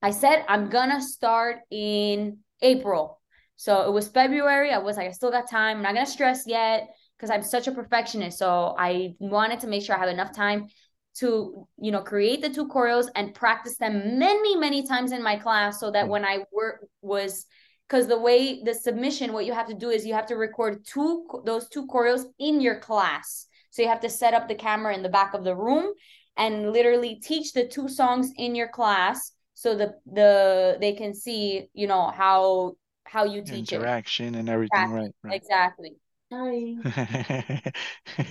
I 0.03 0.11
said 0.11 0.45
I'm 0.49 0.69
gonna 0.69 1.01
start 1.01 1.59
in 1.71 2.39
April. 2.63 3.21
So 3.57 3.83
it 3.89 3.93
was 3.93 4.09
February. 4.09 4.71
I 4.73 4.79
was 4.79 4.97
like, 4.97 5.09
I 5.09 5.13
still 5.13 5.31
got 5.33 5.51
time. 5.51 5.79
I'm 5.79 5.83
not 5.83 5.95
gonna 5.95 6.07
stress 6.07 6.45
yet 6.47 6.89
because 7.17 7.31
I'm 7.31 7.43
such 7.43 7.67
a 7.67 7.73
perfectionist. 7.73 8.39
So 8.39 8.77
I 8.79 9.15
wanted 9.19 9.61
to 9.61 9.67
make 9.67 9.83
sure 9.85 9.97
I 9.97 9.99
have 9.99 10.09
enough 10.09 10.33
time 10.35 10.69
to 11.17 11.67
you 11.81 11.91
know 11.91 12.03
create 12.03 12.43
the 12.43 12.49
two 12.49 12.69
choreos 12.69 13.09
and 13.17 13.35
practice 13.35 13.77
them 13.77 14.19
many 14.19 14.57
many 14.57 14.87
times 14.87 15.11
in 15.11 15.23
my 15.23 15.37
class 15.37 15.81
so 15.81 15.91
that 15.91 16.07
Mm. 16.07 16.09
when 16.11 16.25
i 16.25 16.39
work 16.53 16.87
was 17.03 17.47
because 17.89 18.07
the 18.07 18.19
way 18.19 18.63
the 18.63 18.75
submission 18.75 19.33
what 19.33 19.47
you 19.47 19.53
have 19.53 19.67
to 19.67 19.75
do 19.75 19.91
is 19.91 20.07
you 20.07 20.15
have 20.15 20.27
to 20.27 20.37
record 20.37 20.85
two 20.85 21.27
those 21.45 21.69
two 21.69 21.87
choreos 21.87 22.25
in 22.39 22.61
your 22.61 22.79
class 22.79 23.47
So 23.71 23.83
you 23.83 23.89
have 23.89 24.01
to 24.01 24.11
set 24.11 24.35
up 24.35 24.47
the 24.49 24.55
camera 24.55 24.95
in 24.95 25.03
the 25.03 25.09
back 25.09 25.35
of 25.35 25.43
the 25.45 25.57
room 25.57 25.93
and 26.37 26.73
literally 26.73 27.17
teach 27.17 27.53
the 27.53 27.67
two 27.67 27.89
songs 27.89 28.31
in 28.37 28.55
your 28.55 28.69
class 28.69 29.33
so 29.59 29.75
the 29.75 29.93
the 30.07 30.79
they 30.81 30.93
can 30.93 31.13
see, 31.13 31.69
you 31.75 31.89
know, 31.89 32.13
how 32.13 32.77
how 33.03 33.25
you 33.25 33.43
teach 33.43 33.73
Interaction 33.73 34.37
it. 34.37 34.39
and 34.39 34.49
everything, 34.49 34.85
exactly. 34.85 35.01
right, 35.01 35.15
right. 35.25 35.35
Exactly. 35.35 35.97
Hi. 36.33 37.73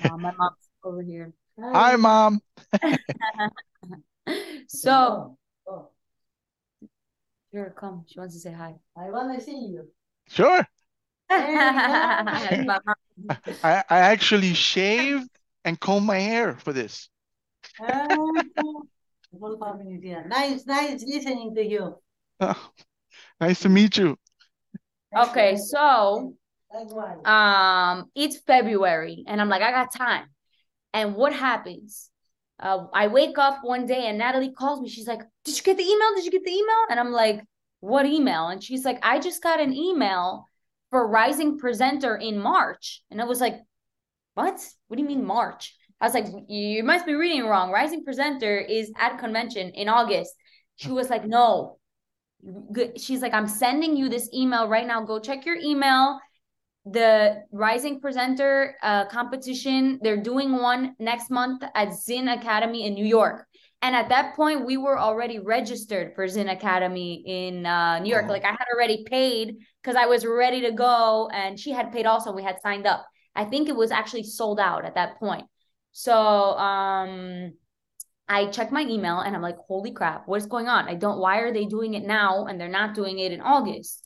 My 0.01 0.31
mom's 0.31 0.69
over 0.85 1.01
here. 1.01 1.33
Hi, 1.59 1.97
mom. 1.97 2.39
so 4.69 5.37
oh, 5.67 5.89
here, 7.51 7.75
come. 7.77 8.05
She 8.07 8.17
wants 8.19 8.33
to 8.35 8.39
say 8.39 8.53
hi. 8.53 8.75
I 8.95 9.09
want 9.09 9.37
to 9.37 9.43
see 9.43 9.67
you. 9.67 9.85
Sure. 10.29 10.65
I, 11.29 12.73
I 13.63 13.83
actually 13.89 14.53
shaved 14.53 15.29
and 15.65 15.77
combed 15.77 16.05
my 16.05 16.19
hair 16.19 16.55
for 16.55 16.71
this. 16.71 17.09
Oh, 17.81 18.87
Whole 19.39 19.57
family 19.57 19.99
here. 20.01 20.25
Nice, 20.27 20.65
nice 20.65 21.03
listening 21.03 21.53
to 21.55 21.63
you. 21.65 21.95
Oh, 22.39 22.69
nice 23.41 23.59
to 23.61 23.69
meet 23.69 23.97
you. 23.97 24.17
okay, 25.15 25.55
so 25.57 26.33
um 27.25 28.11
it's 28.13 28.37
February 28.41 29.23
and 29.27 29.39
I'm 29.41 29.49
like, 29.49 29.61
I 29.61 29.71
got 29.71 29.93
time. 29.93 30.25
And 30.93 31.15
what 31.15 31.33
happens? 31.33 32.09
Uh, 32.59 32.85
I 32.93 33.07
wake 33.07 33.37
up 33.37 33.59
one 33.63 33.85
day 33.85 34.07
and 34.07 34.17
Natalie 34.17 34.51
calls 34.51 34.81
me. 34.81 34.89
She's 34.89 35.07
like, 35.07 35.21
Did 35.45 35.57
you 35.57 35.63
get 35.63 35.77
the 35.77 35.83
email? 35.83 36.15
Did 36.15 36.25
you 36.25 36.31
get 36.31 36.43
the 36.43 36.51
email? 36.51 36.85
And 36.89 36.99
I'm 36.99 37.11
like, 37.11 37.41
What 37.81 38.05
email? 38.05 38.47
And 38.47 38.63
she's 38.63 38.83
like, 38.85 38.99
I 39.03 39.19
just 39.19 39.43
got 39.43 39.59
an 39.59 39.73
email 39.73 40.45
for 40.89 41.07
Rising 41.07 41.59
Presenter 41.59 42.15
in 42.15 42.39
March. 42.39 43.03
And 43.11 43.21
I 43.21 43.25
was 43.25 43.39
like, 43.41 43.59
What? 44.33 44.59
What 44.87 44.97
do 44.97 45.03
you 45.03 45.07
mean 45.07 45.25
March? 45.25 45.75
I 45.99 46.05
was 46.05 46.13
like, 46.13 46.27
You 46.47 46.83
must 46.83 47.05
be 47.05 47.13
reading 47.13 47.45
wrong. 47.47 47.71
Rising 47.71 48.03
Presenter 48.03 48.57
is 48.57 48.91
at 48.97 49.17
convention 49.19 49.69
in 49.71 49.89
August. 49.89 50.33
She 50.75 50.91
was 50.91 51.09
like, 51.09 51.25
No. 51.25 51.79
She's 52.97 53.21
like, 53.21 53.33
I'm 53.33 53.47
sending 53.47 53.97
you 53.97 54.09
this 54.09 54.29
email 54.33 54.67
right 54.67 54.85
now. 54.85 55.03
Go 55.03 55.19
check 55.19 55.45
your 55.45 55.57
email 55.57 56.19
the 56.89 57.43
rising 57.51 57.99
presenter 57.99 58.75
uh, 58.81 59.05
competition 59.07 59.99
they're 60.01 60.21
doing 60.23 60.53
one 60.53 60.95
next 60.99 61.29
month 61.29 61.61
at 61.75 61.93
zin 61.93 62.29
academy 62.29 62.85
in 62.85 62.93
new 62.93 63.05
york 63.05 63.45
and 63.81 63.93
at 63.93 64.07
that 64.07 64.35
point 64.37 64.65
we 64.65 64.77
were 64.77 64.97
already 64.97 65.37
registered 65.39 66.13
for 66.15 66.27
zin 66.29 66.47
academy 66.47 67.23
in 67.27 67.65
uh, 67.65 67.99
new 67.99 68.09
york 68.09 68.23
Oh. 68.29 68.31
like 68.31 68.45
i 68.45 68.51
had 68.51 68.65
already 68.73 69.03
paid 69.05 69.57
because 69.83 69.97
i 69.97 70.05
was 70.05 70.25
ready 70.25 70.61
to 70.61 70.71
go 70.71 71.29
and 71.33 71.59
she 71.59 71.71
had 71.71 71.91
paid 71.91 72.05
also 72.05 72.31
we 72.31 72.43
had 72.43 72.61
signed 72.61 72.87
up 72.87 73.05
i 73.35 73.43
think 73.43 73.67
it 73.67 73.75
was 73.75 73.91
actually 73.91 74.23
sold 74.23 74.57
out 74.57 74.85
at 74.85 74.95
that 74.95 75.19
point 75.19 75.43
so 76.05 76.13
um 76.13 77.53
i 78.27 78.45
checked 78.47 78.71
my 78.71 78.81
email 78.81 79.19
and 79.19 79.35
i'm 79.35 79.41
like 79.41 79.57
holy 79.67 79.91
crap 79.91 80.27
what's 80.27 80.45
going 80.45 80.67
on 80.67 80.87
i 80.87 80.93
don't 80.93 81.19
why 81.19 81.39
are 81.39 81.53
they 81.53 81.65
doing 81.65 81.95
it 81.95 82.03
now 82.03 82.45
and 82.45 82.59
they're 82.59 82.77
not 82.81 82.93
doing 82.93 83.17
it 83.19 83.31
in 83.31 83.41
august 83.41 84.03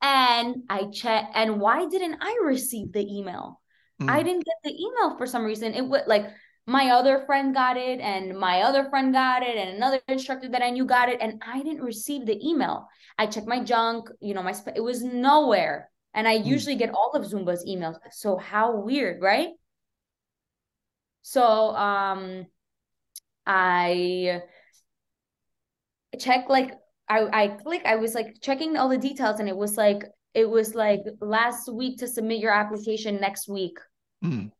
and 0.00 0.62
I 0.70 0.84
check 0.92 1.24
and 1.34 1.60
why 1.60 1.88
didn't 1.88 2.18
I 2.20 2.38
receive 2.44 2.92
the 2.92 3.04
email? 3.04 3.60
I 4.06 4.20
Mm. 4.20 4.24
didn't 4.24 4.44
get 4.46 4.54
the 4.62 4.74
email 4.80 5.16
for 5.18 5.26
some 5.26 5.44
reason. 5.44 5.74
It 5.74 5.84
would 5.84 6.06
like 6.06 6.26
my 6.66 6.90
other 6.90 7.24
friend 7.26 7.52
got 7.52 7.76
it 7.76 7.98
and 7.98 8.38
my 8.38 8.62
other 8.62 8.88
friend 8.90 9.12
got 9.12 9.42
it 9.42 9.56
and 9.56 9.74
another 9.74 10.00
instructor 10.06 10.48
that 10.50 10.62
I 10.62 10.70
knew 10.70 10.84
got 10.84 11.08
it 11.08 11.18
and 11.20 11.42
I 11.44 11.62
didn't 11.62 11.82
receive 11.82 12.26
the 12.26 12.38
email. 12.48 12.86
I 13.18 13.26
checked 13.26 13.48
my 13.48 13.58
junk, 13.64 14.08
you 14.20 14.34
know, 14.34 14.42
my 14.42 14.52
sp- 14.54 14.76
it 14.76 14.84
was 14.84 15.02
nowhere. 15.02 15.90
And 16.14 16.28
I 16.28 16.34
usually 16.34 16.76
get 16.76 16.94
all 16.94 17.10
of 17.14 17.24
Zumba's 17.24 17.64
emails. 17.66 17.96
So 18.12 18.36
how 18.36 18.76
weird, 18.76 19.20
right? 19.20 19.50
So 21.28 21.76
um 21.76 22.46
I 23.44 24.40
check 26.18 26.48
like 26.48 26.72
I 27.06 27.18
I 27.42 27.48
click 27.48 27.82
I 27.84 27.96
was 27.96 28.14
like 28.14 28.36
checking 28.40 28.78
all 28.78 28.88
the 28.88 28.96
details 28.96 29.38
and 29.38 29.46
it 29.46 29.56
was 29.56 29.76
like 29.76 30.04
it 30.32 30.48
was 30.48 30.74
like 30.74 31.00
last 31.20 31.70
week 31.70 31.98
to 31.98 32.08
submit 32.08 32.40
your 32.40 32.52
application 32.52 33.20
next 33.20 33.46
week. 33.46 33.76
Mm. 34.24 34.52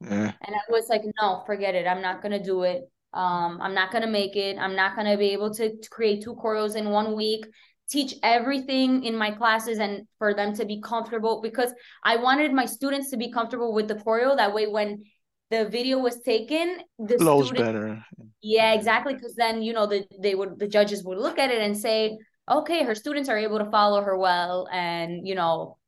Yeah. 0.00 0.32
and 0.40 0.54
I 0.54 0.64
was 0.70 0.86
like 0.88 1.02
no 1.20 1.42
forget 1.44 1.74
it. 1.74 1.86
I'm 1.86 2.00
not 2.00 2.22
gonna 2.22 2.42
do 2.42 2.62
it. 2.62 2.90
Um 3.12 3.60
I'm 3.60 3.74
not 3.74 3.92
gonna 3.92 4.06
make 4.06 4.34
it. 4.34 4.56
I'm 4.56 4.74
not 4.74 4.96
gonna 4.96 5.18
be 5.18 5.28
able 5.34 5.52
to, 5.56 5.76
to 5.76 5.90
create 5.90 6.22
two 6.22 6.36
choreos 6.36 6.74
in 6.74 6.88
one 6.88 7.14
week 7.14 7.44
teach 7.88 8.14
everything 8.22 9.04
in 9.04 9.16
my 9.16 9.30
classes 9.30 9.78
and 9.78 10.06
for 10.18 10.34
them 10.34 10.54
to 10.54 10.64
be 10.64 10.80
comfortable 10.80 11.40
because 11.40 11.72
I 12.04 12.16
wanted 12.16 12.52
my 12.52 12.66
students 12.66 13.10
to 13.10 13.16
be 13.16 13.30
comfortable 13.32 13.72
with 13.72 13.88
the 13.88 13.94
choreo 13.94 14.36
that 14.36 14.54
way 14.54 14.66
when 14.66 15.04
the 15.50 15.68
video 15.68 15.98
was 15.98 16.20
taken 16.20 16.78
the 16.98 17.16
Flows 17.18 17.50
better. 17.50 18.04
Yeah, 18.42 18.74
exactly. 18.74 19.14
Because 19.14 19.34
then 19.34 19.62
you 19.62 19.72
know 19.72 19.86
the 19.86 20.06
they 20.20 20.34
would 20.34 20.58
the 20.58 20.68
judges 20.68 21.02
would 21.04 21.18
look 21.18 21.38
at 21.38 21.50
it 21.50 21.62
and 21.62 21.76
say, 21.76 22.18
okay, 22.50 22.84
her 22.84 22.94
students 22.94 23.28
are 23.28 23.38
able 23.38 23.58
to 23.58 23.70
follow 23.70 24.02
her 24.02 24.16
well, 24.16 24.68
and 24.70 25.26
you 25.26 25.34
know, 25.34 25.78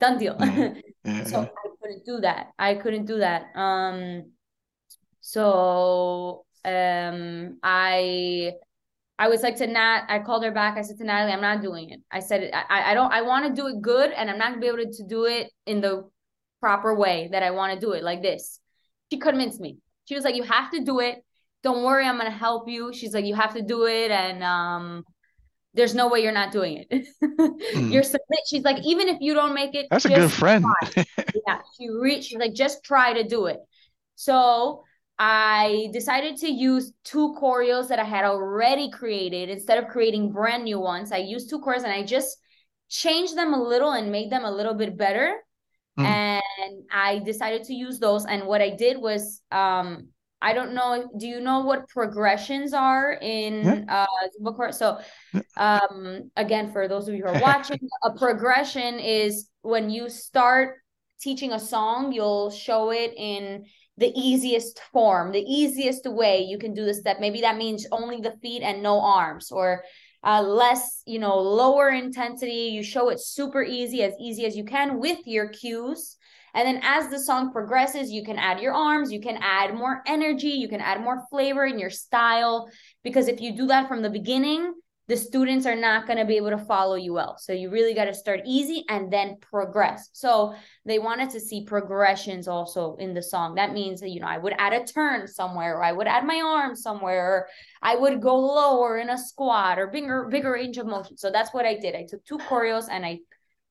done 0.00 0.18
deal. 0.18 0.36
Mhm. 1.04 1.26
so 1.26 1.40
I 1.40 1.68
couldn't 1.80 2.04
do 2.06 2.20
that. 2.20 2.52
I 2.58 2.74
couldn't 2.76 3.06
do 3.06 3.18
that. 3.18 3.46
Um, 3.56 4.30
so 5.20 6.44
um, 6.64 7.58
I 7.62 8.52
I 9.22 9.28
was 9.28 9.42
like 9.42 9.56
to 9.56 9.66
Nat. 9.66 10.04
I 10.08 10.18
called 10.18 10.44
her 10.44 10.50
back. 10.50 10.76
I 10.76 10.82
said 10.82 10.98
to 10.98 11.04
Natalie, 11.04 11.32
I'm 11.32 11.40
not 11.40 11.62
doing 11.62 11.90
it. 11.90 12.00
I 12.10 12.20
said 12.20 12.50
I 12.52 12.90
I 12.90 12.94
don't. 12.94 13.12
I 13.12 13.22
want 13.22 13.46
to 13.46 13.60
do 13.60 13.68
it 13.68 13.80
good, 13.80 14.10
and 14.12 14.30
I'm 14.30 14.38
not 14.38 14.50
gonna 14.50 14.60
be 14.60 14.66
able 14.66 14.90
to 14.90 15.04
do 15.06 15.24
it 15.24 15.50
in 15.66 15.80
the 15.80 15.94
proper 16.60 16.94
way 16.94 17.28
that 17.32 17.42
I 17.42 17.50
want 17.50 17.74
to 17.74 17.80
do 17.86 17.92
it 17.92 18.02
like 18.02 18.22
this. 18.22 18.60
She 19.10 19.18
convinced 19.18 19.60
me. 19.60 19.78
She 20.06 20.14
was 20.14 20.24
like, 20.24 20.34
you 20.34 20.42
have 20.42 20.70
to 20.72 20.84
do 20.84 21.00
it 21.00 21.22
don't 21.62 21.84
worry 21.84 22.06
i'm 22.06 22.18
gonna 22.18 22.30
help 22.30 22.68
you 22.68 22.92
she's 22.92 23.14
like 23.14 23.24
you 23.24 23.34
have 23.34 23.54
to 23.54 23.62
do 23.62 23.86
it 23.86 24.10
and 24.10 24.42
um 24.42 25.04
there's 25.74 25.94
no 25.94 26.08
way 26.08 26.22
you're 26.22 26.32
not 26.32 26.52
doing 26.52 26.84
it 26.90 27.06
you're 27.74 28.02
submit 28.02 28.40
she's 28.48 28.62
like 28.62 28.84
even 28.84 29.08
if 29.08 29.18
you 29.20 29.32
don't 29.32 29.54
make 29.54 29.74
it 29.74 29.86
That's 29.90 30.04
a 30.04 30.08
good 30.08 30.30
friend. 30.30 30.64
yeah 30.96 31.60
she 31.76 31.88
reached 31.88 32.28
she's 32.28 32.38
like 32.38 32.54
just 32.54 32.84
try 32.84 33.14
to 33.14 33.24
do 33.26 33.46
it 33.46 33.58
so 34.16 34.84
i 35.22 35.88
decided 35.92 36.36
to 36.36 36.50
use 36.50 36.92
two 37.04 37.26
choreos 37.40 37.86
that 37.88 38.00
i 38.00 38.04
had 38.04 38.24
already 38.24 38.90
created 38.90 39.48
instead 39.56 39.78
of 39.78 39.86
creating 39.94 40.32
brand 40.32 40.64
new 40.64 40.80
ones 40.80 41.12
i 41.12 41.18
used 41.34 41.48
two 41.48 41.60
choreos 41.60 41.84
and 41.84 41.92
i 41.92 42.02
just 42.02 42.38
changed 42.88 43.36
them 43.36 43.54
a 43.54 43.62
little 43.72 43.92
and 43.92 44.10
made 44.10 44.30
them 44.30 44.44
a 44.44 44.50
little 44.58 44.74
bit 44.74 44.96
better 44.96 45.28
Mm. 45.98 46.06
and 46.06 46.74
i 46.90 47.18
decided 47.18 47.62
to 47.64 47.74
use 47.74 47.98
those 47.98 48.24
and 48.24 48.46
what 48.46 48.62
i 48.62 48.70
did 48.70 48.96
was 48.96 49.42
um 49.52 50.08
I 50.44 50.54
don't 50.54 50.74
know. 50.74 51.08
Do 51.20 51.28
you 51.28 51.38
know 51.48 51.60
what 51.60 51.88
progressions 51.88 52.72
are 52.74 53.12
in 53.22 53.86
uh 53.88 54.06
Zumba 54.32 54.56
course? 54.56 54.76
So 54.76 54.98
um 55.56 56.32
again 56.34 56.72
for 56.72 56.88
those 56.88 57.06
of 57.06 57.14
you 57.14 57.22
who 57.22 57.28
are 57.34 57.40
watching, 57.40 57.78
a 58.02 58.10
progression 58.24 58.98
is 58.98 59.32
when 59.72 59.84
you 59.96 60.08
start 60.08 60.78
teaching 61.20 61.52
a 61.52 61.60
song, 61.60 62.10
you'll 62.10 62.50
show 62.50 62.90
it 62.90 63.12
in 63.16 63.66
the 64.02 64.12
easiest 64.18 64.80
form, 64.92 65.30
the 65.30 65.46
easiest 65.46 66.04
way 66.10 66.42
you 66.42 66.58
can 66.58 66.74
do 66.74 66.84
the 66.84 66.92
step. 66.92 67.18
Maybe 67.20 67.40
that 67.42 67.56
means 67.56 67.86
only 67.92 68.20
the 68.20 68.36
feet 68.42 68.62
and 68.62 68.82
no 68.82 69.00
arms 69.00 69.52
or 69.52 69.84
uh, 70.24 70.42
less, 70.42 71.02
you 71.06 71.20
know, 71.20 71.38
lower 71.38 71.88
intensity. 71.90 72.72
You 72.74 72.82
show 72.82 73.10
it 73.10 73.20
super 73.20 73.62
easy, 73.62 74.02
as 74.02 74.14
easy 74.20 74.44
as 74.44 74.56
you 74.56 74.64
can 74.64 74.98
with 74.98 75.20
your 75.24 75.48
cues. 75.48 76.16
And 76.54 76.66
then 76.66 76.80
as 76.82 77.08
the 77.08 77.18
song 77.18 77.52
progresses, 77.52 78.10
you 78.10 78.24
can 78.24 78.38
add 78.38 78.60
your 78.60 78.74
arms, 78.74 79.12
you 79.12 79.20
can 79.20 79.38
add 79.40 79.74
more 79.74 80.02
energy, 80.06 80.50
you 80.50 80.68
can 80.68 80.80
add 80.80 81.00
more 81.00 81.22
flavor 81.30 81.64
in 81.64 81.78
your 81.78 81.90
style. 81.90 82.68
Because 83.04 83.28
if 83.28 83.40
you 83.40 83.56
do 83.56 83.66
that 83.68 83.88
from 83.88 84.02
the 84.02 84.10
beginning, 84.10 84.74
the 85.08 85.16
students 85.16 85.66
are 85.66 85.76
not 85.76 86.06
going 86.06 86.18
to 86.18 86.24
be 86.24 86.36
able 86.36 86.50
to 86.50 86.58
follow 86.58 86.94
you 86.94 87.12
well. 87.12 87.36
So 87.38 87.52
you 87.52 87.70
really 87.70 87.92
got 87.92 88.04
to 88.04 88.14
start 88.14 88.40
easy 88.46 88.84
and 88.88 89.12
then 89.12 89.36
progress. 89.40 90.08
So 90.12 90.54
they 90.86 90.98
wanted 90.98 91.30
to 91.30 91.40
see 91.40 91.64
progressions 91.64 92.46
also 92.48 92.96
in 92.96 93.12
the 93.12 93.22
song. 93.22 93.56
That 93.56 93.72
means 93.72 94.00
that, 94.00 94.10
you 94.10 94.20
know, 94.20 94.28
I 94.28 94.38
would 94.38 94.54
add 94.58 94.72
a 94.72 94.84
turn 94.84 95.26
somewhere, 95.26 95.76
or 95.76 95.82
I 95.84 95.92
would 95.92 96.06
add 96.06 96.24
my 96.24 96.40
arm 96.40 96.76
somewhere, 96.76 97.26
or 97.26 97.48
I 97.82 97.96
would 97.96 98.22
go 98.22 98.36
lower 98.38 98.98
in 98.98 99.10
a 99.10 99.18
squat 99.18 99.78
or 99.78 99.88
bigger, 99.88 100.28
bigger 100.30 100.52
range 100.52 100.78
of 100.78 100.86
motion. 100.86 101.16
So 101.16 101.30
that's 101.30 101.52
what 101.52 101.66
I 101.66 101.74
did. 101.76 101.94
I 101.96 102.06
took 102.08 102.24
two 102.24 102.38
choreos 102.38 102.86
and 102.90 103.04
I 103.04 103.18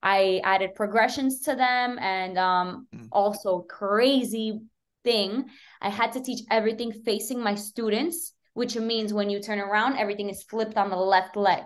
I 0.04 0.42
added 0.44 0.74
progressions 0.76 1.42
to 1.42 1.56
them 1.56 2.00
and 2.00 2.38
um 2.38 2.88
Mm. 2.94 3.08
also 3.12 3.60
crazy 3.70 4.60
thing. 5.04 5.46
I 5.82 5.90
had 5.90 6.14
to 6.14 6.22
teach 6.22 6.42
everything 6.50 6.92
facing 6.92 7.40
my 7.42 7.56
students, 7.56 8.34
which 8.54 8.76
means 8.76 9.14
when 9.14 9.30
you 9.30 9.42
turn 9.42 9.60
around, 9.60 9.98
everything 9.98 10.30
is 10.30 10.44
flipped 10.44 10.78
on 10.78 10.90
the 10.90 10.96
left 10.98 11.36
leg. 11.36 11.64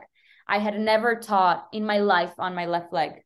I 0.48 0.60
had 0.60 0.80
never 0.80 1.16
taught 1.16 1.68
in 1.74 1.86
my 1.86 2.00
life 2.00 2.34
on 2.40 2.56
my 2.56 2.66
left 2.68 2.94
leg 2.94 3.22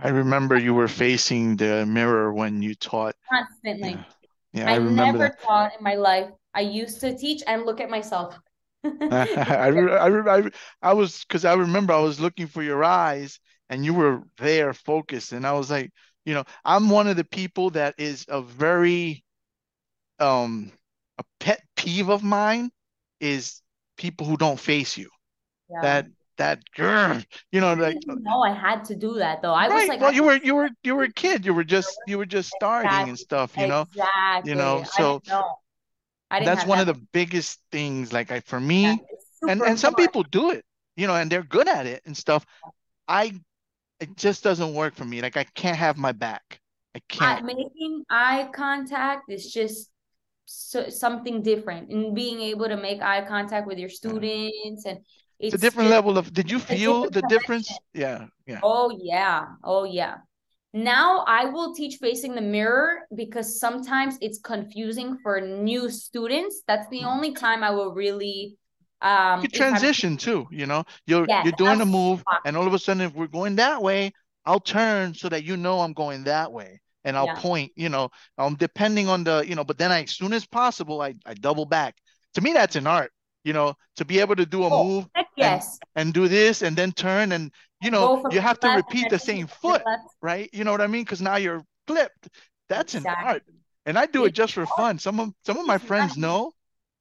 I 0.00 0.08
remember 0.08 0.58
you 0.58 0.74
were 0.74 0.88
facing 0.88 1.54
the 1.56 1.86
mirror 1.86 2.32
when 2.34 2.60
you 2.60 2.74
taught. 2.74 3.14
constantly. 3.30 3.96
Yeah, 3.96 4.04
yeah, 4.52 4.70
I 4.70 4.72
I 4.72 4.76
remember 4.76 5.30
never 5.30 5.36
taught 5.46 5.72
in 5.78 5.84
my 5.84 5.94
life. 5.94 6.30
I 6.54 6.60
used 6.62 7.00
to 7.00 7.16
teach 7.16 7.42
and 7.46 7.64
look 7.64 7.80
at 7.80 7.90
myself. 7.90 8.38
I, 9.10 9.26
I, 9.48 9.66
re- 9.68 10.28
I, 10.28 10.36
re- 10.36 10.50
I 10.82 10.92
was 10.92 11.24
because 11.24 11.44
I 11.44 11.54
remember 11.54 11.92
I 11.92 12.00
was 12.00 12.20
looking 12.20 12.46
for 12.46 12.62
your 12.62 12.84
eyes 12.84 13.40
and 13.68 13.84
you 13.84 13.94
were 13.94 14.22
there 14.38 14.72
focused, 14.72 15.32
and 15.32 15.46
I 15.46 15.52
was 15.52 15.70
like, 15.70 15.90
You 16.24 16.34
know, 16.34 16.44
I'm 16.64 16.90
one 16.90 17.08
of 17.08 17.16
the 17.16 17.24
people 17.24 17.70
that 17.70 17.94
is 17.98 18.24
a 18.28 18.40
very 18.42 19.24
um 20.20 20.72
a 21.20 21.24
pet 21.38 21.60
peeve 21.76 22.08
of 22.08 22.22
mine 22.22 22.70
is 23.20 23.62
people 23.96 24.26
who 24.26 24.36
don't 24.36 24.58
face 24.58 24.96
you. 24.96 25.10
Yeah. 25.70 25.80
That 25.82 26.06
that 26.38 26.60
grr, 26.76 27.24
you 27.52 27.60
know, 27.60 27.74
like 27.74 28.00
didn't 28.00 28.26
I 28.26 28.52
had 28.52 28.84
to 28.86 28.96
do 28.96 29.14
that 29.18 29.42
though. 29.42 29.52
I 29.52 29.68
was 29.68 29.86
like, 29.86 30.00
well, 30.00 30.12
you 30.12 30.24
were 30.24 30.36
you 30.36 30.54
were 30.54 30.70
you 30.82 30.96
were 30.96 31.04
a 31.04 31.12
kid. 31.12 31.44
You 31.44 31.52
were 31.54 31.64
just 31.64 31.94
you 32.06 32.16
were 32.18 32.26
just 32.26 32.50
starting 32.50 33.10
and 33.10 33.18
stuff. 33.18 33.56
You 33.56 33.66
know, 33.66 33.82
exactly. 33.82 34.50
you 34.50 34.56
know, 34.56 34.82
so 34.84 35.20
know. 35.28 35.44
I 36.30 36.40
didn't 36.40 36.46
that's 36.54 36.66
one 36.66 36.78
that. 36.78 36.88
of 36.88 36.96
the 36.96 37.06
biggest 37.12 37.60
things. 37.70 38.12
Like 38.12 38.30
I 38.32 38.40
for 38.40 38.58
me, 38.58 38.82
Yeah, 38.84 38.96
and 39.48 39.60
and 39.62 39.78
some 39.78 39.94
fun. 39.94 40.04
people 40.04 40.22
do 40.24 40.50
it. 40.50 40.64
You 40.96 41.06
know, 41.06 41.14
and 41.14 41.30
they're 41.30 41.42
good 41.42 41.68
at 41.68 41.86
it 41.86 42.02
and 42.06 42.16
stuff. 42.16 42.46
I 43.06 43.34
it 44.00 44.16
just 44.16 44.42
doesn't 44.42 44.74
work 44.74 44.94
for 44.94 45.04
me. 45.04 45.20
Like 45.20 45.36
I 45.36 45.44
can't 45.54 45.76
have 45.76 45.98
my 45.98 46.12
back. 46.12 46.60
I 46.94 47.00
I, 47.20 47.36
can't. 47.36 47.44
making 47.44 48.04
eye 48.10 48.48
contact 48.54 49.30
is 49.30 49.52
just 49.52 49.90
so, 50.50 50.88
something 50.88 51.42
different, 51.42 51.90
and 51.90 52.14
being 52.14 52.40
able 52.40 52.68
to 52.68 52.76
make 52.76 53.00
eye 53.02 53.24
contact 53.26 53.66
with 53.66 53.78
your 53.78 53.88
students, 53.88 54.84
and 54.86 55.00
It's 55.40 55.52
a 55.54 55.58
different 55.58 55.90
just 55.90 55.90
level 55.90 56.16
of. 56.18 56.32
Did 56.32 56.50
you 56.50 56.58
feel 56.58 57.06
the 57.10 57.22
difference? 57.22 57.68
connection. 57.68 57.84
Yeah, 57.92 58.26
yeah. 58.46 58.62
Oh 58.62 58.90
yeah, 59.02 59.46
oh 59.64 59.84
yeah. 59.84 60.16
Now 60.74 61.24
I 61.26 61.46
will 61.46 61.74
teach 61.74 61.96
facing 61.98 62.34
the 62.34 62.40
mirror 62.42 63.00
because 63.14 63.60
sometimes 63.60 64.18
it's 64.20 64.38
confusing 64.40 65.18
for 65.22 65.40
new 65.40 65.90
students. 65.90 66.62
That's 66.66 66.88
the 66.90 67.02
Mhm. 67.02 67.06
only 67.06 67.34
time 67.34 67.64
I 67.64 67.70
will 67.70 67.92
really 67.94 68.58
um 69.02 69.40
You 69.42 69.48
transition 69.48 70.16
too. 70.16 70.46
You 70.50 70.66
know, 70.66 70.84
you're 71.06 71.28
yes, 71.28 71.42
you're 71.42 71.52
doing 71.52 71.80
a 71.80 71.86
move, 71.86 72.24
and 72.44 72.56
all 72.56 72.66
of 72.66 72.74
a 72.74 72.78
sudden, 72.78 73.00
if 73.00 73.12
we're 73.14 73.26
going 73.26 73.56
that 73.56 73.82
way, 73.82 74.12
I'll 74.44 74.60
turn 74.60 75.14
so 75.14 75.28
that 75.28 75.44
you 75.44 75.56
know 75.56 75.80
I'm 75.80 75.92
going 75.94 76.24
that 76.24 76.52
way, 76.52 76.80
and 77.04 77.16
I'll 77.16 77.26
Yeah. 77.26 77.34
point. 77.34 77.72
You 77.76 77.88
know, 77.88 78.10
um, 78.38 78.56
depending 78.56 79.08
on 79.08 79.24
the, 79.24 79.44
you 79.46 79.54
know, 79.54 79.64
but 79.64 79.78
then 79.78 79.92
I, 79.92 80.02
as 80.02 80.12
soon 80.12 80.32
as 80.32 80.46
possible, 80.46 81.00
I 81.02 81.14
I 81.26 81.34
double 81.34 81.64
back. 81.66 81.96
To 82.34 82.40
me, 82.40 82.52
that's 82.52 82.76
an 82.76 82.86
art. 82.86 83.12
You 83.44 83.52
know, 83.52 83.74
to 83.96 84.04
be 84.04 84.20
able 84.20 84.36
to 84.36 84.46
do 84.46 84.64
a 84.64 84.70
Oh, 84.70 84.82
move 84.82 85.08
yes. 85.36 85.78
and 85.96 86.12
do 86.14 86.28
this 86.28 86.62
and 86.62 86.76
then 86.76 86.92
turn 86.92 87.32
and 87.32 87.52
you 87.80 87.90
know 87.90 88.10
you 88.28 88.40
have 88.40 88.60
to 88.60 88.70
repeat 88.70 89.08
the 89.08 89.18
same 89.18 89.46
foot 89.46 89.86
right 90.22 90.48
you 90.52 90.64
know 90.64 90.70
what 90.72 90.80
i 90.80 90.86
mean 90.86 91.02
because 91.02 91.20
now 91.22 91.36
you're 91.36 91.64
flipped 91.86 92.28
that's 92.68 92.94
an 92.94 93.08
art 93.22 93.42
and 93.86 93.98
i 93.98 94.06
do 94.06 94.24
it 94.24 94.32
just 94.32 94.52
for 94.54 94.66
fun 94.66 94.98
some 94.98 95.18
of 95.20 95.32
some 95.44 95.58
of 95.58 95.66
my 95.66 95.78
friends 95.78 96.16
know 96.16 96.52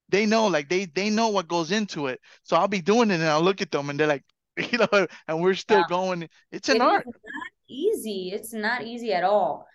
they 0.10 0.26
know 0.26 0.48
like 0.48 0.70
they 0.70 0.86
they 0.86 1.10
know 1.10 1.30
what 1.30 1.48
goes 1.48 1.72
into 1.72 2.08
it 2.08 2.20
so 2.44 2.56
i'll 2.58 2.68
be 2.68 2.82
doing 2.82 3.12
it 3.12 3.16
and 3.16 3.24
i'll 3.26 3.42
look 3.44 3.62
at 3.62 3.72
them 3.72 3.90
and 3.90 4.00
they're 4.00 4.08
like 4.08 4.24
you 4.72 4.78
know 4.80 5.08
and 5.28 5.42
we're 5.42 5.56
still 5.56 5.84
Yeah. 5.84 5.86
going 5.86 6.28
it's 6.52 6.70
an 6.70 6.82
It 6.82 6.82
art 6.82 7.08
not 7.26 7.48
easy. 7.68 8.32
It's 8.34 8.54
not 8.54 8.84
easy 8.84 9.14
at 9.14 9.24
all. 9.24 9.68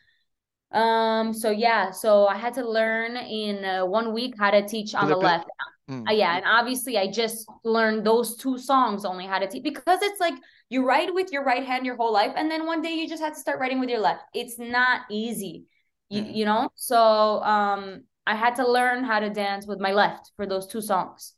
Um, 0.75 1.33
so 1.33 1.51
yeah, 1.51 1.91
so 1.93 2.27
I 2.27 2.37
had 2.37 2.55
to 2.55 2.69
learn 2.69 3.17
in 3.17 3.65
uh, 3.65 3.87
one 3.87 4.13
week 4.13 4.35
how 4.39 4.51
to 4.51 4.67
teach 4.67 4.95
on 4.95 5.09
the 5.09 5.17
left. 5.17 5.47
Mm. 5.89 6.09
Uh, 6.09 6.13
yeah, 6.13 6.37
and 6.37 6.45
obviously 6.47 6.99
I 6.99 7.11
just 7.11 7.47
learned 7.63 8.05
those 8.05 8.37
two 8.37 8.59
songs 8.59 9.05
only 9.05 9.27
how 9.27 9.39
to 9.39 9.47
teach 9.47 9.63
because 9.63 10.01
it's 10.03 10.19
like 10.19 10.35
you 10.71 10.85
write 10.85 11.15
with 11.15 11.31
your 11.31 11.45
right 11.45 11.65
hand 11.65 11.87
your 11.87 11.97
whole 11.97 12.13
life, 12.13 12.33
and 12.37 12.51
then 12.51 12.67
one 12.67 12.83
day 12.83 12.95
you 12.95 13.09
just 13.09 13.23
have 13.23 13.35
to 13.35 13.41
start 13.41 13.61
writing 13.61 13.79
with 13.79 13.89
your 13.89 14.01
left. 14.01 14.23
It's 14.35 14.59
not 14.59 15.03
easy, 15.11 15.65
you, 16.09 16.23
Mm. 16.23 16.35
you 16.35 16.45
know. 16.45 16.71
So 16.75 16.99
um, 16.99 18.05
I 18.27 18.35
had 18.35 18.57
to 18.57 18.67
learn 18.67 19.05
how 19.05 19.21
to 19.21 19.31
dance 19.31 19.67
with 19.67 19.79
my 19.79 19.93
left 19.93 20.33
for 20.37 20.47
those 20.47 20.67
two 20.67 20.81
songs. 20.81 21.35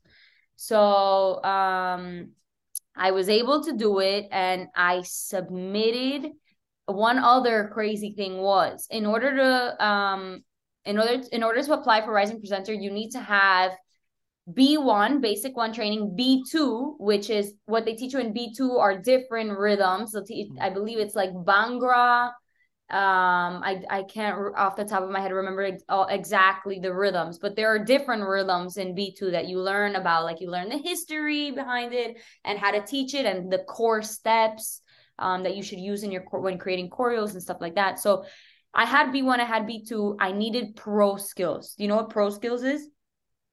So 0.55 1.43
um, 1.45 2.31
I 2.97 3.11
was 3.11 3.29
able 3.29 3.65
to 3.65 3.73
do 3.75 3.99
it, 3.99 4.29
and 4.31 4.69
I 4.75 5.03
submitted. 5.05 6.33
One 6.87 7.19
other 7.19 7.71
crazy 7.73 8.15
thing 8.17 8.39
was 8.39 8.87
in 8.91 9.07
order 9.07 9.37
to 9.37 9.85
um 9.85 10.43
in 10.85 10.99
order 10.99 11.23
to, 11.23 11.35
in 11.35 11.43
order 11.43 11.63
to 11.63 11.73
apply 11.73 12.05
for 12.05 12.13
Rising 12.13 12.39
Presenter, 12.39 12.73
you 12.73 12.91
need 12.91 13.11
to 13.11 13.21
have 13.21 13.73
B1, 14.49 15.21
basic 15.21 15.57
one 15.57 15.73
training, 15.73 16.15
B2, 16.17 16.97
which 16.99 17.31
is 17.31 17.53
what 17.65 17.85
they 17.85 17.95
teach 17.95 18.13
you 18.13 18.21
in 18.21 18.33
B2 18.33 18.79
are 18.79 18.97
different 18.97 19.59
rhythms. 19.59 20.13
So 20.13 20.25
I 20.61 20.71
believe 20.71 20.99
it's 20.99 21.17
like 21.17 21.33
Bhangra. 21.33 22.29
Um, 22.89 23.65
I 23.65 23.83
I 23.91 24.03
can't 24.05 24.57
off 24.57 24.77
the 24.77 24.85
top 24.85 25.03
of 25.03 25.11
my 25.11 25.19
head 25.19 25.33
remember 25.33 25.63
ex- 25.65 25.83
exactly 26.09 26.79
the 26.79 26.95
rhythms, 26.95 27.41
but 27.41 27.57
there 27.57 27.69
are 27.75 27.85
different 27.85 28.23
rhythms 28.23 28.77
in 28.77 28.95
B2 28.95 29.33
that 29.33 29.49
you 29.49 29.61
learn 29.61 29.97
about. 29.97 30.23
Like 30.23 30.41
you 30.41 30.49
learn 30.49 30.69
the 30.69 30.79
history 30.79 31.51
behind 31.51 31.93
it 31.93 32.17
and 32.45 32.57
how 32.57 32.71
to 32.71 32.87
teach 32.87 33.15
it 33.15 33.27
and 33.27 33.51
the 33.51 33.65
core 33.65 34.03
steps 34.03 34.83
um, 35.19 35.43
that 35.43 35.57
you 35.57 35.63
should 35.63 35.81
use 35.81 36.03
in 36.03 36.13
your 36.13 36.23
when 36.31 36.59
creating 36.59 36.91
choreos 36.91 37.33
and 37.33 37.43
stuff 37.43 37.59
like 37.61 37.75
that. 37.77 37.99
So 37.99 38.25
I 38.75 38.85
had 38.85 39.13
B1, 39.13 39.41
I 39.41 39.45
had 39.45 39.67
B2. 39.67 40.17
I 40.21 40.33
needed 40.33 40.77
pro 40.77 41.17
skills. 41.17 41.75
Do 41.77 41.85
you 41.85 41.89
know 41.89 41.97
what 41.97 42.11
pro 42.11 42.31
skills 42.31 42.63
is? 42.63 42.89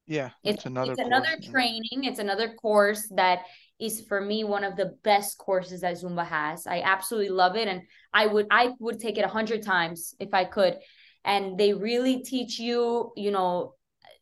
yeah 0.06 0.32
It's 0.44 0.66
another 0.66 0.92
it's 0.92 1.02
course, 1.02 1.08
another 1.08 1.38
training. 1.52 2.04
It's 2.04 2.20
another 2.20 2.54
course 2.54 3.08
that 3.16 3.40
is 3.80 4.02
for 4.08 4.22
me 4.22 4.44
one 4.44 4.64
of 4.64 4.76
the 4.76 4.98
best 5.04 5.38
courses 5.38 5.82
that 5.82 5.96
Zumba 5.96 6.26
has. 6.26 6.68
I 6.68 6.82
absolutely 6.82 7.30
love 7.30 7.56
it, 7.56 7.68
and 7.68 7.82
I 8.14 8.28
would 8.28 8.48
I 8.52 8.72
would 8.80 9.00
take 9.00 9.18
it 9.18 9.26
a 9.26 9.30
hundred 9.30 9.64
times 9.64 10.16
if 10.20 10.34
I 10.34 10.46
could. 10.46 10.78
And 11.26 11.58
they 11.58 11.74
really 11.74 12.22
teach 12.22 12.60
you, 12.60 13.14
you 13.16 13.32
know, 13.32 13.76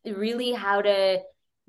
really 0.05 0.51
how 0.51 0.81
to 0.83 1.19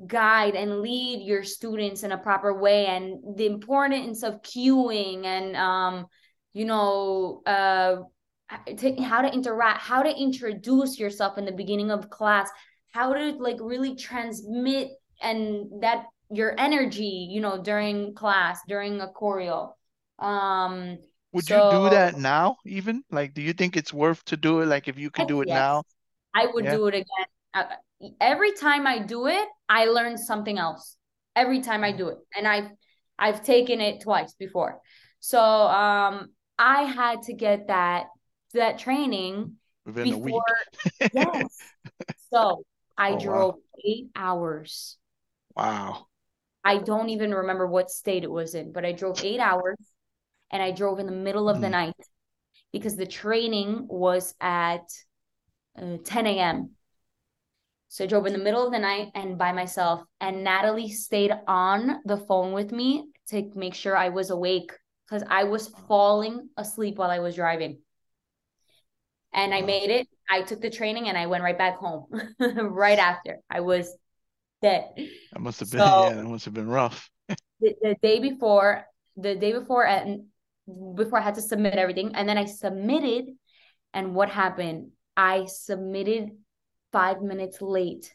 guide 0.06 0.54
and 0.54 0.80
lead 0.80 1.24
your 1.26 1.44
students 1.44 2.02
in 2.02 2.12
a 2.12 2.18
proper 2.18 2.58
way, 2.58 2.86
and 2.86 3.36
the 3.36 3.46
importance 3.46 4.22
of 4.22 4.42
cueing 4.42 5.24
and 5.24 5.56
um, 5.56 6.06
you 6.52 6.64
know, 6.64 7.42
uh, 7.46 7.96
to, 8.76 9.02
how 9.02 9.22
to 9.22 9.32
interact, 9.32 9.80
how 9.80 10.02
to 10.02 10.10
introduce 10.10 10.98
yourself 10.98 11.38
in 11.38 11.44
the 11.44 11.52
beginning 11.52 11.90
of 11.90 12.10
class 12.10 12.50
how 12.92 13.12
to 13.12 13.32
like 13.40 13.56
really 13.60 13.96
transmit 13.96 14.90
and 15.22 15.82
that 15.82 16.04
your 16.30 16.54
energy 16.58 17.28
you 17.30 17.40
know 17.40 17.60
during 17.62 18.14
class 18.14 18.60
during 18.68 19.00
a 19.00 19.08
choreo. 19.08 19.72
Um 20.18 20.98
would 21.32 21.48
you 21.48 21.56
do 21.56 21.88
that 21.90 22.18
now 22.18 22.56
even? 22.66 23.02
Like 23.10 23.34
do 23.34 23.40
you 23.42 23.54
think 23.54 23.76
it's 23.76 23.92
worth 23.92 24.22
to 24.26 24.36
do 24.36 24.60
it? 24.60 24.66
Like 24.66 24.86
if 24.86 24.98
you 24.98 25.10
could 25.10 25.26
do 25.26 25.40
it 25.40 25.48
yes 25.48 25.56
now? 25.56 25.82
I 26.34 26.46
would 26.52 26.64
yeah. 26.64 26.76
do 26.76 26.86
it 26.86 26.94
again. 26.94 27.26
Uh, 27.54 27.64
every 28.20 28.52
time 28.52 28.86
i 28.86 28.98
do 28.98 29.26
it 29.26 29.48
i 29.68 29.84
learn 29.86 30.16
something 30.18 30.58
else. 30.58 30.96
Every 31.36 31.60
time 31.60 31.84
i 31.84 31.92
Mm. 31.92 31.98
do 31.98 32.08
it. 32.08 32.18
And 32.36 32.46
i've 32.46 32.70
i've 33.18 33.42
taken 33.42 33.80
it 33.80 34.02
twice 34.02 34.34
before. 34.34 34.80
So 35.20 35.40
um 35.40 36.30
i 36.58 36.82
had 36.82 37.22
to 37.22 37.32
get 37.34 37.68
that 37.68 38.06
that 38.54 38.78
training 38.78 39.56
within 39.86 40.08
before 40.10 40.42
yes. 41.12 41.72
So 42.32 42.64
i 42.98 43.12
oh 43.12 43.16
wow. 43.16 43.22
drove 43.22 43.54
eight 43.84 44.08
hours. 44.16 44.98
Wow. 45.56 46.06
I 46.64 46.78
don't 46.78 47.08
even 47.10 47.34
remember 47.34 47.66
what 47.66 47.90
state 47.90 48.24
it 48.24 48.30
was 48.30 48.54
in, 48.54 48.72
but 48.72 48.84
I 48.84 48.92
drove 48.92 49.18
eight 49.24 49.40
hours 49.40 49.76
and 50.50 50.62
I 50.62 50.70
drove 50.70 50.98
in 51.00 51.06
the 51.06 51.12
middle 51.12 51.48
of 51.48 51.60
the 51.60 51.68
Mm. 51.68 51.72
night 51.72 51.96
because 52.72 52.96
the 52.96 53.06
training 53.06 53.86
was 53.88 54.34
at 54.40 54.84
uh, 55.80 55.96
10 56.04 56.26
a.m. 56.26 56.70
So 57.92 58.04
I 58.04 58.06
drove 58.06 58.24
in 58.24 58.32
the 58.32 58.38
middle 58.38 58.64
of 58.64 58.72
the 58.72 58.78
night 58.78 59.08
and 59.14 59.36
by 59.36 59.52
myself. 59.52 60.00
And 60.18 60.42
Natalie 60.42 60.88
stayed 60.88 61.30
on 61.46 62.00
the 62.06 62.16
phone 62.16 62.52
with 62.52 62.72
me 62.72 63.04
to 63.28 63.50
make 63.54 63.74
sure 63.74 63.94
I 63.94 64.08
was 64.08 64.30
awake 64.30 64.72
because 65.04 65.22
I 65.28 65.44
was 65.44 65.68
falling 65.88 66.48
asleep 66.56 66.96
while 66.96 67.10
I 67.10 67.18
was 67.18 67.34
driving. 67.34 67.80
And 69.34 69.52
I 69.52 69.60
made 69.60 69.90
it. 69.90 70.08
I 70.30 70.40
took 70.40 70.62
the 70.62 70.70
training 70.70 71.10
and 71.10 71.18
I 71.18 71.26
went 71.26 71.44
right 71.44 71.58
back 71.58 71.76
home 71.76 72.06
right 72.40 72.98
after. 72.98 73.40
I 73.50 73.60
was 73.60 73.94
dead. 74.62 74.88
that 74.96 75.40
must 75.40 75.60
have 75.60 75.70
been 75.70 75.80
yeah 75.80 76.08
So 76.08 76.14
that 76.14 76.24
must 76.24 76.46
have 76.46 76.54
been 76.54 76.68
rough 76.68 77.10
the, 77.60 77.74
the 77.82 77.96
day 78.02 78.20
before 78.20 78.86
the 79.18 79.34
day 79.34 79.52
before 79.52 79.86
and 79.86 80.28
before 80.94 81.18
I 81.18 81.22
had 81.22 81.34
to 81.34 81.42
submit 81.42 81.74
everything 81.74 82.14
and 82.14 82.26
then 82.26 82.38
I 82.38 82.46
submitted 82.46 83.26
and 83.92 84.14
what 84.14 84.30
happened 84.30 84.92
I 85.14 85.44
submitted 85.44 86.30
5 86.92 87.22
minutes 87.22 87.60
late 87.60 88.14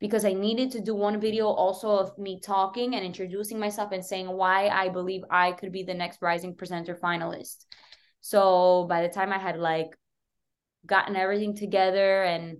because 0.00 0.24
I 0.24 0.32
needed 0.32 0.72
to 0.72 0.80
do 0.80 0.94
one 0.94 1.20
video 1.20 1.46
also 1.46 1.88
of 1.90 2.18
me 2.18 2.40
talking 2.40 2.94
and 2.94 3.04
introducing 3.04 3.58
myself 3.58 3.92
and 3.92 4.04
saying 4.04 4.28
why 4.28 4.68
I 4.68 4.88
believe 4.88 5.22
I 5.30 5.52
could 5.52 5.72
be 5.72 5.82
the 5.82 5.94
next 5.94 6.20
rising 6.20 6.54
presenter 6.54 6.94
finalist. 6.94 7.64
So 8.20 8.86
by 8.88 9.02
the 9.02 9.08
time 9.08 9.32
I 9.32 9.38
had 9.38 9.58
like 9.58 9.96
gotten 10.86 11.16
everything 11.16 11.54
together 11.54 12.22
and 12.22 12.58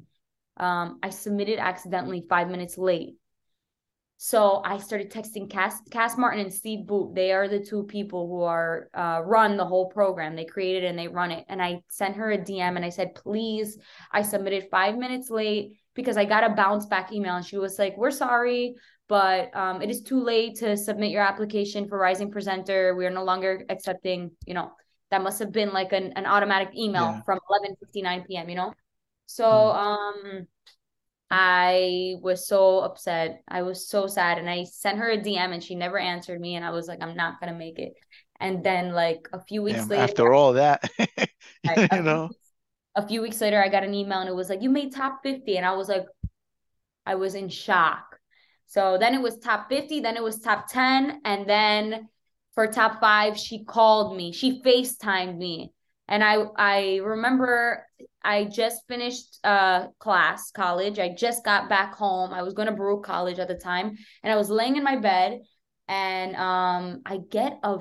um, 0.56 0.98
I 1.02 1.10
submitted 1.10 1.58
accidentally 1.58 2.24
5 2.28 2.48
minutes 2.48 2.78
late 2.78 3.16
so 4.16 4.62
I 4.64 4.78
started 4.78 5.10
texting 5.10 5.50
Kass, 5.50 5.80
Kass 5.90 6.16
Martin 6.16 6.40
and 6.40 6.52
Steve 6.52 6.86
Boedt. 6.86 7.14
They 7.14 7.32
are 7.32 7.48
the 7.48 7.58
two 7.60 7.82
people 7.84 8.26
who 8.28 8.42
are 8.42 8.88
uh, 8.94 9.20
run 9.24 9.56
the 9.56 9.64
whole 9.66 9.88
program. 9.90 10.34
They 10.36 10.44
created 10.44 10.84
and 10.84 10.98
they 10.98 11.08
run 11.08 11.30
it. 11.30 11.44
And 11.48 11.60
I 11.60 11.82
sent 11.88 12.16
her 12.16 12.30
a 12.30 12.38
DM 12.38 12.76
and 12.76 12.84
I 12.84 12.88
said, 12.90 13.14
please, 13.14 13.76
I 14.12 14.22
submitted 14.22 14.68
five 14.70 14.96
minutes 14.96 15.30
late 15.30 15.72
because 15.94 16.16
I 16.16 16.24
got 16.24 16.44
a 16.44 16.54
bounce 16.54 16.86
back 16.86 17.12
email. 17.12 17.36
And 17.36 17.44
she 17.44 17.58
was 17.58 17.78
like, 17.78 17.96
we're 17.96 18.10
sorry, 18.10 18.74
but 19.08 19.54
um, 19.54 19.82
it 19.82 19.90
is 19.90 20.00
too 20.02 20.22
late 20.22 20.56
to 20.56 20.76
submit 20.76 21.10
your 21.10 21.22
application 21.22 21.88
for 21.88 21.98
Rising 21.98 22.30
Presenter. 22.30 22.94
We 22.94 23.06
are 23.06 23.10
no 23.10 23.24
longer 23.24 23.64
accepting, 23.68 24.30
you 24.46 24.54
know, 24.54 24.72
that 25.10 25.22
must 25.22 25.38
have 25.40 25.52
been 25.52 25.72
like 25.72 25.92
an, 25.92 26.12
an 26.16 26.24
automatic 26.26 26.70
email 26.76 27.02
Yeah. 27.02 27.20
from 27.22 27.38
11:59 27.50 28.26
p.m. 28.26 28.48
You 28.48 28.56
know, 28.56 28.74
so 29.26 29.44
Mm. 29.44 29.74
um, 29.76 30.46
I 31.30 32.16
was 32.20 32.46
so 32.46 32.80
upset. 32.80 33.42
I 33.48 33.62
was 33.62 33.88
so 33.88 34.06
sad, 34.06 34.38
and 34.38 34.48
I 34.48 34.64
sent 34.64 34.98
her 34.98 35.10
a 35.10 35.20
DM, 35.20 35.52
and 35.52 35.62
she 35.62 35.74
never 35.74 35.98
answered 35.98 36.40
me, 36.40 36.56
and 36.56 36.64
I 36.64 36.70
was 36.70 36.88
like, 36.88 37.02
I'm 37.02 37.16
not 37.16 37.40
gonna 37.40 37.54
make 37.54 37.78
it. 37.78 37.94
And 38.40 38.64
then 38.64 38.92
like 38.92 39.28
a 39.32 39.40
few 39.40 39.62
weeks 39.62 39.88
Damn, 39.88 39.90
later, 39.90 40.14
after 40.14 40.32
all 40.32 40.52
that, 40.54 40.90
I- 41.66 41.82
you 41.90 42.02
know, 42.02 42.30
a 42.96 43.06
few 43.06 43.22
weeks 43.22 43.40
later, 43.40 43.62
I 43.62 43.68
got 43.68 43.84
an 43.84 43.94
email 43.94 44.20
and 44.20 44.28
it 44.28 44.34
was 44.34 44.48
like, 44.48 44.62
you 44.62 44.70
made 44.70 44.92
top 44.94 45.20
50. 45.22 45.56
And 45.56 45.66
I 45.66 45.74
was 45.74 45.88
like, 45.88 46.06
I 47.06 47.14
was 47.16 47.34
in 47.34 47.48
shock. 47.48 48.18
So 48.66 48.96
then 48.98 49.14
it 49.14 49.22
was 49.22 49.38
top 49.38 49.68
50, 49.68 50.00
then 50.00 50.16
it 50.16 50.22
was 50.22 50.40
top 50.40 50.66
10. 50.68 51.20
And 51.24 51.48
then 51.48 52.08
for 52.54 52.66
top 52.66 53.00
five, 53.00 53.38
she 53.38 53.64
called 53.64 54.16
me, 54.16 54.32
she 54.32 54.62
FaceTimed 54.62 55.36
me. 55.36 55.72
And 56.08 56.22
I 56.22 56.44
I 56.56 56.96
remember 57.02 57.86
I 58.22 58.44
just 58.44 58.82
finished 58.88 59.38
uh 59.44 59.88
class, 59.98 60.50
college. 60.50 60.98
I 60.98 61.10
just 61.10 61.44
got 61.44 61.68
back 61.68 61.94
home. 61.94 62.32
I 62.32 62.42
was 62.42 62.54
going 62.54 62.68
to 62.68 62.74
Baruch 62.74 63.04
College 63.04 63.38
at 63.38 63.48
the 63.48 63.54
time, 63.54 63.96
and 64.22 64.32
I 64.32 64.36
was 64.36 64.50
laying 64.50 64.76
in 64.76 64.84
my 64.84 64.96
bed, 64.96 65.40
and 65.88 66.36
um 66.36 67.02
I 67.06 67.18
get 67.30 67.58
a, 67.62 67.78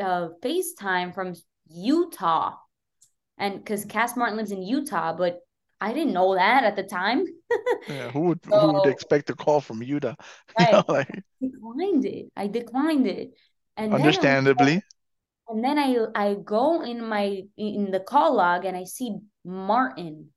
a 0.00 0.30
FaceTime 0.42 1.14
from 1.14 1.34
Utah 1.68 2.54
and 3.38 3.58
because 3.58 3.84
Kass 3.84 4.16
Martin 4.16 4.36
lives 4.36 4.50
in 4.50 4.62
Utah, 4.62 5.12
but 5.12 5.40
I 5.80 5.92
didn't 5.92 6.14
know 6.14 6.34
that 6.34 6.64
at 6.64 6.76
the 6.76 6.82
time. 6.82 7.24
yeah, 7.88 8.10
who 8.10 8.20
would 8.20 8.40
who 8.44 8.72
would 8.72 8.86
expect 8.86 9.30
a 9.30 9.34
call 9.34 9.60
from 9.60 9.82
Utah? 9.82 10.14
You 10.58 10.72
know, 10.72 10.84
like 10.88 11.22
declined 11.40 12.06
it. 12.06 12.26
I 12.36 12.46
declined 12.46 13.06
it. 13.06 13.32
And 13.76 13.92
then, 13.92 14.00
understandably. 14.00 14.82
and 15.48 15.62
then 15.62 15.78
I 15.78 15.96
I 16.14 16.34
go 16.42 16.82
in 16.82 17.04
my 17.04 17.42
in 17.58 17.90
the 17.90 18.00
call 18.00 18.36
log 18.36 18.64
and 18.64 18.76
I 18.76 18.84
see 18.84 19.16
Martin. 19.46 20.28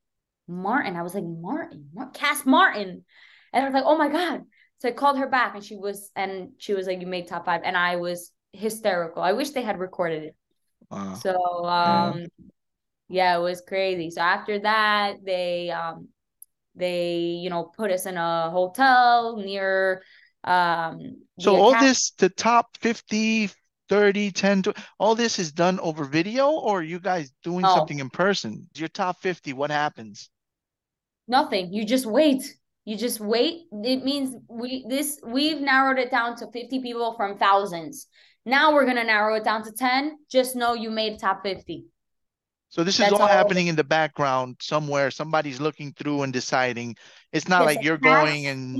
Martin. 0.48 0.96
I 0.96 1.02
was 1.02 1.14
like, 1.14 1.24
Martin, 1.24 1.90
Mar- 1.92 2.10
Kass 2.12 2.46
Martin. 2.46 3.04
And 3.52 3.62
I 3.62 3.68
was 3.68 3.74
like, 3.74 3.84
oh 3.86 3.98
my 3.98 4.08
God. 4.08 4.42
So 4.80 4.88
I 4.88 4.92
called 4.92 5.18
her 5.18 5.28
back 5.28 5.54
and 5.54 5.64
she 5.64 5.76
was 5.76 6.10
and 6.16 6.50
she 6.58 6.72
was 6.72 6.86
like, 6.86 7.00
You 7.00 7.06
made 7.06 7.28
top 7.28 7.44
five. 7.44 7.60
And 7.64 7.76
I 7.76 7.96
was 7.96 8.32
hysterical. 8.52 9.22
I 9.22 9.32
wish 9.32 9.50
they 9.50 9.62
had 9.62 9.78
recorded 9.78 10.24
it. 10.24 10.36
Wow. 10.90 11.14
So 11.14 11.36
um 11.66 12.26
yeah, 13.08 13.36
it 13.36 13.40
was 13.40 13.60
crazy. 13.60 14.10
So 14.10 14.20
after 14.22 14.60
that, 14.60 15.16
they 15.24 15.70
um 15.70 16.08
they, 16.74 17.16
you 17.16 17.50
know, 17.50 17.64
put 17.64 17.90
us 17.90 18.06
in 18.06 18.16
a 18.16 18.50
hotel 18.50 19.36
near 19.36 20.02
um 20.44 21.18
So 21.38 21.56
all 21.56 21.74
this, 21.74 22.12
the 22.12 22.30
top 22.30 22.76
50, 22.78 23.50
30, 23.90 24.30
10, 24.30 24.62
tw- 24.62 24.68
all 24.98 25.14
this 25.16 25.38
is 25.38 25.50
done 25.52 25.78
over 25.80 26.04
video, 26.04 26.48
or 26.50 26.78
are 26.78 26.82
you 26.82 27.00
guys 27.00 27.32
doing 27.42 27.62
No. 27.62 27.74
something 27.74 27.98
in 27.98 28.08
person? 28.08 28.68
Your 28.76 28.88
top 28.88 29.20
50, 29.20 29.52
what 29.52 29.70
happens? 29.70 30.30
nothing. 31.28 31.72
You 31.72 31.84
just 31.84 32.06
wait. 32.06 32.42
You 32.84 32.96
just 32.96 33.20
wait. 33.20 33.66
It 33.70 34.02
means 34.04 34.34
we 34.48 34.84
this 34.88 35.20
we've 35.24 35.60
narrowed 35.60 35.98
it 35.98 36.10
down 36.10 36.34
to 36.38 36.50
50 36.50 36.80
people 36.82 37.14
from 37.14 37.38
thousands. 37.38 38.08
Now 38.44 38.74
we're 38.74 38.84
gonna 38.84 39.04
narrow 39.04 39.36
it 39.36 39.44
down 39.44 39.62
to 39.62 39.70
10. 39.70 40.16
Just 40.28 40.56
know 40.56 40.74
you 40.74 40.90
made 40.90 41.20
top 41.20 41.44
50. 41.44 41.84
So 42.70 42.82
this 42.82 42.94
is 42.96 43.00
That's 43.00 43.12
all 43.12 43.22
all. 43.22 43.28
happening 43.28 43.68
in 43.68 43.76
the 43.76 43.84
background 43.84 44.56
somewhere. 44.60 45.12
Somebody's 45.12 45.60
looking 45.60 45.92
through 45.92 46.22
and 46.22 46.32
deciding. 46.32 46.96
It's 47.32 47.46
not 47.46 47.64
like 47.64 47.84
you're 47.84 47.98
going 47.98 48.46
and 48.46 48.76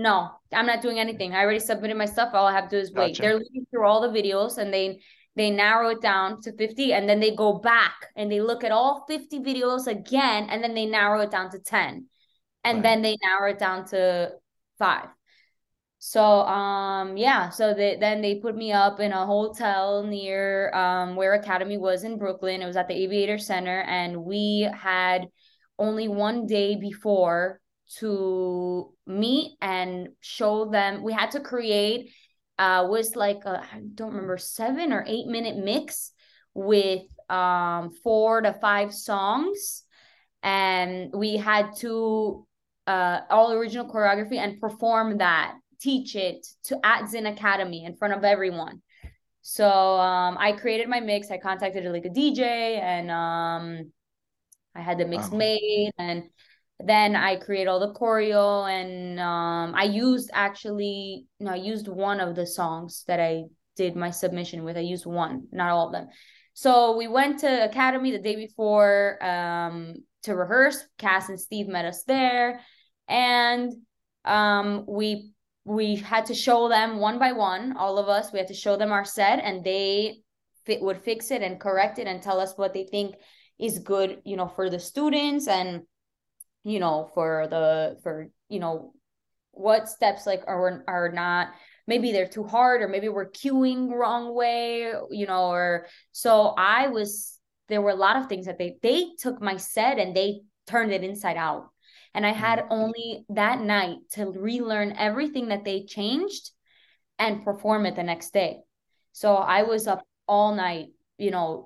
No, 0.00 0.30
I'm 0.52 0.66
not 0.66 0.80
doing 0.80 0.98
anything. 0.98 1.34
I 1.34 1.42
already 1.42 1.58
submitted 1.60 1.96
my 1.96 2.06
stuff. 2.06 2.30
All 2.32 2.46
I 2.46 2.52
have 2.52 2.70
to 2.70 2.76
do 2.76 2.80
is 2.80 2.92
wait. 2.92 3.12
Gotcha. 3.12 3.22
They're 3.22 3.34
looking 3.38 3.66
through 3.70 3.84
all 3.86 4.00
the 4.00 4.08
videos 4.08 4.56
and 4.56 4.72
they 4.72 5.00
they 5.36 5.50
narrow 5.50 5.90
it 5.90 6.00
down 6.00 6.40
to 6.42 6.52
50 6.56 6.92
and 6.94 7.08
then 7.08 7.20
they 7.20 7.34
go 7.36 7.58
back 7.58 8.08
and 8.16 8.32
they 8.32 8.40
look 8.40 8.64
at 8.64 8.72
all 8.72 9.04
50 9.06 9.40
videos 9.40 9.86
again 9.86 10.48
and 10.48 10.64
then 10.64 10.74
they 10.74 10.86
narrow 10.86 11.20
it 11.20 11.30
down 11.30 11.50
to 11.50 11.58
10. 11.58 12.06
And 12.64 12.78
Right. 12.78 12.84
then 12.84 13.02
they 13.02 13.16
narrow 13.22 13.50
it 13.50 13.58
down 13.58 13.84
to 13.88 14.32
5. 14.78 15.08
So 15.98 16.22
um 16.22 17.18
yeah, 17.18 17.50
so 17.50 17.74
they 17.74 17.96
then 17.96 18.22
they 18.22 18.36
put 18.36 18.56
me 18.56 18.72
up 18.72 19.00
in 19.00 19.12
a 19.12 19.26
hotel 19.26 20.02
near 20.02 20.72
um 20.74 21.14
where 21.14 21.34
Academy 21.34 21.76
was 21.76 22.04
in 22.04 22.16
Brooklyn. 22.16 22.62
It 22.62 22.66
was 22.66 22.76
at 22.76 22.88
the 22.88 22.94
Aviator 22.94 23.36
Center 23.36 23.82
and 23.82 24.24
we 24.24 24.66
had 24.74 25.28
only 25.78 26.08
one 26.08 26.46
day 26.46 26.76
before 26.76 27.60
to 27.98 28.92
meet 29.06 29.56
and 29.60 30.08
show 30.20 30.66
them. 30.70 31.02
We 31.02 31.12
had 31.12 31.32
to 31.32 31.40
create 31.40 32.10
uh 32.58 32.86
was 32.88 33.16
like 33.16 33.44
a, 33.46 33.60
I 33.60 33.80
don't 33.94 34.12
remember 34.12 34.36
7 34.38 34.92
or 34.92 35.04
8 35.06 35.26
minute 35.26 35.56
mix 35.56 36.12
with 36.54 37.02
um 37.30 37.90
4 38.02 38.42
to 38.42 38.52
5 38.52 38.92
songs 38.94 39.84
and 40.42 41.12
we 41.14 41.36
had 41.36 41.76
to 41.78 42.46
uh 42.86 43.20
all 43.30 43.52
original 43.52 43.86
choreography 43.90 44.36
and 44.36 44.60
perform 44.60 45.18
that 45.18 45.56
teach 45.80 46.14
it 46.16 46.46
to 46.64 46.78
at 46.84 47.08
Zin 47.08 47.26
Academy 47.26 47.84
in 47.84 47.96
front 47.96 48.14
of 48.14 48.24
everyone. 48.24 48.82
So 49.42 49.66
um 49.66 50.36
I 50.38 50.52
created 50.52 50.88
my 50.88 51.00
mix. 51.00 51.30
I 51.30 51.38
contacted 51.38 51.84
like 51.90 52.04
a 52.04 52.10
DJ 52.10 52.76
and 52.80 53.10
um 53.10 53.92
I 54.74 54.80
had 54.80 54.98
the 54.98 55.06
mix 55.06 55.30
Wow. 55.30 55.38
made 55.38 55.90
and 55.98 56.24
then 56.84 57.16
I 57.16 57.36
create 57.36 57.68
all 57.68 57.80
the 57.80 57.92
choreo 57.92 58.68
and 58.68 59.18
um 59.20 59.74
I 59.74 59.84
used 59.84 60.30
actually 60.32 61.26
no 61.38 61.52
I 61.52 61.56
used 61.56 61.88
one 61.88 62.20
of 62.20 62.34
the 62.34 62.46
songs 62.46 63.04
that 63.06 63.20
I 63.20 63.44
did 63.76 63.96
my 63.96 64.10
submission 64.10 64.64
with. 64.64 64.76
I 64.76 64.80
used 64.80 65.06
one, 65.06 65.46
not 65.52 65.70
all 65.70 65.86
of 65.86 65.92
them. 65.92 66.08
So 66.52 66.96
we 66.96 67.08
went 67.08 67.40
to 67.40 67.64
Academy 67.64 68.10
the 68.10 68.18
day 68.18 68.36
before 68.36 69.22
um 69.24 69.94
to 70.24 70.34
rehearse. 70.34 70.84
Kass 70.98 71.28
and 71.28 71.40
Steve 71.40 71.68
met 71.68 71.84
us 71.84 72.04
there 72.04 72.60
and 73.08 73.72
um 74.24 74.84
we 74.86 75.32
we 75.64 75.96
had 75.96 76.26
to 76.26 76.34
show 76.34 76.68
them 76.68 76.98
one 76.98 77.18
by 77.18 77.32
one 77.32 77.76
all 77.76 77.98
of 77.98 78.08
us 78.08 78.32
we 78.32 78.38
had 78.38 78.48
to 78.48 78.54
show 78.54 78.76
them 78.76 78.92
our 78.92 79.04
set 79.04 79.38
and 79.42 79.64
they 79.64 80.16
fit 80.64 80.80
would 80.80 81.00
fix 81.00 81.30
it 81.30 81.42
and 81.42 81.60
correct 81.60 81.98
it 81.98 82.06
and 82.06 82.22
tell 82.22 82.40
us 82.40 82.54
what 82.56 82.72
they 82.72 82.84
think 82.84 83.14
is 83.58 83.78
good 83.78 84.20
you 84.24 84.36
know 84.36 84.48
for 84.48 84.70
the 84.70 84.78
students 84.78 85.48
and 85.48 85.82
you 86.64 86.78
know 86.78 87.10
for 87.14 87.46
the 87.48 87.98
for 88.02 88.28
you 88.48 88.60
know 88.60 88.92
what 89.52 89.88
steps 89.88 90.26
like 90.26 90.42
are 90.46 90.84
are 90.86 91.10
not 91.12 91.48
maybe 91.86 92.12
they're 92.12 92.28
too 92.28 92.44
hard 92.44 92.82
or 92.82 92.88
maybe 92.88 93.08
we're 93.08 93.30
cueing 93.30 93.90
wrong 93.90 94.34
way 94.34 94.92
you 95.10 95.26
know 95.26 95.50
or 95.50 95.86
so 96.12 96.54
i 96.56 96.88
was 96.88 97.38
there 97.68 97.82
were 97.82 97.90
a 97.90 97.94
lot 97.94 98.16
of 98.16 98.26
things 98.26 98.46
that 98.46 98.58
they 98.58 98.76
they 98.82 99.06
took 99.18 99.40
my 99.40 99.56
set 99.56 99.98
and 99.98 100.14
they 100.14 100.40
turned 100.66 100.92
it 100.92 101.02
inside 101.02 101.36
out 101.36 101.70
and 102.14 102.26
I 102.26 102.32
had 102.32 102.58
mm-hmm. 102.60 102.72
only 102.72 103.24
that 103.30 103.60
night 103.60 103.98
to 104.12 104.26
relearn 104.26 104.94
everything 104.98 105.48
that 105.48 105.64
they 105.64 105.84
changed 105.84 106.50
and 107.18 107.44
perform 107.44 107.86
it 107.86 107.96
the 107.96 108.02
next 108.02 108.32
day. 108.32 108.58
So 109.12 109.34
I 109.36 109.62
was 109.62 109.86
up 109.86 110.04
all 110.26 110.54
night, 110.54 110.88
you 111.18 111.30
know, 111.30 111.64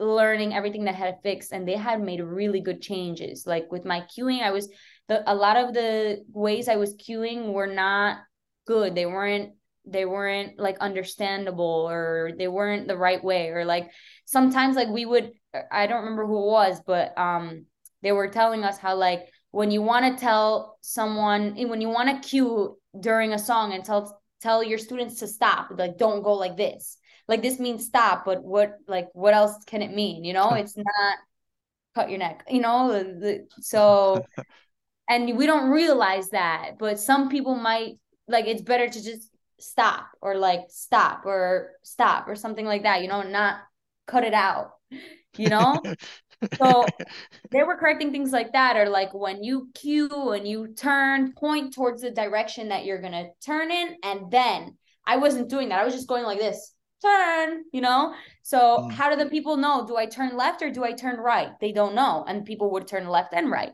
relearning 0.00 0.54
everything 0.54 0.84
that 0.84 0.94
had 0.94 1.22
fixed, 1.22 1.52
and 1.52 1.66
they 1.66 1.76
had 1.76 2.02
made 2.02 2.20
really 2.20 2.60
good 2.60 2.80
changes. 2.82 3.46
Like 3.46 3.70
with 3.70 3.84
my 3.84 4.02
cueing 4.02 4.42
I 4.42 4.50
was 4.50 4.68
the 5.08 5.22
a 5.30 5.34
lot 5.34 5.56
of 5.56 5.74
the 5.74 6.24
ways 6.28 6.68
I 6.68 6.76
was 6.76 6.94
cueing 6.96 7.52
were 7.52 7.66
not 7.66 8.18
good. 8.66 8.94
They 8.94 9.06
weren't 9.06 9.52
they 9.86 10.06
weren't 10.06 10.58
like 10.58 10.78
understandable 10.78 11.86
or 11.90 12.32
they 12.38 12.48
weren't 12.48 12.88
the 12.88 12.96
right 12.96 13.22
way 13.22 13.48
or 13.50 13.64
like 13.66 13.90
sometimes 14.24 14.76
like 14.76 14.88
we 14.88 15.04
would 15.04 15.32
I 15.70 15.86
don't 15.86 16.00
remember 16.00 16.26
who 16.26 16.38
it 16.38 16.50
was, 16.50 16.80
but 16.86 17.16
um 17.18 17.66
they 18.02 18.12
were 18.12 18.28
telling 18.28 18.64
us 18.64 18.78
how 18.78 18.96
like 18.96 19.28
when 19.50 19.70
you 19.70 19.82
want 19.82 20.04
to 20.04 20.20
tell 20.20 20.78
someone 20.80 21.54
when 21.68 21.80
you 21.80 21.88
want 21.88 22.08
to 22.10 22.28
cue 22.28 22.76
during 22.98 23.32
a 23.32 23.38
song 23.38 23.72
and 23.72 23.84
tell 23.84 24.20
tell 24.40 24.62
your 24.62 24.78
students 24.78 25.20
to 25.20 25.26
stop 25.26 25.68
like 25.78 25.96
don't 25.96 26.22
go 26.22 26.34
like 26.34 26.56
this 26.56 26.98
like 27.28 27.42
this 27.42 27.58
means 27.58 27.86
stop 27.86 28.24
but 28.24 28.42
what 28.42 28.78
like 28.86 29.08
what 29.12 29.34
else 29.34 29.56
can 29.66 29.82
it 29.82 29.94
mean 29.94 30.24
you 30.24 30.32
know? 30.32 30.50
It's 30.50 30.76
not 30.76 31.18
cut 31.94 32.10
your 32.10 32.18
neck 32.18 32.44
you 32.48 32.60
know? 32.60 33.04
So 33.60 34.24
and 35.08 35.36
we 35.36 35.46
don't 35.46 35.70
realize 35.70 36.30
that 36.30 36.72
but 36.78 36.98
some 36.98 37.28
people 37.28 37.54
might 37.54 37.98
like 38.28 38.46
it's 38.46 38.62
better 38.62 38.88
to 38.88 39.02
just 39.02 39.30
stop 39.58 40.08
or 40.20 40.36
like 40.36 40.62
stop 40.68 41.24
or 41.24 41.70
stop 41.82 42.28
or 42.28 42.34
something 42.34 42.66
like 42.66 42.82
that 42.82 43.02
you 43.02 43.08
know 43.08 43.22
not 43.22 43.60
cut 44.06 44.24
it 44.24 44.34
out 44.34 44.72
you 45.36 45.48
know? 45.48 45.80
So 46.58 46.84
they 47.50 47.62
were 47.62 47.76
correcting 47.76 48.12
things 48.12 48.30
like 48.30 48.52
that 48.52 48.76
or 48.76 48.88
like 48.88 49.14
when 49.14 49.42
you 49.42 49.68
cue 49.74 50.32
and 50.32 50.46
you 50.46 50.74
turn 50.74 51.32
point 51.32 51.72
towards 51.74 52.02
the 52.02 52.10
direction 52.10 52.68
that 52.68 52.84
you're 52.84 53.00
gonna 53.00 53.28
turn 53.44 53.70
in 53.70 53.96
and 54.02 54.30
then 54.30 54.76
i 55.06 55.16
wasn't 55.16 55.48
doing 55.48 55.68
that 55.70 55.80
i 55.80 55.84
was 55.84 55.94
just 55.94 56.08
going 56.08 56.24
like 56.24 56.38
this 56.38 56.73
turn 57.04 57.64
you 57.72 57.80
know 57.80 58.14
so 58.42 58.88
Mm. 58.88 58.92
how 58.92 59.10
do 59.10 59.16
the 59.22 59.30
people 59.30 59.56
know 59.56 59.86
do 59.86 59.96
i 59.96 60.06
turn 60.06 60.36
left 60.36 60.62
or 60.62 60.70
do 60.70 60.84
i 60.84 60.92
turn 60.92 61.16
right 61.18 61.50
they 61.60 61.72
don't 61.72 61.94
know 61.94 62.24
and 62.28 62.44
people 62.46 62.70
would 62.72 62.86
turn 62.88 63.06
left 63.08 63.32
and 63.34 63.50
right 63.50 63.72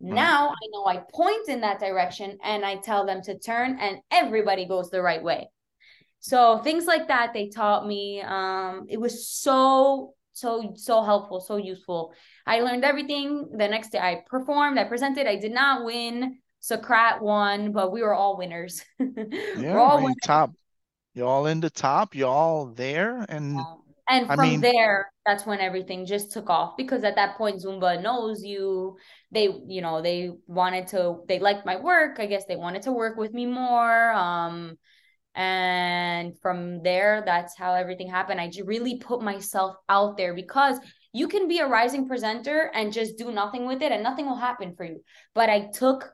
now 0.00 0.50
i 0.50 0.64
know 0.72 0.84
i 0.86 0.96
point 1.12 1.48
in 1.48 1.60
that 1.62 1.80
direction 1.80 2.38
and 2.44 2.64
i 2.64 2.76
tell 2.76 3.04
them 3.06 3.20
to 3.22 3.38
turn 3.38 3.78
and 3.80 3.98
everybody 4.10 4.64
goes 4.66 4.90
the 4.90 5.02
right 5.02 5.22
way 5.22 5.48
So 6.20 6.58
things 6.58 6.86
like 6.86 7.08
that 7.08 7.32
they 7.32 7.48
taught 7.48 7.86
me. 7.86 8.20
Um, 8.22 8.86
it 8.88 8.98
was 8.98 9.28
so 9.28 10.14
so 10.32 10.72
so 10.76 11.02
helpful, 11.02 11.40
so 11.40 11.56
useful. 11.56 12.12
I 12.46 12.60
learned 12.60 12.84
everything. 12.84 13.50
The 13.56 13.68
next 13.68 13.90
day 13.90 13.98
I 13.98 14.22
performed, 14.26 14.78
I 14.78 14.84
presented. 14.84 15.26
I 15.26 15.36
did 15.36 15.52
not 15.52 15.84
win. 15.84 16.38
Socrat 16.60 17.22
won, 17.22 17.72
but 17.72 17.92
we 17.92 18.02
were 18.02 18.14
all 18.14 18.36
winners. 18.36 18.84
Yeah, 19.54 19.72
we're 19.74 19.80
all 19.80 20.02
winners. 20.02 20.16
top. 20.22 20.52
You're 21.18 21.26
all 21.26 21.46
in 21.46 21.58
the 21.58 21.68
top. 21.68 22.14
You're 22.14 22.28
all 22.30 22.66
there, 22.66 23.26
and 23.28 23.58
And 24.08 24.30
I 24.30 24.36
from 24.36 24.48
mean- 24.48 24.60
there, 24.60 25.10
that's 25.26 25.44
when 25.44 25.58
everything 25.58 26.06
just 26.06 26.30
took 26.30 26.48
off 26.48 26.76
because 26.76 27.02
at 27.02 27.16
that 27.16 27.36
point, 27.36 27.60
Zumba 27.60 28.00
knows 28.00 28.44
you. 28.44 28.96
They, 29.32 29.48
you 29.66 29.82
know, 29.82 30.00
they 30.00 30.30
wanted 30.46 30.86
to, 30.94 31.24
they 31.26 31.40
liked 31.40 31.66
my 31.66 31.74
work. 31.76 32.20
I 32.20 32.26
guess 32.26 32.44
they 32.46 32.54
wanted 32.54 32.82
to 32.82 32.92
work 32.92 33.16
with 33.18 33.32
me 33.34 33.46
more. 33.46 34.12
Um, 34.12 34.78
and 35.34 36.38
from 36.40 36.84
there, 36.84 37.22
that's 37.26 37.58
how 37.58 37.74
everything 37.74 38.08
happened. 38.08 38.40
I 38.40 38.50
really 38.64 38.98
put 38.98 39.20
myself 39.20 39.74
out 39.88 40.16
there 40.16 40.34
because 40.34 40.78
you 41.12 41.26
can 41.26 41.48
be 41.48 41.58
a 41.58 41.66
rising 41.66 42.06
presenter 42.06 42.70
and 42.74 42.92
just 42.92 43.18
do 43.18 43.32
nothing 43.32 43.66
with 43.66 43.82
it 43.82 43.90
and 43.90 44.04
nothing 44.04 44.26
will 44.26 44.36
happen 44.36 44.74
for 44.76 44.84
you. 44.84 45.02
But 45.34 45.50
I 45.50 45.68
took 45.74 46.12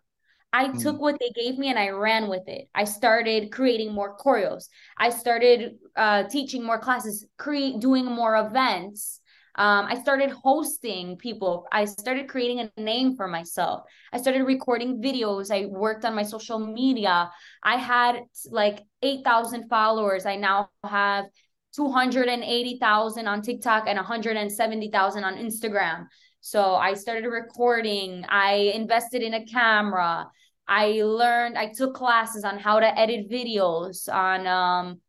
I 0.55 0.69
Mm. 0.69 0.81
took 0.83 0.97
what 1.01 1.17
they 1.21 1.31
gave 1.43 1.55
me 1.59 1.67
and 1.73 1.79
I 1.79 1.89
ran 1.91 2.29
with 2.29 2.47
it. 2.57 2.65
I 2.75 2.85
started 2.85 3.51
creating 3.51 3.91
more 3.93 4.17
choreos. 4.23 4.65
I 4.97 5.09
started 5.11 5.59
uh, 5.97 6.23
teaching 6.35 6.63
more 6.65 6.79
classes, 6.79 7.27
create 7.45 7.81
doing 7.81 8.07
more 8.07 8.35
events. 8.47 9.21
Um, 9.57 9.87
I 9.93 9.97
started 10.05 10.31
hosting 10.31 11.17
people. 11.17 11.67
I 11.71 11.85
started 11.85 12.29
creating 12.29 12.59
a 12.61 12.81
name 12.93 13.17
for 13.19 13.27
myself. 13.29 13.77
I 14.13 14.19
started 14.23 14.43
recording 14.45 15.01
videos. 15.03 15.51
I 15.51 15.61
worked 15.67 16.05
on 16.05 16.15
my 16.21 16.25
social 16.35 16.59
media. 16.59 17.31
I 17.63 17.77
had 17.77 18.15
like 18.51 18.79
8,000 19.03 19.69
followers. 19.69 20.27
I 20.27 20.37
now 20.37 20.71
have 20.83 21.27
280,000 21.75 23.27
on 23.29 23.43
TikTok 23.43 23.85
and 23.87 23.97
170,000 23.97 25.25
on 25.25 25.35
Instagram. 25.37 26.07
So 26.41 26.75
I 26.75 26.95
started 26.95 27.27
recording. 27.29 28.25
I 28.29 28.73
invested 28.75 29.23
in 29.23 29.35
a 29.35 29.45
camera. 29.47 30.27
I 30.67 31.03
learned, 31.03 31.59
I 31.59 31.73
took 31.73 31.95
classes 31.95 32.45
on 32.45 32.59
how 32.59 32.81
to 32.81 32.99
edit 32.99 33.31
videos 33.31 34.13
on 34.13 34.47
um, 34.47 35.01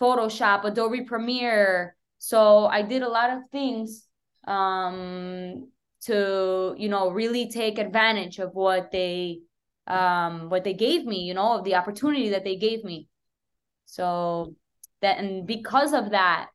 Photoshop, 0.00 0.64
Adobe 0.64 1.04
Premiere. 1.04 1.96
So 2.18 2.66
I 2.66 2.82
did 2.82 3.02
a 3.02 3.08
lot 3.08 3.30
of 3.30 3.48
things 3.50 4.06
um, 4.46 5.70
to, 6.02 6.74
you 6.76 6.88
know, 6.88 7.10
really 7.10 7.50
take 7.50 7.78
advantage 7.78 8.38
of 8.38 8.54
what 8.54 8.90
they 8.90 9.40
um 9.86 10.48
what 10.48 10.64
they 10.64 10.72
gave 10.72 11.04
me, 11.04 11.20
you 11.24 11.34
know, 11.34 11.58
of 11.58 11.64
the 11.64 11.74
opportunity 11.74 12.30
that 12.30 12.44
they 12.44 12.56
gave 12.56 12.84
me. 12.84 13.06
So 13.84 14.54
that 15.02 15.18
and 15.18 15.46
because 15.46 15.92
of 15.92 16.10
that, 16.10 16.48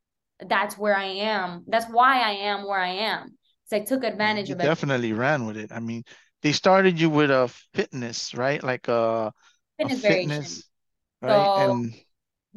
that's 0.47 0.77
where 0.77 0.95
I 0.95 1.05
am. 1.05 1.63
That's 1.67 1.86
why 1.86 2.21
I 2.21 2.32
am 2.32 2.67
where 2.67 2.80
I 2.80 2.89
am. 2.89 3.38
So 3.65 3.77
I 3.77 3.82
took 3.82 4.03
advantage 4.03 4.49
you 4.49 4.55
of 4.55 4.61
it. 4.61 4.63
definitely 4.63 5.13
ran 5.13 5.45
with 5.45 5.57
it. 5.57 5.71
I 5.71 5.80
mean, 5.80 6.03
they 6.42 6.52
started 6.52 7.00
you 7.00 7.10
with 7.10 7.32
a 7.32 7.48
fitness, 7.74 8.34
right? 8.34 8.64
Like 8.64 8.88
a, 8.88 9.32
a 9.32 9.34
Fitness 9.78 10.00
variation. 10.02 10.30
fitness, 10.30 10.70
right? 11.22 11.46
So- 11.46 11.72
And 11.72 11.94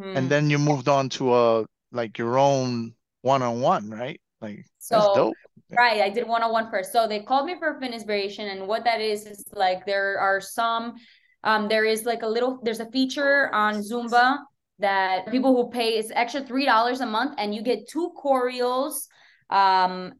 Hmm. 0.00 0.16
and 0.16 0.30
then 0.30 0.48
you 0.48 0.58
moved 0.58 0.88
on 0.88 1.10
to 1.20 1.34
a 1.34 1.66
like 1.92 2.16
your 2.16 2.38
own 2.38 2.94
one-on-one, 3.20 3.90
right? 3.90 4.20
Like 4.40 4.56
that's 4.88 5.04
So- 5.04 5.14
dope. 5.14 5.36
Right, 5.76 6.02
I 6.02 6.08
did 6.10 6.26
one 6.28 6.42
on 6.42 6.52
one 6.52 6.70
first. 6.70 6.92
So 6.92 7.06
they 7.08 7.20
called 7.20 7.46
me 7.46 7.56
for 7.58 7.78
fitness 7.80 8.02
variation, 8.04 8.48
and 8.48 8.66
what 8.68 8.84
that 8.84 9.00
is 9.00 9.24
is 9.26 9.44
like 9.52 9.84
there 9.86 10.18
are 10.20 10.40
some, 10.40 10.94
um, 11.44 11.68
there 11.68 11.84
is 11.84 12.04
like 12.04 12.22
a 12.22 12.26
little, 12.26 12.58
there's 12.62 12.80
a 12.80 12.90
feature 12.90 13.48
on 13.54 13.80
Zumba 13.80 14.38
that 14.80 15.30
people 15.30 15.54
who 15.56 15.70
pay 15.70 15.96
is 15.96 16.10
extra 16.14 16.42
three 16.42 16.64
dollars 16.66 17.00
a 17.00 17.06
month, 17.06 17.34
and 17.38 17.54
you 17.54 17.62
get 17.62 17.88
two 17.88 18.12
choreos, 18.22 19.08
um, 19.50 20.12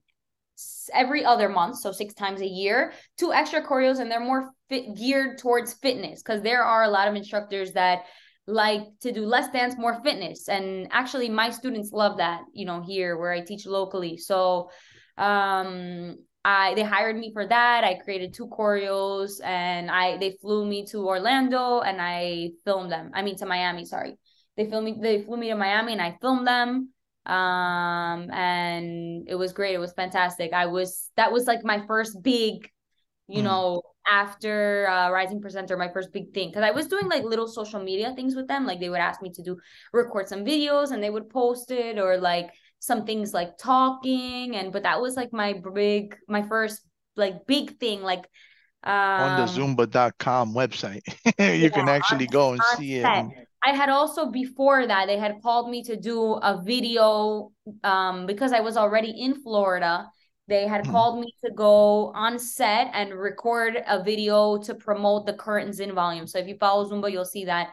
every 0.93 1.25
other 1.25 1.49
month, 1.49 1.79
so 1.79 1.93
six 1.93 2.15
times 2.15 2.41
a 2.41 2.47
year, 2.47 2.93
two 3.19 3.33
extra 3.33 3.63
choreos, 3.63 3.99
and 4.01 4.11
they're 4.11 4.21
more 4.21 4.51
fit 4.69 4.95
geared 4.97 5.39
towards 5.39 5.75
fitness 5.75 6.23
because 6.23 6.43
there 6.43 6.63
are 6.63 6.85
a 6.85 6.91
lot 6.91 7.09
of 7.09 7.15
instructors 7.15 7.73
that 7.73 8.05
like 8.47 8.83
to 9.01 9.13
do 9.13 9.25
less 9.25 9.51
dance, 9.53 9.77
more 9.79 10.03
fitness, 10.03 10.49
and 10.49 10.89
actually 10.91 11.29
my 11.29 11.51
students 11.51 11.93
love 11.93 12.19
that, 12.19 12.43
you 12.53 12.67
know, 12.67 12.83
here 12.83 13.17
where 13.17 13.33
I 13.33 13.41
teach 13.41 13.67
locally, 13.67 14.17
so 14.17 14.71
um 15.19 16.17
I 16.45 16.75
they 16.75 16.83
hired 16.83 17.17
me 17.17 17.33
for 17.33 17.47
that. 17.47 17.85
I 17.85 17.95
created 18.03 18.35
two 18.35 18.49
choreos 18.49 19.43
and 19.45 19.91
I 19.91 20.17
they 20.17 20.37
flew 20.41 20.67
me 20.67 20.87
to 20.87 21.07
Orlando 21.07 21.81
and 21.81 22.01
I 22.01 22.51
filmed 22.65 22.91
them. 22.91 23.11
I 23.15 23.23
mean 23.23 23.37
to 23.37 23.47
Miami, 23.47 23.85
sorry. 23.85 24.19
They 24.57 24.69
filmed 24.69 24.85
me 24.87 24.99
they 25.01 25.23
flew 25.23 25.37
me 25.37 25.49
to 25.49 25.55
Miami 25.55 25.93
and 25.93 26.03
I 26.03 26.19
filmed 26.21 26.47
them. 26.47 26.91
Um 27.27 28.31
and 28.33 29.29
it 29.29 29.37
was 29.37 29.53
great. 29.53 29.75
It 29.75 29.79
was 29.79 29.93
fantastic. 29.93 30.53
I 30.53 30.67
was 30.67 31.11
that 31.17 31.33
was 31.33 31.47
like 31.47 31.65
my 31.65 31.85
first 31.87 32.23
big, 32.23 32.69
you 33.29 33.41
Mm. 33.41 33.45
know, 33.45 33.83
after 34.11 34.89
uh 34.89 35.11
Rising 35.11 35.41
Presenter, 35.41 35.77
my 35.77 35.89
first 35.93 36.13
big 36.13 36.35
thing. 36.35 36.53
Cause 36.53 36.63
I 36.65 36.73
was 36.73 36.89
doing 36.89 37.09
like 37.09 37.23
little 37.25 37.47
social 37.47 37.81
media 37.83 38.13
things 38.17 38.35
with 38.35 38.49
them. 38.49 38.67
Like 38.67 38.81
they 38.81 38.89
would 38.91 39.01
ask 39.01 39.23
me 39.23 39.31
to 39.35 39.43
do 39.43 39.57
record 39.93 40.29
some 40.29 40.45
videos 40.45 40.91
and 40.91 41.03
they 41.03 41.11
would 41.11 41.31
post 41.31 41.71
it 41.71 41.99
or 41.99 42.19
like 42.19 42.51
some 42.81 43.07
things 43.07 43.33
like 43.33 43.57
talking 43.59 44.57
and 44.57 44.73
but 44.73 44.83
that 44.83 45.01
was 45.01 45.15
like 45.17 45.33
my 45.33 45.55
big 45.75 46.17
my 46.29 46.43
first 46.43 46.81
like 47.15 47.47
big 47.47 47.79
thing 47.79 48.03
like 48.03 48.27
on 48.85 49.37
the 49.37 49.43
um 49.45 49.49
Zumba.com 49.49 50.55
website. 50.55 51.03
You 51.39 51.71
can 51.71 51.89
actually 51.89 52.27
go 52.27 52.53
and 52.53 52.61
on 52.61 52.77
see 52.77 52.97
it. 52.97 53.05
and- 53.05 53.31
I 53.65 53.71
had 53.75 53.89
also 53.89 54.27
before 54.31 54.87
that 54.87 55.07
they 55.07 55.19
had 55.19 55.41
called 55.43 55.71
me 55.71 55.83
to 55.85 55.97
do 55.97 56.35
a 56.35 56.61
video 56.63 57.53
um 57.85 58.27
because 58.27 58.53
I 58.53 58.61
was 58.61 58.77
already 58.77 59.11
in 59.11 59.41
Florida. 59.43 60.11
They 60.49 60.67
had 60.67 60.83
Hmm. 60.85 60.91
called 60.91 61.21
me 61.21 61.33
to 61.45 61.53
go 61.53 62.13
on 62.15 62.39
set 62.39 62.91
and 62.93 63.15
record 63.15 63.83
a 63.87 64.03
video 64.03 64.59
to 64.63 64.75
promote 64.75 65.27
the 65.27 65.35
current 65.35 65.75
Zin 65.75 65.95
volume. 65.95 66.27
So 66.27 66.39
if 66.39 66.49
you 66.49 66.57
follow 66.59 66.89
Zumba, 66.91 67.11
you'll 67.11 67.25
see 67.25 67.45
that 67.45 67.71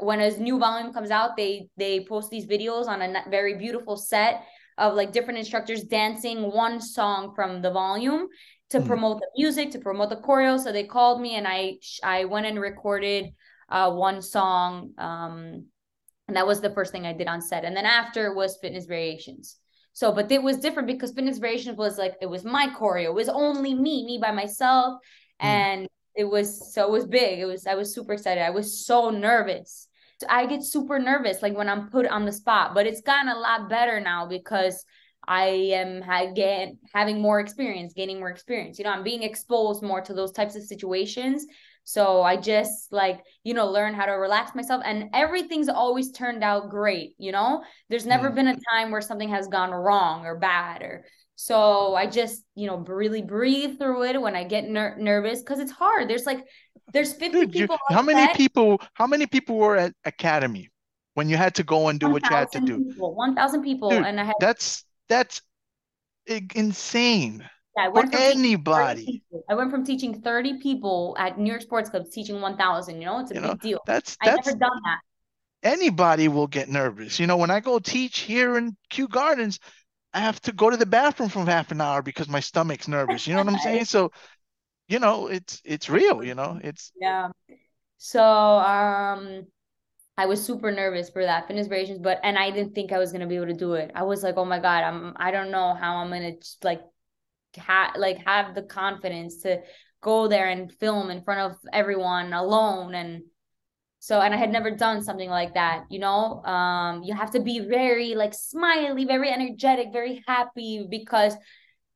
when 0.00 0.20
a 0.20 0.36
new 0.38 0.58
volume 0.58 0.92
comes 0.92 1.10
out, 1.10 1.36
they 1.36 1.68
they 1.76 2.04
post 2.04 2.30
these 2.30 2.46
videos 2.46 2.86
on 2.86 3.02
a 3.02 3.24
very 3.30 3.54
beautiful 3.56 3.96
set 3.96 4.44
of 4.76 4.94
like 4.94 5.12
different 5.12 5.38
instructors 5.38 5.82
dancing 5.84 6.52
one 6.52 6.80
song 6.80 7.32
from 7.34 7.62
the 7.62 7.70
volume 7.70 8.28
to 8.70 8.80
Hmm. 8.80 8.86
promote 8.86 9.18
the 9.20 9.28
music, 9.36 9.70
to 9.72 9.78
promote 9.78 10.10
the 10.10 10.16
choreo. 10.16 10.58
So 10.58 10.72
they 10.72 10.84
called 10.84 11.20
me 11.20 11.34
and 11.36 11.46
I 11.48 11.78
I 12.02 12.24
went 12.26 12.46
and 12.46 12.60
recorded 12.60 13.30
uh 13.68 13.90
one 13.92 14.22
song 14.22 14.92
um 14.98 15.66
and 16.26 16.36
that 16.36 16.46
was 16.46 16.60
the 16.60 16.70
first 16.70 16.92
thing 16.92 17.06
I 17.06 17.14
did 17.14 17.26
on 17.26 17.40
set. 17.40 17.64
And 17.64 17.74
then 17.74 17.86
after 17.86 18.34
was 18.34 18.58
fitness 18.58 18.84
variations. 18.84 19.56
So, 19.94 20.12
but 20.12 20.30
it 20.30 20.42
was 20.42 20.58
different 20.58 20.86
because 20.86 21.12
fitness 21.12 21.38
variations 21.38 21.78
was 21.78 21.96
like 21.98 22.16
it 22.20 22.26
was 22.26 22.44
my 22.44 22.68
choreo. 22.68 23.06
It 23.06 23.14
was 23.14 23.28
only 23.30 23.74
me, 23.74 24.04
me 24.04 24.18
by 24.20 24.30
myself, 24.30 25.00
Mm. 25.42 25.46
and 25.46 25.88
it 26.14 26.24
was 26.24 26.74
so 26.74 26.84
it 26.84 26.90
was 26.90 27.06
big. 27.06 27.38
It 27.38 27.46
was 27.46 27.66
I 27.66 27.74
was 27.74 27.94
super 27.94 28.12
excited. 28.12 28.42
I 28.42 28.50
was 28.50 28.84
so 28.86 29.10
nervous. 29.10 29.88
I 30.28 30.46
get 30.46 30.62
super 30.64 30.98
nervous 30.98 31.42
like 31.42 31.56
when 31.56 31.68
I'm 31.68 31.90
put 31.90 32.06
on 32.06 32.24
the 32.26 32.32
spot, 32.32 32.74
but 32.74 32.86
it's 32.86 33.00
gotten 33.02 33.28
a 33.28 33.38
lot 33.38 33.68
better 33.68 34.00
now 34.00 34.26
because 34.26 34.84
I 35.26 35.46
am 35.74 36.02
again 36.02 36.78
having 36.94 37.20
more 37.20 37.38
experience, 37.40 37.92
gaining 37.94 38.18
more 38.18 38.30
experience. 38.30 38.78
You 38.78 38.84
know, 38.84 38.90
I'm 38.90 39.04
being 39.04 39.22
exposed 39.22 39.82
more 39.82 40.00
to 40.00 40.14
those 40.14 40.32
types 40.32 40.56
of 40.56 40.62
situations. 40.62 41.46
So 41.88 42.22
I 42.22 42.36
just 42.36 42.92
like, 42.92 43.22
you 43.44 43.54
know, 43.54 43.66
learn 43.70 43.94
how 43.94 44.04
to 44.04 44.12
relax 44.12 44.54
myself 44.54 44.82
and 44.84 45.08
everything's 45.14 45.70
always 45.70 46.12
turned 46.12 46.44
out 46.44 46.68
great, 46.68 47.14
you 47.16 47.32
know? 47.32 47.64
There's 47.88 48.04
never 48.04 48.30
Mm. 48.30 48.34
been 48.34 48.48
a 48.48 48.56
time 48.74 48.90
where 48.90 49.00
something 49.00 49.30
has 49.30 49.48
gone 49.48 49.70
wrong 49.70 50.26
or 50.26 50.38
bad 50.38 50.82
or 50.82 51.04
so 51.36 51.94
I 51.94 52.06
just, 52.06 52.42
you 52.56 52.66
know, 52.66 52.76
really 52.78 53.22
breathe 53.22 53.78
through 53.78 54.02
it 54.04 54.20
when 54.20 54.36
I 54.36 54.44
get 54.44 54.68
ner- 54.68 54.96
nervous 54.98 55.42
cuz 55.42 55.60
it's 55.60 55.72
hard. 55.72 56.08
There's 56.10 56.26
like 56.26 56.44
there's 56.92 57.14
50 57.14 57.46
Dude, 57.46 57.48
people 57.48 57.78
on 57.90 57.96
how 57.96 58.02
many 58.02 58.26
set, 58.26 58.36
people 58.36 58.80
how 58.94 59.06
many 59.06 59.26
people 59.26 59.56
were 59.56 59.76
at 59.76 59.94
Academy 60.04 60.70
when 61.14 61.28
you 61.28 61.36
had 61.36 61.54
to 61.56 61.62
go 61.62 61.88
and 61.88 62.00
do 62.00 62.08
what 62.08 62.28
you 62.28 62.36
had 62.36 62.50
to 62.52 62.60
1,000 62.60 62.66
do? 62.66 62.82
People, 62.84 63.14
1,000 63.14 63.62
people 63.62 63.90
Dude, 63.90 64.02
and 64.02 64.20
I 64.20 64.24
had 64.24 64.34
That's 64.38 64.84
that's 65.08 65.42
i- 66.28 66.46
insane 67.78 67.86
I 67.86 67.88
for 67.92 68.02
went 68.02 68.10
from 68.10 68.24
teaching 68.24 68.40
30 68.74 68.92
anybody. 69.00 69.22
I 69.48 69.54
went 69.54 69.70
from 69.70 69.84
teaching 69.84 70.20
30 70.22 70.58
people 70.60 71.16
at 71.18 71.38
New 71.38 71.50
York 71.50 71.62
Sports 71.62 71.90
Club 71.90 72.04
to 72.04 72.10
teaching 72.10 72.40
1,000, 72.40 73.00
you 73.00 73.06
know? 73.06 73.20
It's 73.20 73.30
a 73.30 73.34
You 73.34 73.40
big 73.40 73.52
know, 73.52 73.56
deal. 73.60 73.80
That's 73.86 74.18
I've 74.20 74.34
never 74.34 74.52
done 74.52 74.80
that. 74.84 75.00
anybody 75.62 76.28
will 76.28 76.46
get 76.46 76.68
nervous. 76.68 77.18
You 77.18 77.26
know, 77.26 77.36
when 77.36 77.50
I 77.50 77.60
go 77.60 77.78
teach 77.78 78.20
here 78.20 78.56
in 78.56 78.76
Kew 78.90 79.08
Gardens, 79.08 79.58
I 80.14 80.20
have 80.20 80.40
to 80.42 80.52
go 80.52 80.70
to 80.70 80.76
the 80.76 80.86
bathroom 80.86 81.30
for 81.30 81.44
half 81.44 81.70
an 81.72 81.80
hour 81.80 82.02
because 82.02 82.28
my 82.28 82.40
stomach's 82.40 82.88
nervous. 82.88 83.26
You 83.26 83.34
know 83.34 83.40
what 83.40 83.48
I'm 83.48 83.58
saying? 83.58 83.84
So, 83.86 84.12
you 84.88 84.98
know, 85.00 85.28
it's 85.28 85.60
it's 85.64 85.90
real, 85.90 86.24
you 86.24 86.34
know. 86.34 86.60
It's 86.62 86.92
Yeah. 87.00 87.30
So 87.98 88.22
um 88.22 89.46
I 90.18 90.26
was 90.26 90.44
super 90.44 90.72
nervous 90.72 91.10
for 91.10 91.24
that 91.24 91.46
fitness 91.46 91.68
variations, 91.68 92.00
but 92.00 92.20
and 92.24 92.38
I 92.38 92.50
didn't 92.50 92.74
think 92.74 92.92
I 92.92 92.98
was 92.98 93.12
gonna 93.12 93.26
be 93.26 93.36
able 93.36 93.46
to 93.46 93.54
do 93.54 93.74
it. 93.74 93.92
I 93.94 94.02
was 94.04 94.22
like, 94.22 94.36
oh 94.36 94.44
my 94.44 94.58
God, 94.60 94.84
I'm 94.84 95.14
I 95.16 95.30
don't 95.30 95.50
know 95.50 95.74
how 95.74 95.96
I'm 95.98 96.10
gonna 96.10 96.34
like 96.64 96.82
ha 97.56 97.92
like 97.96 98.18
have 98.26 98.54
the 98.54 98.62
confidence 98.62 99.42
to 99.42 99.60
go 100.00 100.28
there 100.28 100.48
and 100.48 100.72
film 100.72 101.10
in 101.10 101.22
front 101.22 101.52
of 101.52 101.58
everyone 101.72 102.32
alone 102.32 102.94
and 102.94 103.22
so 103.98 104.20
and 104.20 104.32
i 104.34 104.36
had 104.36 104.50
never 104.50 104.70
done 104.70 105.02
something 105.02 105.30
like 105.30 105.54
that 105.54 105.84
you 105.90 105.98
know? 105.98 106.42
Um 106.44 107.02
you 107.02 107.14
have 107.14 107.32
to 107.32 107.40
be 107.40 107.60
very 107.60 108.14
like 108.14 108.34
smiley 108.34 109.04
very 109.04 109.30
energetic 109.30 109.88
very 109.92 110.22
happy 110.26 110.86
because 110.88 111.34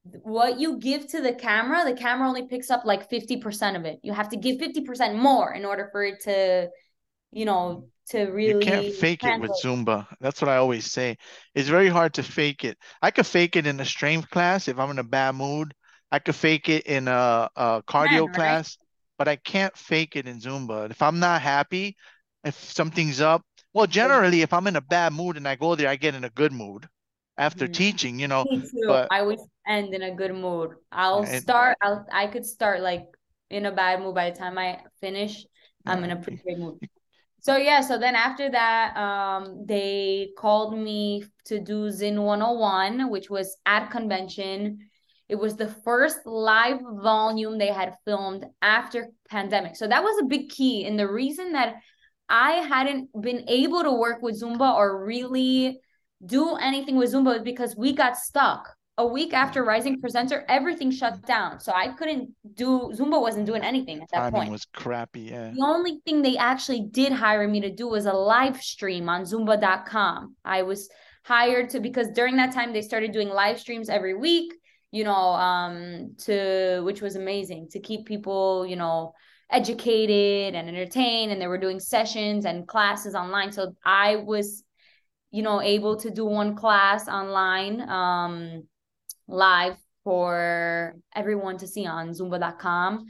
what 0.05 0.59
you 0.59 0.78
give 0.78 1.07
to 1.09 1.20
the 1.20 1.32
camera 1.32 1.84
the 1.84 1.94
camera 1.94 2.28
only 2.28 2.46
picks 2.48 2.70
up 2.70 2.84
like 2.84 3.09
50% 3.09 3.76
of 3.76 3.84
it. 3.84 4.00
You 4.03 4.12
have 4.12 4.30
to 4.30 4.36
give 4.36 4.59
50% 4.59 5.14
more 5.14 5.53
in 5.53 5.64
order 5.64 5.88
for 5.92 6.05
it 6.05 6.20
to 6.22 6.68
you 7.30 7.44
know 7.44 7.88
to 8.07 8.24
really 8.26 8.42
you 8.44 8.55
can't 8.55 8.86
fake 8.86 9.24
it 9.24 9.36
with 9.36 9.53
zumba 9.53 10.07
that's 10.20 10.40
what 10.40 10.48
i 10.48 10.57
always 10.57 10.90
say 10.90 11.16
it's 11.55 11.68
very 11.68 11.88
hard 11.88 12.14
to 12.14 12.22
fake 12.22 12.64
it 12.64 12.76
i 13.03 13.11
could 13.11 13.26
fake 13.26 13.57
it 13.57 13.66
in 13.66 13.80
a 13.80 13.84
strength 13.84 14.28
class 14.30 14.68
if 14.68 14.78
i'm 14.78 14.90
in 14.90 14.98
a 14.98 15.05
bad 15.05 15.34
mood 15.34 15.74
i 16.11 16.18
could 16.18 16.34
fake 16.34 16.68
it 16.68 16.86
in 16.86 17.09
a, 17.09 17.48
a 17.57 17.82
cardio 17.86 18.30
class 18.30 18.78
but 19.18 19.28
I 19.28 19.36
can't 19.36 19.76
fake 19.76 20.16
it 20.16 20.26
in 20.26 20.40
Zumba. 20.40 20.90
If 20.90 21.00
I'm 21.00 21.20
not 21.20 21.42
happy, 21.42 21.96
if 22.44 22.57
something's 22.57 23.20
up, 23.20 23.44
well, 23.72 23.86
generally, 23.86 24.42
if 24.42 24.53
I'm 24.53 24.66
in 24.66 24.74
a 24.74 24.80
bad 24.80 25.12
mood 25.12 25.36
and 25.36 25.46
I 25.46 25.55
go 25.55 25.76
there, 25.76 25.88
I 25.88 25.96
get 25.96 26.14
in 26.16 26.24
a 26.24 26.30
good 26.30 26.50
mood 26.53 26.88
after 27.38 27.68
Mhm. 27.68 27.68
teaching, 27.68 28.18
you 28.18 28.26
know. 28.26 28.46
But 28.86 29.11
I 29.11 29.20
always 29.20 29.40
end 29.66 29.94
in 29.94 30.03
a 30.03 30.14
good 30.14 30.34
mood. 30.34 30.72
I'll 30.90 31.26
and 31.26 31.44
start. 31.44 31.76
I'll. 31.82 32.07
I 32.12 32.26
could 32.28 32.46
start 32.46 32.80
like 32.80 33.07
in 33.50 33.66
a 33.66 33.72
bad 33.72 34.00
mood. 34.00 34.14
By 34.14 34.30
the 34.30 34.36
time 34.38 34.59
I 34.59 34.82
finish, 35.00 35.46
I'm 35.86 36.05
in 36.05 36.11
a 36.11 36.16
pretty 36.16 36.38
great 36.42 36.59
mood. 36.59 36.80
So 37.43 37.57
yeah. 37.57 37.80
So 37.80 37.99
then 37.99 38.14
after 38.14 38.49
that, 38.51 38.97
um, 38.97 39.66
they 39.66 40.30
called 40.38 40.78
me 40.78 41.24
to 41.47 41.59
do 41.59 41.90
Zin 41.90 42.22
101, 42.22 43.11
which 43.11 43.28
was 43.28 43.57
at 43.66 43.90
convention. 43.90 44.78
It 45.28 45.34
was 45.34 45.57
the 45.57 45.66
first 45.66 46.24
live 46.24 46.78
volume 47.03 47.59
they 47.59 47.72
had 47.72 47.97
filmed 48.05 48.47
after 48.62 49.09
pandemic. 49.28 49.74
So 49.74 49.88
that 49.88 50.05
was 50.05 50.22
a 50.22 50.26
big 50.26 50.51
key. 50.51 50.86
And 50.86 50.97
the 50.97 51.11
reason 51.11 51.53
that 51.53 51.76
I 52.28 52.53
hadn't 52.53 53.09
been 53.20 53.45
able 53.49 53.82
to 53.82 53.90
work 53.90 54.22
with 54.22 54.40
Zumba 54.40 54.76
or 54.76 55.05
really 55.05 55.80
do 56.24 56.55
anything 56.55 56.95
with 56.95 57.12
Zumba 57.12 57.38
is 57.38 57.43
because 57.43 57.74
we 57.76 57.93
got 57.93 58.16
stuck. 58.16 58.76
A 58.99 59.07
week 59.07 59.32
after 59.32 59.64
Rising 59.64 60.01
Presenter, 60.01 60.45
everything 60.49 60.90
shut 60.90 61.24
down. 61.26 61.61
So 61.61 61.72
I 61.74 61.88
couldn't 61.88 62.30
do 62.55 62.93
Zumba 62.95 63.20
wasn't 63.20 63.47
doing 63.47 63.62
anything 63.62 64.03
at 64.03 64.11
that 64.12 64.18
timing 64.18 64.32
point. 64.32 64.51
was 64.53 64.66
crappy. 64.66 65.30
Yeah. 65.30 65.51
The 65.55 65.64
only 65.64 66.01
thing 66.05 66.20
they 66.20 66.36
actually 66.36 66.82
did 66.90 67.11
hire 67.11 67.49
me 67.49 67.61
to 67.62 67.70
do 67.70 67.88
was 67.88 68.05
a 68.05 68.12
live 68.12 68.62
stream 68.62 69.09
on 69.09 69.22
zumba.com. 69.22 70.36
I 70.45 70.62
was 70.62 70.90
hired 71.24 71.70
to 71.70 71.80
because 71.80 72.09
during 72.11 72.36
that 72.36 72.53
time 72.53 72.74
they 72.74 72.82
started 72.82 73.12
doing 73.12 73.30
live 73.30 73.59
streams 73.59 73.88
every 73.88 74.14
week, 74.14 74.53
you 74.90 75.05
know, 75.05 75.12
um 75.14 76.14
to 76.24 76.82
which 76.84 77.01
was 77.01 77.16
amazing 77.16 77.68
to 77.70 77.80
keep 77.80 78.05
people, 78.05 78.66
you 78.66 78.76
know, 78.76 79.14
educated 79.51 80.55
and 80.55 80.68
entertained 80.68 81.32
and 81.32 81.40
they 81.40 81.47
were 81.47 81.59
doing 81.59 81.80
sessions 81.80 82.45
and 82.45 82.68
classes 82.68 83.14
online. 83.14 83.53
So 83.53 83.74
I 83.84 84.16
was 84.16 84.64
you 85.30 85.43
know 85.43 85.62
able 85.62 85.97
to 85.97 86.11
do 86.11 86.26
one 86.26 86.55
class 86.55 87.09
online 87.09 87.80
um 87.88 88.64
live 89.32 89.76
for 90.04 90.94
everyone 91.14 91.58
to 91.58 91.66
see 91.66 91.86
on 91.86 92.10
zumba.com 92.10 93.06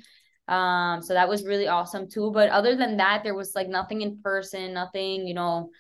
um 0.49 1.03
so 1.03 1.15
that 1.15 1.29
was 1.29 1.47
really 1.47 1.69
awesome 1.69 2.09
too. 2.09 2.31
But 2.33 2.51
other 2.51 2.75
than 2.77 2.97
that 2.97 3.23
there 3.23 3.35
was 3.35 3.55
like 3.55 3.69
nothing 3.69 4.03
in 4.03 4.21
person 4.23 4.75
nothing 4.75 5.27
you 5.27 5.35
know 5.35 5.71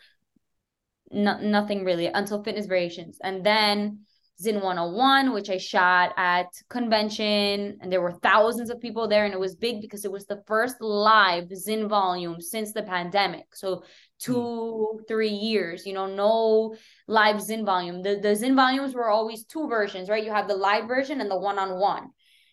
no, 1.12 1.38
nothing 1.38 1.84
really 1.84 2.06
until 2.06 2.42
fitness 2.42 2.66
variations. 2.66 3.18
And 3.22 3.44
then 3.44 4.00
zin 4.42 4.56
101 4.56 5.32
which 5.32 5.48
i 5.50 5.56
shot 5.56 6.12
at 6.16 6.46
convention 6.68 7.78
and 7.80 7.92
there 7.92 8.00
were 8.02 8.18
thousands 8.22 8.70
of 8.70 8.80
people 8.80 9.06
there 9.06 9.24
and 9.24 9.34
it 9.34 9.40
was 9.40 9.54
big 9.54 9.80
because 9.80 10.04
it 10.04 10.10
was 10.12 10.26
the 10.26 10.42
first 10.46 10.80
live 10.80 11.48
zin 11.54 11.88
volume 11.88 12.40
since 12.40 12.72
the 12.72 12.82
pandemic 12.82 13.46
so 13.54 13.84
two 14.18 15.00
three 15.06 15.28
years 15.28 15.86
you 15.86 15.92
know 15.92 16.06
no 16.06 16.74
live 17.06 17.40
zin 17.40 17.64
volume 17.64 18.02
the, 18.02 18.18
the 18.20 18.34
zin 18.34 18.56
volumes 18.56 18.94
were 18.94 19.08
always 19.08 19.44
two 19.44 19.68
versions 19.68 20.08
right 20.08 20.24
you 20.24 20.32
have 20.32 20.48
the 20.48 20.56
live 20.56 20.86
version 20.86 21.20
and 21.20 21.30
the 21.30 21.38
one-on-one 21.38 22.08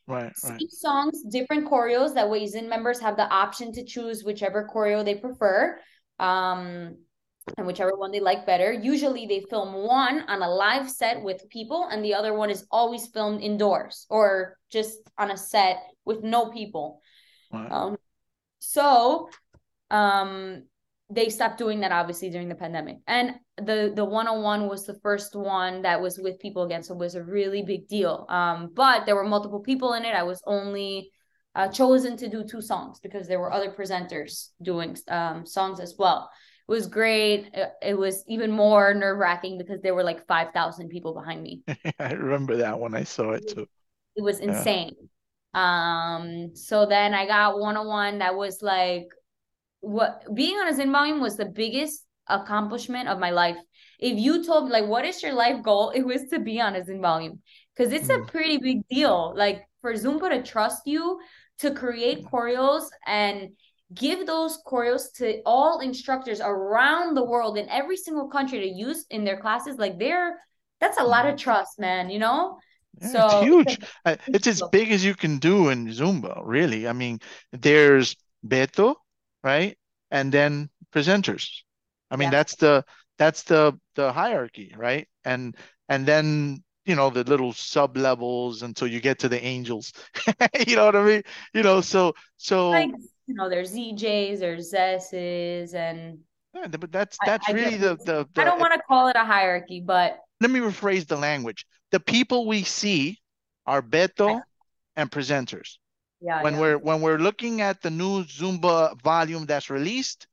Right. 0.09 0.35
same 0.35 0.57
Right. 0.59 0.71
songs, 0.71 1.21
different 1.29 1.69
choreos. 1.69 2.15
That 2.15 2.31
way, 2.31 2.47
Zin 2.47 2.67
members 2.67 2.99
have 2.99 3.15
the 3.15 3.29
option 3.29 3.71
to 3.73 3.85
choose 3.85 4.23
whichever 4.23 4.67
choreo 4.67 5.05
they 5.05 5.13
prefer, 5.13 5.79
um, 6.17 6.97
and 7.57 7.67
whichever 7.67 7.95
one 7.95 8.11
they 8.11 8.19
like 8.19 8.45
better. 8.45 8.71
Usually, 8.71 9.25
they 9.25 9.41
film 9.49 9.73
one 9.73 10.21
on 10.29 10.41
a 10.41 10.49
live 10.49 10.89
set 10.89 11.21
with 11.21 11.49
people, 11.49 11.87
and 11.91 12.03
the 12.03 12.13
other 12.13 12.33
one 12.33 12.49
is 12.49 12.65
always 12.71 13.07
filmed 13.07 13.41
indoors 13.41 14.05
or 14.09 14.57
just 14.71 14.97
on 15.17 15.31
a 15.31 15.37
set 15.37 15.77
with 16.05 16.23
no 16.23 16.49
people. 16.51 17.01
Right. 17.51 17.71
Um, 17.71 17.97
so, 18.59 19.29
um, 19.89 20.63
they 21.09 21.29
stopped 21.29 21.57
doing 21.57 21.79
that 21.79 21.91
obviously 21.91 22.29
during 22.29 22.49
the 22.49 22.55
pandemic, 22.55 22.97
and 23.07 23.35
the 23.57 23.91
the 23.95 24.05
one 24.05 24.27
on 24.27 24.43
one 24.43 24.67
was 24.67 24.85
the 24.85 24.99
first 25.01 25.35
one 25.35 25.81
that 25.81 26.01
was 26.01 26.19
with 26.19 26.39
people 26.39 26.63
again, 26.63 26.83
so 26.83 26.93
it 26.93 26.99
was 26.99 27.15
a 27.15 27.23
really 27.23 27.63
big 27.63 27.87
deal. 27.87 28.25
Um, 28.29 28.71
but 28.73 29.05
there 29.05 29.15
were 29.15 29.23
multiple 29.23 29.59
people 29.59 29.93
in 29.93 30.05
it. 30.05 30.13
I 30.13 30.23
was 30.23 30.41
only 30.45 31.11
uh, 31.55 31.67
chosen 31.67 32.15
to 32.17 32.29
do 32.29 32.43
two 32.43 32.61
songs 32.61 32.99
because 32.99 33.27
there 33.27 33.39
were 33.39 33.51
other 33.51 33.71
presenters 33.71 34.49
doing 34.61 34.95
um, 35.07 35.45
songs 35.45 35.79
as 35.79 35.95
well. 35.97 36.29
It 36.69 36.71
was 36.71 36.85
great. 36.87 37.49
It, 37.53 37.69
it 37.81 37.97
was 37.97 38.23
even 38.27 38.51
more 38.51 38.93
nerve 38.93 39.17
wracking 39.17 39.57
because 39.57 39.81
there 39.81 39.95
were 39.95 40.03
like 40.03 40.27
five 40.27 40.53
thousand 40.53 40.89
people 40.89 41.15
behind 41.15 41.41
me 41.41 41.63
I 41.99 42.13
remember 42.13 42.57
that 42.57 42.79
when 42.79 42.95
I 42.95 43.03
saw 43.03 43.31
it 43.33 43.45
too. 43.47 43.67
it 44.15 44.21
was 44.23 44.39
Yeah. 44.47 44.65
insane 44.65 44.95
um 45.53 46.51
so 46.53 46.85
then 46.85 47.13
i 47.13 47.25
got 47.25 47.59
101 47.59 48.19
that 48.19 48.35
was 48.35 48.61
like 48.61 49.07
what 49.81 50.23
being 50.35 50.57
on 50.57 50.67
a 50.67 50.73
zin 50.75 50.91
volume 50.91 51.21
was 51.21 51.37
the 51.37 51.45
biggest 51.45 52.05
accomplishment 52.27 53.09
of 53.09 53.19
my 53.19 53.31
life 53.31 53.57
if 53.99 54.17
you 54.19 54.43
told 54.45 54.65
me 54.65 54.71
like 54.71 54.87
what 54.87 55.05
is 55.05 55.23
your 55.23 55.33
life 55.33 55.63
goal 55.63 55.89
it 55.95 56.03
was 56.05 56.25
to 56.29 56.39
be 56.39 56.61
on 56.61 56.75
a 56.75 56.83
zin 56.83 57.01
volume 57.01 57.41
because 57.75 57.93
it's 57.93 58.09
a 58.09 58.19
Mm. 58.19 58.31
pretty 58.31 58.57
big 58.57 58.87
deal 58.89 59.33
like 59.35 59.63
for 59.81 59.93
zumba 59.93 60.29
to 60.29 60.43
trust 60.43 60.83
you 60.85 61.19
to 61.59 61.71
create 61.73 62.25
choreos 62.25 62.85
and 63.07 63.49
give 63.93 64.27
those 64.27 64.59
choreos 64.65 65.11
to 65.15 65.41
all 65.45 65.79
instructors 65.79 66.41
around 66.41 67.15
the 67.15 67.23
world 67.23 67.57
in 67.57 67.67
every 67.69 67.97
single 67.97 68.27
country 68.29 68.59
to 68.59 68.67
use 68.67 69.05
in 69.09 69.23
their 69.23 69.39
classes 69.39 69.77
like 69.77 69.97
they're 69.97 70.37
that's 70.79 70.99
a 70.99 71.03
lot 71.03 71.25
of 71.27 71.35
trust 71.37 71.79
man 71.79 72.09
you 72.09 72.19
know 72.19 72.57
Yeah, 73.01 73.07
so 73.07 73.19
it's 73.19 73.33
huge. 73.33 73.79
Uh, 74.05 74.17
It's 74.33 74.47
as 74.47 74.61
big 74.61 74.91
as 74.91 75.05
you 75.05 75.15
can 75.15 75.39
do 75.39 75.69
in 75.69 75.87
Zumba, 75.87 76.41
really. 76.43 76.87
I 76.87 76.93
mean, 76.93 77.19
there's 77.51 78.15
Beto, 78.45 78.95
right? 79.43 79.77
And 80.11 80.31
then 80.31 80.69
presenters. 80.93 81.49
I 82.11 82.15
mean, 82.17 82.29
Yeah. 82.29 82.31
that's 82.31 82.55
the 82.55 82.83
that's 83.17 83.43
the 83.43 83.79
the 83.95 84.11
hierarchy, 84.11 84.73
right? 84.77 85.07
And 85.23 85.55
and 85.87 86.05
then 86.05 86.63
you 86.85 86.95
know 86.95 87.09
the 87.09 87.23
little 87.23 87.53
sub 87.53 87.95
levels 87.95 88.63
until 88.63 88.87
you 88.87 88.99
get 88.99 89.19
to 89.19 89.29
the 89.29 89.41
angels. 89.43 89.93
You 90.67 90.75
know 90.75 90.85
what 90.85 90.95
I 90.95 91.03
mean? 91.03 91.23
You 91.53 91.63
know, 91.63 91.81
so 91.81 92.13
so 92.37 92.87
like 92.87 92.91
you 93.29 93.35
know 93.35 93.47
there's 93.47 93.71
ZJs 93.73 94.39
there's 94.39 94.73
Zesses 94.73 95.73
and 95.75 96.19
yeah, 96.53 96.67
but 96.67 96.91
that's 96.91 97.17
that's 97.25 97.47
I 97.47 97.51
really 97.51 97.77
get 97.77 97.79
the 97.79 97.89
what 98.17 98.33
the 98.33 98.41
I 98.41 98.43
don't 98.43 98.59
want 98.59 98.73
to 98.73 98.81
call 98.87 99.07
it 99.07 99.15
a 99.15 99.23
hierarchy 99.23 99.81
but 99.85 100.19
let 100.41 100.49
me 100.49 100.59
rephrase 100.59 101.05
the 101.07 101.15
language. 101.17 101.65
The 101.91 101.99
people 101.99 102.47
we 102.47 102.63
see 102.63 103.19
are 103.65 103.81
Beto 103.81 104.41
and 104.95 105.11
presenters. 105.11 105.77
yeah 106.21 106.41
when 106.41 106.53
yeah 106.53 106.59
we're 106.59 106.77
when 106.77 107.01
we're 107.01 107.19
looking 107.19 107.61
at 107.61 107.81
the 107.81 107.91
new 107.91 108.23
Zumba 108.23 108.99
volume 109.01 109.45
that's 109.45 109.69
released, 109.69 110.27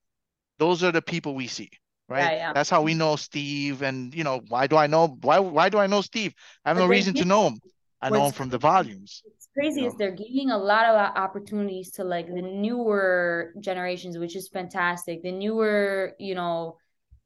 those 0.58 0.82
are 0.82 0.92
the 0.92 1.02
people 1.02 1.34
we 1.34 1.46
see, 1.46 1.70
right? 2.08 2.32
yeah 2.32 2.52
That's 2.54 2.70
how 2.70 2.82
we 2.82 2.94
know 2.94 3.16
Steve, 3.16 3.82
and 3.82 4.14
you 4.14 4.24
know 4.24 4.40
why 4.48 4.66
do 4.66 4.76
I 4.76 4.86
know 4.86 5.18
why 5.20 5.38
why 5.38 5.68
do 5.68 5.78
I 5.78 5.86
know 5.86 6.00
Steve? 6.00 6.34
I 6.64 6.70
have 6.70 6.78
but 6.78 6.82
no 6.84 6.88
reason 6.88 7.14
to 7.14 7.24
know 7.24 7.48
him. 7.48 7.60
I 8.02 8.10
know 8.10 8.30
from 8.30 8.50
the 8.50 8.58
volumes, 8.58 9.22
you 9.24 9.32
crazy 9.54 9.86
is 9.86 9.92
know. 9.92 9.98
they're 9.98 10.10
giving 10.10 10.50
a 10.50 10.58
lot 10.58 10.84
of 10.86 10.96
uh, 10.96 11.12
opportunities 11.16 11.90
to 11.92 12.04
like 12.04 12.26
the 12.26 12.42
newer 12.42 13.54
generations 13.60 14.18
which 14.18 14.36
is 14.36 14.48
fantastic. 14.48 15.22
The 15.22 15.32
newer 15.32 16.14
you 16.18 16.34
know 16.34 16.76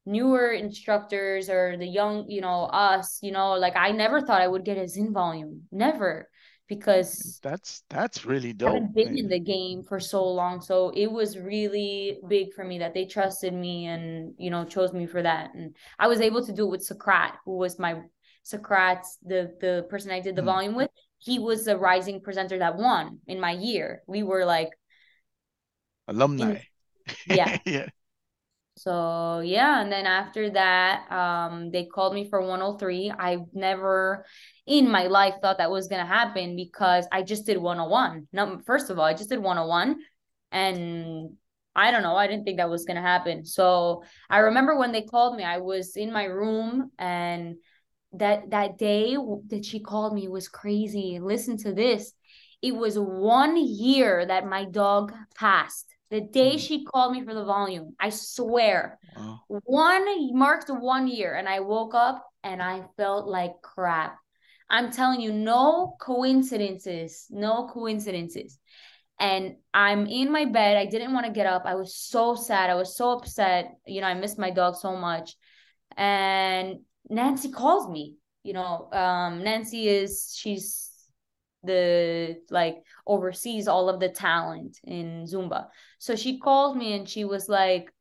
newer 0.06 0.52
instructors 0.52 1.50
or 1.50 1.76
the 1.76 1.86
young 1.86 2.28
you 2.28 2.40
know 2.40 2.64
us 2.64 3.18
you 3.22 3.32
know 3.32 3.52
like 3.52 3.76
I 3.76 3.90
never 3.90 4.20
thought 4.20 4.40
I 4.40 4.48
would 4.48 4.64
get 4.64 4.78
a 4.78 4.88
Zin 4.88 5.12
volume. 5.12 5.62
Never. 5.72 6.28
Because 6.68 7.40
That's 7.42 7.82
that's 7.90 8.24
really 8.24 8.52
dope. 8.52 8.68
I 8.68 8.74
haven't 8.74 8.94
been 8.94 9.18
in 9.18 9.28
the 9.28 9.40
game 9.40 9.82
for 9.82 9.98
so 9.98 10.24
long 10.24 10.60
so 10.60 10.90
it 10.90 11.10
was 11.10 11.36
really 11.36 12.20
big 12.28 12.54
for 12.54 12.64
me 12.64 12.78
that 12.78 12.94
they 12.94 13.06
trusted 13.06 13.52
me 13.52 13.86
and 13.86 14.34
you 14.38 14.50
know 14.50 14.64
chose 14.64 14.92
me 14.92 15.06
for 15.06 15.20
that. 15.20 15.52
And 15.52 15.74
i 15.98 16.06
was 16.06 16.20
able 16.20 16.46
to 16.46 16.52
do 16.52 16.66
it 16.66 16.70
with 16.70 16.88
Sokrat 16.88 17.32
who 17.44 17.56
was 17.56 17.80
my 17.80 18.02
Sokrat's 18.50 19.18
the 19.24 19.54
the 19.60 19.86
person 19.88 20.10
i 20.10 20.20
did 20.20 20.36
the 20.36 20.42
Hmm. 20.42 20.46
volume 20.46 20.74
with 20.74 20.90
he 21.18 21.38
was 21.38 21.64
the 21.64 21.76
rising 21.76 22.20
presenter 22.20 22.58
that 22.58 22.76
won 22.76 23.18
in 23.26 23.38
my 23.40 23.52
year 23.52 24.02
we 24.06 24.22
were 24.22 24.44
like 24.44 24.70
in 26.08 26.16
Alumni. 26.16 26.60
yeah 27.26 27.58
Yeah. 27.66 27.86
so 28.76 29.40
yeah 29.44 29.80
and 29.82 29.92
then 29.92 30.06
after 30.06 30.50
that 30.50 31.10
um 31.12 31.70
they 31.70 31.84
called 31.84 32.14
me 32.14 32.28
for 32.28 32.40
103 32.40 33.10
i 33.18 33.38
never 33.52 34.24
in 34.66 34.90
my 34.90 35.06
life 35.06 35.34
thought 35.42 35.58
that 35.58 35.70
was 35.70 35.88
going 35.88 36.00
to 36.00 36.06
happen 36.06 36.56
because 36.56 37.06
i 37.12 37.22
just 37.22 37.44
did 37.46 37.58
101 37.58 38.26
no 38.32 38.58
first 38.64 38.88
of 38.90 38.98
all 38.98 39.04
i 39.04 39.12
just 39.14 39.28
did 39.28 39.38
101 39.42 39.96
and 40.52 41.30
I 41.76 41.92
don't 41.92 42.02
know. 42.02 42.16
I 42.16 42.26
didn't 42.26 42.44
think 42.44 42.56
that 42.56 42.68
was 42.68 42.84
gonna 42.84 43.00
happen. 43.00 43.44
So 43.44 44.02
I 44.28 44.38
remember 44.38 44.76
when 44.76 44.90
they 44.90 45.02
called 45.02 45.36
me, 45.36 45.44
I 45.44 45.58
was 45.58 45.96
in 45.96 46.12
my 46.12 46.24
room 46.24 46.90
and 46.98 47.54
that 48.12 48.50
that 48.50 48.78
day 48.78 49.16
that 49.48 49.64
she 49.64 49.80
called 49.80 50.14
me 50.14 50.28
was 50.28 50.48
crazy. 50.48 51.18
Listen 51.20 51.56
to 51.58 51.72
this. 51.72 52.12
It 52.62 52.74
was 52.74 52.98
one 52.98 53.56
year 53.56 54.26
that 54.26 54.46
my 54.46 54.64
dog 54.64 55.12
passed. 55.34 55.86
The 56.10 56.20
day 56.20 56.56
Mm. 56.56 56.60
she 56.60 56.84
called 56.84 57.12
me 57.12 57.24
for 57.24 57.34
the 57.34 57.44
volume, 57.44 57.94
I 58.00 58.10
swear, 58.10 58.98
Wow. 59.16 59.40
one 59.48 60.36
marked 60.36 60.68
one 60.68 61.06
year, 61.06 61.34
and 61.34 61.48
I 61.48 61.60
woke 61.60 61.94
up 61.94 62.26
and 62.42 62.60
I 62.62 62.84
felt 62.96 63.26
like 63.28 63.62
crap. 63.62 64.18
I'm 64.68 64.90
telling 64.90 65.20
you, 65.20 65.32
no 65.32 65.96
coincidences, 66.00 67.26
no 67.30 67.68
coincidences. 67.68 68.58
And 69.18 69.56
I'm 69.74 70.06
in 70.06 70.32
my 70.32 70.46
bed. 70.46 70.76
I 70.76 70.86
didn't 70.86 71.12
want 71.12 71.26
to 71.26 71.32
get 71.32 71.46
up. 71.46 71.62
I 71.66 71.74
was 71.74 71.94
so 71.94 72.34
sad. 72.34 72.70
I 72.70 72.74
was 72.74 72.96
so 72.96 73.12
upset. 73.12 73.76
You 73.86 74.00
know, 74.00 74.06
I 74.06 74.14
missed 74.14 74.38
my 74.38 74.50
dog 74.50 74.76
so 74.76 74.96
much. 74.96 75.36
And 75.96 76.80
Nancy 77.08 77.50
calls 77.50 77.88
me. 77.88 78.16
You 78.42 78.54
know, 78.54 78.88
um, 78.92 79.42
Nancy 79.42 79.88
is 79.88 80.34
she's 80.36 80.90
the 81.62 82.38
like 82.50 82.76
oversees 83.06 83.68
all 83.68 83.88
of 83.88 84.00
the 84.00 84.08
talent 84.08 84.78
in 84.84 85.24
Zumba. 85.24 85.66
So 85.98 86.16
she 86.16 86.38
called 86.38 86.76
me 86.76 86.94
and 86.94 87.08
she 87.08 87.24
was 87.24 87.48
like, 87.48 87.92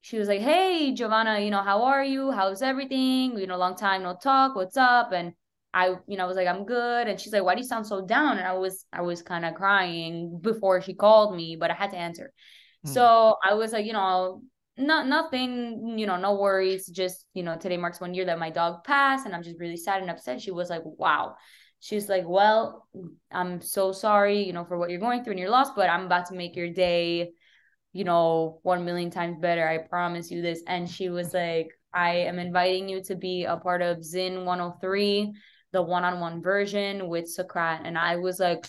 she 0.00 0.18
was 0.18 0.28
like, 0.28 0.40
Hey, 0.40 0.92
Giovanna, 0.94 1.40
you 1.40 1.50
know, 1.50 1.62
how 1.62 1.82
are 1.84 2.04
you? 2.04 2.30
How's 2.30 2.62
everything? 2.62 3.38
You 3.38 3.46
know, 3.46 3.58
long 3.58 3.76
time 3.76 4.02
no 4.02 4.16
talk. 4.16 4.56
What's 4.56 4.76
up? 4.76 5.12
And 5.12 5.34
I, 5.74 5.96
you 6.06 6.16
know, 6.16 6.24
I 6.24 6.26
was 6.26 6.36
like, 6.36 6.48
I'm 6.48 6.64
good. 6.64 7.08
And 7.08 7.20
she's 7.20 7.32
like, 7.32 7.44
Why 7.44 7.54
do 7.54 7.60
you 7.60 7.66
sound 7.66 7.86
so 7.86 8.06
down? 8.06 8.38
And 8.38 8.46
I 8.46 8.54
was, 8.54 8.86
I 8.92 9.02
was 9.02 9.22
kind 9.22 9.44
of 9.44 9.54
crying 9.54 10.38
before 10.40 10.80
she 10.80 10.94
called 10.94 11.36
me, 11.36 11.56
but 11.56 11.70
I 11.70 11.74
had 11.74 11.90
to 11.90 11.98
answer. 11.98 12.32
Hmm. 12.84 12.92
So 12.92 13.36
I 13.44 13.54
was 13.54 13.72
like, 13.72 13.84
you 13.84 13.92
know, 13.92 14.42
not 14.78 15.06
nothing, 15.06 15.98
you 15.98 16.06
know, 16.06 16.16
no 16.16 16.34
worries. 16.34 16.86
Just, 16.86 17.26
you 17.34 17.42
know, 17.42 17.56
today 17.56 17.76
marks 17.76 18.00
one 18.00 18.14
year 18.14 18.24
that 18.26 18.38
my 18.38 18.50
dog 18.50 18.84
passed, 18.84 19.26
and 19.26 19.34
I'm 19.34 19.42
just 19.42 19.58
really 19.58 19.76
sad 19.76 20.00
and 20.02 20.10
upset. 20.10 20.40
She 20.40 20.50
was 20.50 20.70
like, 20.70 20.82
Wow. 20.84 21.36
She's 21.80 22.08
like, 22.08 22.24
Well, 22.26 22.86
I'm 23.30 23.60
so 23.60 23.92
sorry, 23.92 24.42
you 24.42 24.52
know, 24.52 24.64
for 24.64 24.78
what 24.78 24.90
you're 24.90 25.00
going 25.00 25.24
through 25.24 25.32
and 25.32 25.40
your 25.40 25.50
loss, 25.50 25.70
but 25.76 25.90
I'm 25.90 26.06
about 26.06 26.26
to 26.26 26.34
make 26.34 26.56
your 26.56 26.70
day 26.70 27.32
you 27.92 28.04
know, 28.04 28.60
one 28.62 28.84
million 28.84 29.10
times 29.10 29.38
better. 29.40 29.66
I 29.66 29.78
promise 29.78 30.30
you 30.30 30.42
this. 30.42 30.62
And 30.66 30.88
she 30.88 31.08
was 31.08 31.32
like, 31.34 31.70
I 31.92 32.10
am 32.10 32.38
inviting 32.38 32.88
you 32.88 33.02
to 33.04 33.16
be 33.16 33.44
a 33.44 33.56
part 33.56 33.82
of 33.82 34.04
Zin 34.04 34.44
103, 34.44 35.32
the 35.72 35.82
one 35.82 36.04
on 36.04 36.20
one 36.20 36.42
version 36.42 37.08
with 37.08 37.24
Sokrat. 37.24 37.80
And 37.84 37.96
I 37.96 38.16
was 38.16 38.38
like, 38.38 38.66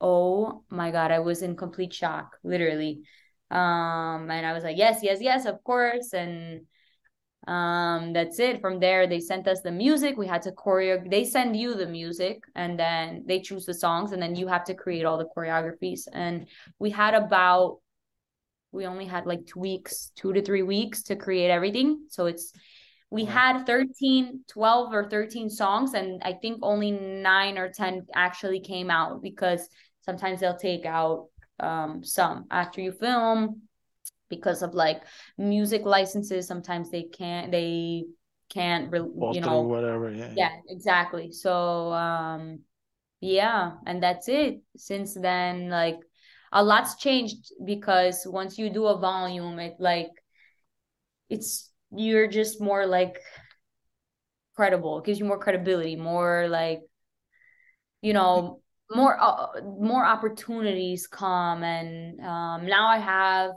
oh 0.00 0.64
my 0.68 0.90
God, 0.90 1.10
I 1.10 1.20
was 1.20 1.42
in 1.42 1.56
complete 1.56 1.92
shock, 1.92 2.36
literally. 2.42 3.02
Um, 3.50 4.30
and 4.30 4.46
I 4.46 4.52
was 4.52 4.64
like, 4.64 4.76
yes, 4.76 5.00
yes, 5.02 5.18
yes, 5.20 5.46
of 5.46 5.62
course. 5.64 6.12
And 6.12 6.66
um 7.48 8.12
that's 8.12 8.38
it. 8.38 8.60
From 8.60 8.80
there 8.80 9.06
they 9.06 9.18
sent 9.18 9.48
us 9.48 9.62
the 9.62 9.72
music. 9.72 10.16
We 10.18 10.26
had 10.26 10.42
to 10.42 10.52
choreo 10.52 11.10
they 11.10 11.24
send 11.24 11.56
you 11.56 11.74
the 11.74 11.86
music 11.86 12.42
and 12.54 12.78
then 12.78 13.24
they 13.26 13.40
choose 13.40 13.64
the 13.64 13.72
songs 13.74 14.12
and 14.12 14.22
then 14.22 14.36
you 14.36 14.46
have 14.46 14.64
to 14.64 14.74
create 14.74 15.06
all 15.06 15.16
the 15.16 15.28
choreographies. 15.34 16.02
And 16.12 16.46
we 16.78 16.90
had 16.90 17.14
about 17.14 17.78
we 18.72 18.86
only 18.86 19.06
had 19.06 19.26
like 19.26 19.46
two 19.46 19.58
weeks 19.58 20.12
two 20.16 20.32
to 20.34 20.42
three 20.42 20.62
weeks 20.62 21.02
to 21.04 21.16
create 21.16 21.50
everything. 21.50 22.04
So 22.08 22.26
it's 22.26 22.52
we 23.10 23.24
had 23.24 23.64
13 23.66 24.44
12 24.48 24.92
or 24.94 25.08
13 25.08 25.50
songs 25.50 25.94
and 25.94 26.22
i 26.24 26.32
think 26.32 26.60
only 26.62 26.92
nine 26.92 27.58
or 27.58 27.68
10 27.68 28.06
actually 28.14 28.60
came 28.60 28.88
out 28.88 29.20
because 29.20 29.68
sometimes 30.02 30.40
they'll 30.40 30.56
take 30.56 30.86
out 30.86 31.26
um 31.62 32.02
some 32.02 32.46
after 32.50 32.80
you 32.80 32.92
film 32.92 33.62
because 34.28 34.62
of 34.62 34.74
like 34.74 35.02
music 35.36 35.82
licenses 35.84 36.46
sometimes 36.46 36.90
they 36.90 37.02
can't 37.02 37.50
they 37.50 38.04
can't 38.48 38.90
re- 38.90 39.00
you 39.32 39.40
know 39.40 39.62
whatever. 39.62 40.10
Yeah. 40.10 40.32
yeah 40.34 40.50
exactly 40.68 41.32
so 41.32 41.92
um 41.92 42.60
yeah 43.20 43.72
and 43.86 44.02
that's 44.02 44.28
it 44.28 44.60
since 44.76 45.14
then 45.14 45.68
like 45.68 45.98
a 46.52 46.62
lot's 46.62 46.96
changed 46.96 47.52
because 47.64 48.26
once 48.26 48.58
you 48.58 48.70
do 48.70 48.86
a 48.86 48.98
volume 48.98 49.58
it 49.58 49.74
like 49.78 50.10
it's 51.28 51.70
you're 51.92 52.26
just 52.26 52.60
more 52.60 52.86
like 52.86 53.18
credible 54.56 54.98
it 54.98 55.04
gives 55.04 55.18
you 55.18 55.24
more 55.24 55.38
credibility 55.38 55.96
more 55.96 56.48
like 56.48 56.80
you 58.00 58.12
know 58.12 58.59
more 58.90 59.20
uh, 59.20 59.60
more 59.78 60.04
opportunities 60.04 61.06
come 61.06 61.62
and 61.62 62.20
um 62.20 62.66
now 62.66 62.88
i 62.88 62.98
have 62.98 63.50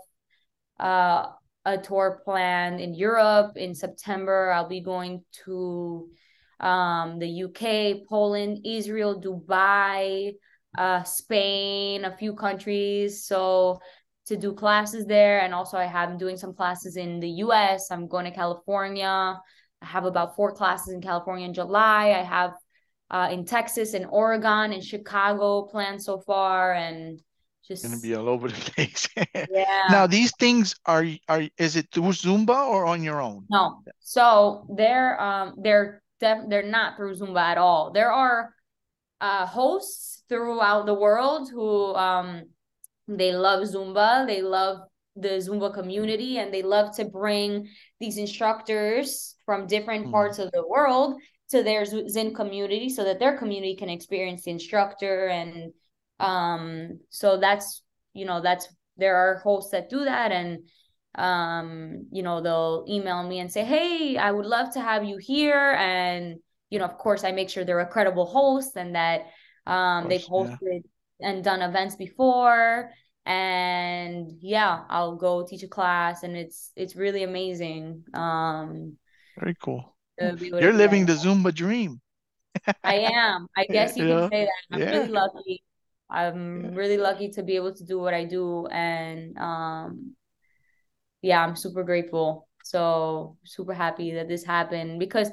uh 0.80 1.26
a 1.66 1.78
tour 1.78 2.22
planned 2.24 2.80
in 2.80 2.94
Europe 2.94 3.56
in 3.56 3.74
September. 3.74 4.52
I'll 4.52 4.68
be 4.68 4.82
going 4.82 5.24
to 5.46 6.10
um, 6.60 7.20
the 7.20 7.44
UK, 7.44 8.08
Poland, 8.08 8.60
Israel, 8.66 9.22
Dubai, 9.22 10.34
uh, 10.78 11.04
Spain, 11.04 12.06
a 12.06 12.16
few 12.18 12.34
countries. 12.34 13.26
So 13.26 13.80
to 14.26 14.38
do 14.38 14.54
classes 14.54 15.06
there, 15.06 15.42
and 15.42 15.54
also 15.54 15.78
I 15.78 15.86
have 15.86 16.10
I'm 16.10 16.18
doing 16.18 16.38
some 16.38 16.54
classes 16.54 16.96
in 16.96 17.20
the 17.20 17.30
US. 17.46 17.92
I'm 17.92 18.08
going 18.08 18.26
to 18.26 18.32
California. 18.32 19.38
I 19.82 19.86
have 19.86 20.06
about 20.06 20.36
four 20.36 20.54
classes 20.54 20.94
in 20.94 21.02
California 21.02 21.46
in 21.46 21.54
July. 21.54 22.12
I 22.12 22.24
have 22.24 22.54
uh, 23.12 23.30
in 23.32 23.46
Texas, 23.46 23.94
in 23.94 24.06
Oregon, 24.06 24.74
in 24.74 24.82
Chicago 24.82 25.64
planned 25.64 26.02
so 26.02 26.20
far, 26.20 26.74
and 26.74 27.20
just 27.68 27.84
Gonna 27.84 27.98
be 27.98 28.16
all 28.16 28.28
over 28.30 28.50
the 28.50 28.72
place. 28.76 29.08
yeah. 29.52 29.88
Now 29.90 30.08
these 30.08 30.32
things 30.38 30.76
are 30.86 31.06
are 31.30 31.44
is 31.58 31.76
it 31.76 31.88
through 31.92 32.12
Zumba 32.14 32.68
or 32.68 32.86
on 32.86 33.04
your 33.04 33.22
own? 33.22 33.46
No. 33.50 33.84
So 34.00 34.66
they're 34.76 35.20
um 35.22 35.56
they're 35.62 36.02
def- 36.20 36.50
they're 36.50 36.64
not 36.70 36.98
through 36.98 37.16
Zumba 37.16 37.42
at 37.42 37.58
all. 37.58 37.92
There 37.92 38.12
are 38.12 38.54
uh 39.22 39.46
hosts 39.46 40.24
throughout 40.28 40.86
the 40.86 40.94
world 40.94 41.50
who 41.52 41.94
um 41.96 42.44
they 43.08 43.32
love 43.34 43.64
Zumba, 43.64 44.26
they 44.28 44.42
love 44.42 44.80
the 45.16 45.38
Zumba 45.40 45.74
community 45.74 46.40
and 46.40 46.54
they 46.54 46.64
love 46.64 46.96
to 46.96 47.06
bring 47.06 47.70
these 48.00 48.18
instructors 48.18 49.36
from 49.46 49.68
different 49.68 50.08
Mhm. 50.08 50.12
parts 50.12 50.40
of 50.40 50.52
the 50.52 50.66
world 50.68 51.22
to 51.54 51.62
their 51.62 51.86
Zin 51.86 52.34
community 52.34 52.90
so 52.90 53.04
that 53.04 53.20
their 53.20 53.38
community 53.38 53.76
can 53.76 53.88
experience 53.88 54.44
the 54.44 54.52
instructor 54.52 55.28
and 55.28 55.72
um 56.20 57.00
so 57.10 57.38
that's 57.38 57.84
you 58.14 58.26
know 58.26 58.42
that's 58.42 58.68
there 58.98 59.16
are 59.16 59.38
hosts 59.38 59.72
that 59.72 59.90
do 59.90 60.04
that 60.06 60.32
and 60.32 60.64
um 61.16 62.08
you 62.12 62.24
know 62.24 62.42
they'll 62.42 62.86
email 62.90 63.22
me 63.22 63.38
and 63.40 63.52
say 63.52 63.64
hey 63.64 64.18
i 64.18 64.32
would 64.32 64.48
love 64.48 64.74
to 64.74 64.82
have 64.82 65.04
you 65.04 65.18
here 65.18 65.76
and 65.78 66.40
you 66.72 66.80
know 66.80 66.86
of 66.86 66.98
course 66.98 67.24
i 67.24 67.32
make 67.32 67.50
sure 67.52 67.64
they're 67.64 67.80
a 67.80 67.88
credible 67.88 68.26
host 68.26 68.76
and 68.76 68.96
that 68.96 69.28
um 69.68 70.10
they've 70.10 70.26
course, 70.26 70.50
yeah. 70.50 70.58
hosted 70.58 70.82
and 71.22 71.44
done 71.44 71.62
events 71.62 71.96
before 71.96 72.90
and 73.28 74.32
yeah 74.42 74.86
i'll 74.90 75.16
go 75.16 75.46
teach 75.46 75.62
a 75.62 75.68
class 75.68 76.24
and 76.24 76.36
it's 76.36 76.72
it's 76.76 76.96
really 76.96 77.22
amazing 77.22 78.04
um 78.16 78.98
Very 79.40 79.56
cool. 79.62 79.93
To 80.20 80.34
be 80.38 80.48
able 80.48 80.60
to 80.60 80.64
You're 80.64 80.74
living 80.74 81.06
the 81.06 81.14
Zumba 81.14 81.54
dream. 81.54 82.00
i 82.84 82.96
am 82.96 83.48
i 83.58 83.66
guess 83.72 83.96
you 83.98 84.04
Yeah, 84.04 84.16
can 84.20 84.30
say 84.30 84.46
that 84.46 84.62
i'm 84.72 84.80
yeah. 84.80 84.92
really 84.92 85.10
lucky 85.10 85.64
i'm 86.10 86.64
Yeah. 86.64 86.70
really 86.76 86.98
lucky 86.98 87.30
to 87.30 87.44
be 87.44 87.56
able 87.56 87.74
to 87.74 87.84
do 87.84 88.00
what 88.00 88.14
i 88.14 88.24
do 88.26 88.68
and 88.68 89.38
um 89.38 90.16
yeah, 91.22 91.42
I'm 91.42 91.56
super 91.56 91.84
grateful. 91.84 92.48
So 92.64 93.38
super 93.44 93.74
happy 93.74 94.14
that 94.14 94.28
this 94.28 94.44
happened 94.44 95.00
because 95.00 95.30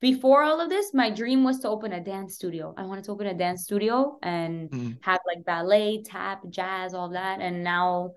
before 0.00 0.42
all 0.42 0.60
of 0.60 0.68
this, 0.68 0.92
my 0.92 1.10
dream 1.10 1.44
was 1.44 1.60
to 1.60 1.68
open 1.68 1.92
a 1.92 2.02
dance 2.02 2.34
studio. 2.34 2.74
I 2.76 2.84
wanted 2.84 3.04
to 3.04 3.12
open 3.12 3.26
a 3.26 3.34
dance 3.34 3.62
studio 3.64 4.18
and 4.22 4.70
Mm. 4.70 4.96
have 5.02 5.20
like 5.26 5.44
ballet, 5.44 6.02
tap, 6.02 6.42
jazz, 6.50 6.94
all 6.94 7.10
that. 7.10 7.40
And 7.40 7.62
now, 7.64 8.12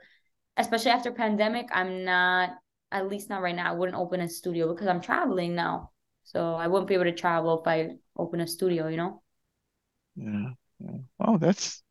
especially 0.57 0.91
after 0.91 1.11
pandemic, 1.11 1.67
I'm 1.71 2.03
not, 2.03 2.51
at 2.91 3.07
least 3.07 3.29
not 3.29 3.41
right 3.41 3.55
now, 3.55 3.69
I 3.71 3.75
wouldn't 3.75 3.97
open 3.97 4.21
a 4.21 4.29
studio 4.29 4.73
because 4.73 4.87
I'm 4.87 5.01
traveling 5.01 5.55
now. 5.55 5.91
So 6.31 6.53
I 6.53 6.67
wouldn't 6.67 6.87
be 6.87 6.93
able 6.93 7.05
to 7.05 7.11
travel 7.11 7.59
if 7.61 7.67
I 7.67 7.95
open 8.15 8.39
a 8.39 8.45
studio, 8.47 8.87
you 8.87 8.97
know? 8.97 9.23
Yeah. 10.15 10.49
yeah. 10.79 10.97
Oh, 11.19 11.37
that's 11.37 11.81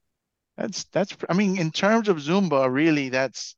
that's 0.56 0.84
that's 0.86 1.16
I 1.28 1.34
mean, 1.34 1.58
in 1.58 1.70
terms 1.72 2.08
of 2.08 2.18
Zumba, 2.18 2.72
really 2.72 3.08
that's 3.10 3.56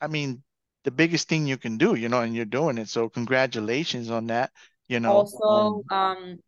I 0.00 0.08
mean, 0.08 0.42
the 0.84 0.90
biggest 0.90 1.28
thing 1.28 1.46
you 1.46 1.56
can 1.56 1.78
do, 1.78 1.94
you 1.94 2.08
know, 2.08 2.20
and 2.20 2.34
you're 2.34 2.44
doing 2.44 2.78
it. 2.78 2.88
So 2.88 3.08
congratulations 3.08 4.10
on 4.10 4.26
that, 4.28 4.50
you 4.88 5.00
know. 5.00 5.20
Also, 5.20 5.44
Um, 5.48 5.82
um, 5.90 6.38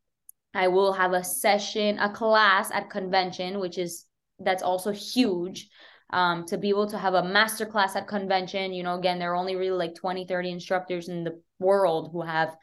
I 0.54 0.68
will 0.68 0.92
have 0.92 1.12
a 1.12 1.24
session, 1.24 1.98
a 1.98 2.10
class 2.12 2.70
at 2.72 2.90
convention, 2.90 3.60
which 3.60 3.78
is 3.78 4.06
that's 4.38 4.62
also 4.62 4.92
huge. 4.92 5.68
Um, 6.10 6.46
to 6.46 6.58
be 6.58 6.70
able 6.70 6.88
to 6.88 6.98
have 6.98 7.14
a 7.14 7.22
master 7.24 7.66
class 7.66 7.94
at 7.94 8.08
convention, 8.08 8.72
you 8.72 8.82
know, 8.82 8.96
again, 8.98 9.18
there 9.18 9.32
are 9.32 9.36
only 9.36 9.56
really 9.56 9.76
like 9.76 9.94
20, 9.94 10.26
30 10.26 10.50
instructors 10.50 11.08
in 11.08 11.24
the 11.24 11.40
world 11.58 12.10
who 12.12 12.22
have 12.22 12.56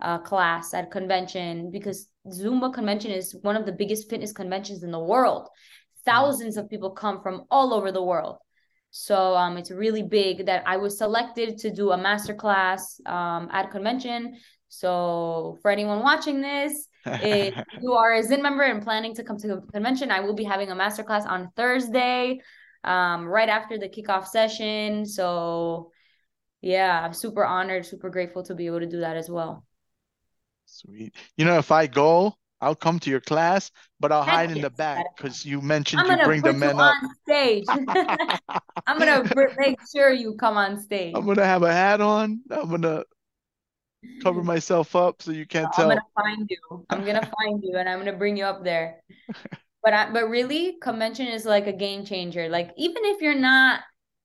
a 0.00 0.18
class 0.18 0.74
at 0.74 0.90
convention 0.90 1.70
because 1.70 2.08
Zumba 2.28 2.72
convention 2.72 3.10
is 3.10 3.34
one 3.42 3.56
of 3.56 3.66
the 3.66 3.72
biggest 3.72 4.08
fitness 4.08 4.32
conventions 4.32 4.82
in 4.82 4.90
the 4.90 4.98
world. 4.98 5.48
Thousands 6.04 6.56
of 6.56 6.70
people 6.70 6.90
come 6.90 7.20
from 7.20 7.44
all 7.50 7.74
over 7.74 7.90
the 7.90 8.02
world. 8.02 8.38
So 8.90 9.36
um, 9.36 9.56
it's 9.56 9.70
really 9.70 10.02
big 10.02 10.46
that 10.46 10.62
I 10.66 10.76
was 10.76 10.98
selected 10.98 11.58
to 11.58 11.70
do 11.70 11.90
a 11.90 11.98
master 11.98 12.34
class 12.34 13.00
um, 13.06 13.48
at 13.52 13.70
convention. 13.70 14.36
So 14.68 15.58
for 15.62 15.70
anyone 15.70 16.02
watching 16.02 16.40
this, 16.40 16.88
if 17.04 17.54
you 17.82 17.92
are 17.92 18.14
a 18.14 18.22
Zin 18.22 18.42
member 18.42 18.62
and 18.62 18.82
planning 18.82 19.14
to 19.16 19.24
come 19.24 19.36
to 19.38 19.48
the 19.48 19.60
convention, 19.72 20.10
I 20.10 20.20
will 20.20 20.34
be 20.34 20.44
having 20.44 20.70
a 20.70 20.74
master 20.74 21.02
class 21.02 21.26
on 21.26 21.50
Thursday, 21.56 22.40
um, 22.84 23.26
right 23.26 23.48
after 23.48 23.78
the 23.78 23.88
kickoff 23.88 24.26
session. 24.26 25.04
So 25.04 25.90
yeah, 26.60 27.00
I'm 27.04 27.12
super 27.12 27.44
honored, 27.44 27.86
super 27.86 28.10
grateful 28.10 28.42
to 28.44 28.54
be 28.54 28.66
able 28.66 28.80
to 28.80 28.86
do 28.86 29.00
that 29.00 29.16
as 29.16 29.28
well. 29.28 29.64
Sweet. 30.70 31.14
You 31.36 31.46
know, 31.46 31.58
if 31.58 31.72
I 31.72 31.86
go, 31.86 32.34
I'll 32.60 32.74
come 32.74 32.98
to 33.00 33.10
your 33.10 33.20
class, 33.20 33.70
but 34.00 34.12
I'll 34.12 34.22
Heck 34.22 34.34
hide 34.34 34.50
in 34.50 34.60
the 34.60 34.70
back 34.70 35.16
because 35.16 35.44
you 35.44 35.60
mentioned 35.62 36.06
you 36.06 36.16
bring 36.24 36.42
the 36.42 36.52
men 36.52 36.78
up. 36.78 36.94
on 37.02 37.10
stage. 37.22 37.64
I'm 38.86 38.98
gonna 38.98 39.24
make 39.58 39.78
sure 39.94 40.10
you 40.10 40.34
come 40.34 40.56
on 40.56 40.80
stage. 40.80 41.14
I'm 41.16 41.24
gonna 41.24 41.44
have 41.44 41.62
a 41.62 41.72
hat 41.72 42.00
on. 42.00 42.42
I'm 42.50 42.70
gonna 42.70 43.04
cover 44.22 44.42
myself 44.44 44.94
up 44.94 45.22
so 45.22 45.30
you 45.30 45.46
can't 45.46 45.72
tell. 45.72 45.90
I'm 45.90 45.96
gonna 45.96 46.00
find 46.14 46.50
you. 46.50 46.86
I'm 46.90 47.04
gonna 47.04 47.30
find 47.42 47.62
you, 47.62 47.76
and 47.76 47.88
I'm 47.88 47.98
gonna 47.98 48.16
bring 48.16 48.36
you 48.36 48.44
up 48.44 48.62
there. 48.62 49.02
But 49.82 49.94
I, 49.94 50.10
but 50.10 50.28
really, 50.28 50.76
convention 50.82 51.28
is 51.28 51.44
like 51.44 51.66
a 51.66 51.72
game 51.72 52.04
changer. 52.04 52.48
Like 52.48 52.72
even 52.76 53.04
if 53.06 53.22
you're 53.22 53.34
not 53.34 53.80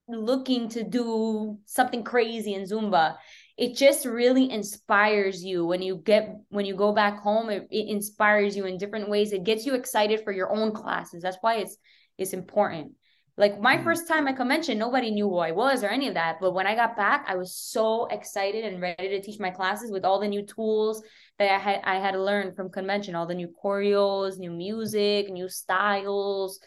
looking 0.07 0.69
to 0.69 0.83
do 0.83 1.57
something 1.65 2.03
crazy 2.03 2.53
in 2.53 2.63
Zumba, 2.63 3.15
it 3.57 3.75
just 3.75 4.05
really 4.05 4.49
inspires 4.51 5.43
you 5.43 5.65
when 5.65 5.81
you 5.81 5.97
get 5.97 6.35
when 6.49 6.65
you 6.65 6.75
go 6.75 6.91
back 6.91 7.19
home. 7.19 7.49
It, 7.49 7.67
it 7.69 7.87
inspires 7.89 8.55
you 8.57 8.65
in 8.65 8.77
different 8.77 9.09
ways. 9.09 9.31
It 9.31 9.43
gets 9.43 9.65
you 9.65 9.75
excited 9.75 10.23
for 10.23 10.31
your 10.31 10.51
own 10.51 10.71
classes. 10.71 11.21
That's 11.21 11.37
why 11.41 11.57
it's 11.57 11.77
it's 12.17 12.33
important. 12.33 12.93
Like 13.35 13.59
my 13.59 13.77
Mm. 13.77 13.83
first 13.83 14.07
time 14.07 14.27
at 14.27 14.37
convention, 14.37 14.77
nobody 14.77 15.09
knew 15.09 15.27
who 15.27 15.37
I 15.37 15.51
was 15.51 15.83
or 15.83 15.87
any 15.89 16.07
of 16.07 16.13
that. 16.13 16.37
But 16.39 16.53
when 16.53 16.67
I 16.67 16.75
got 16.75 16.95
back, 16.95 17.25
I 17.27 17.35
was 17.35 17.55
so 17.55 18.05
excited 18.07 18.63
and 18.63 18.79
ready 18.81 19.09
to 19.09 19.21
teach 19.21 19.39
my 19.39 19.49
classes 19.49 19.91
with 19.91 20.05
all 20.05 20.19
the 20.19 20.27
new 20.27 20.43
tools 20.45 21.03
that 21.39 21.51
I 21.51 21.57
had 21.57 21.81
I 21.83 21.95
had 21.99 22.15
learned 22.15 22.55
from 22.55 22.69
convention, 22.69 23.15
all 23.15 23.25
the 23.27 23.35
new 23.35 23.47
choreos, 23.63 24.37
new 24.37 24.51
music, 24.51 25.29
new 25.31 25.49
styles, 25.49 26.59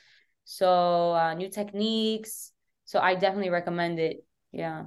so 0.45 1.15
uh, 1.15 1.35
new 1.35 1.49
techniques. 1.49 2.53
So 2.85 3.01
I 3.01 3.15
definitely 3.15 3.51
recommend 3.51 3.99
it. 3.99 4.25
Yeah. 4.53 4.87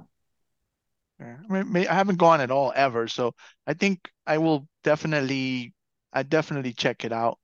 Yeah. 1.20 1.36
I 1.50 1.62
mean, 1.64 1.86
I 1.88 1.94
haven't 1.94 2.16
gone 2.18 2.40
at 2.40 2.50
all 2.50 2.72
ever, 2.74 3.06
so 3.08 3.34
I 3.66 3.74
think 3.74 4.10
I 4.26 4.38
will 4.38 4.66
definitely, 4.84 5.74
I 6.12 6.22
definitely 6.22 6.72
check 6.72 7.04
it 7.04 7.12
out. 7.12 7.38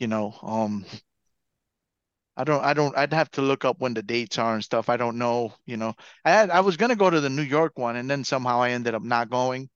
You 0.00 0.08
know, 0.08 0.34
um, 0.42 0.86
I 2.36 2.44
don't, 2.44 2.64
I 2.64 2.74
don't, 2.74 2.96
I'd 2.96 3.12
have 3.12 3.30
to 3.32 3.42
look 3.42 3.64
up 3.64 3.78
when 3.80 3.94
the 3.94 4.02
dates 4.02 4.38
are 4.38 4.54
and 4.54 4.64
stuff. 4.64 4.88
I 4.88 4.96
don't 4.96 5.18
know, 5.18 5.54
you 5.66 5.76
know. 5.76 5.94
I 6.24 6.30
had, 6.30 6.50
I 6.50 6.60
was 6.60 6.76
gonna 6.76 6.96
go 6.96 7.08
to 7.10 7.20
the 7.20 7.30
New 7.30 7.42
York 7.42 7.78
one, 7.78 7.96
and 7.96 8.10
then 8.10 8.24
somehow 8.24 8.60
I 8.60 8.70
ended 8.70 8.94
up 8.94 9.02
not 9.02 9.30
going. 9.30 9.70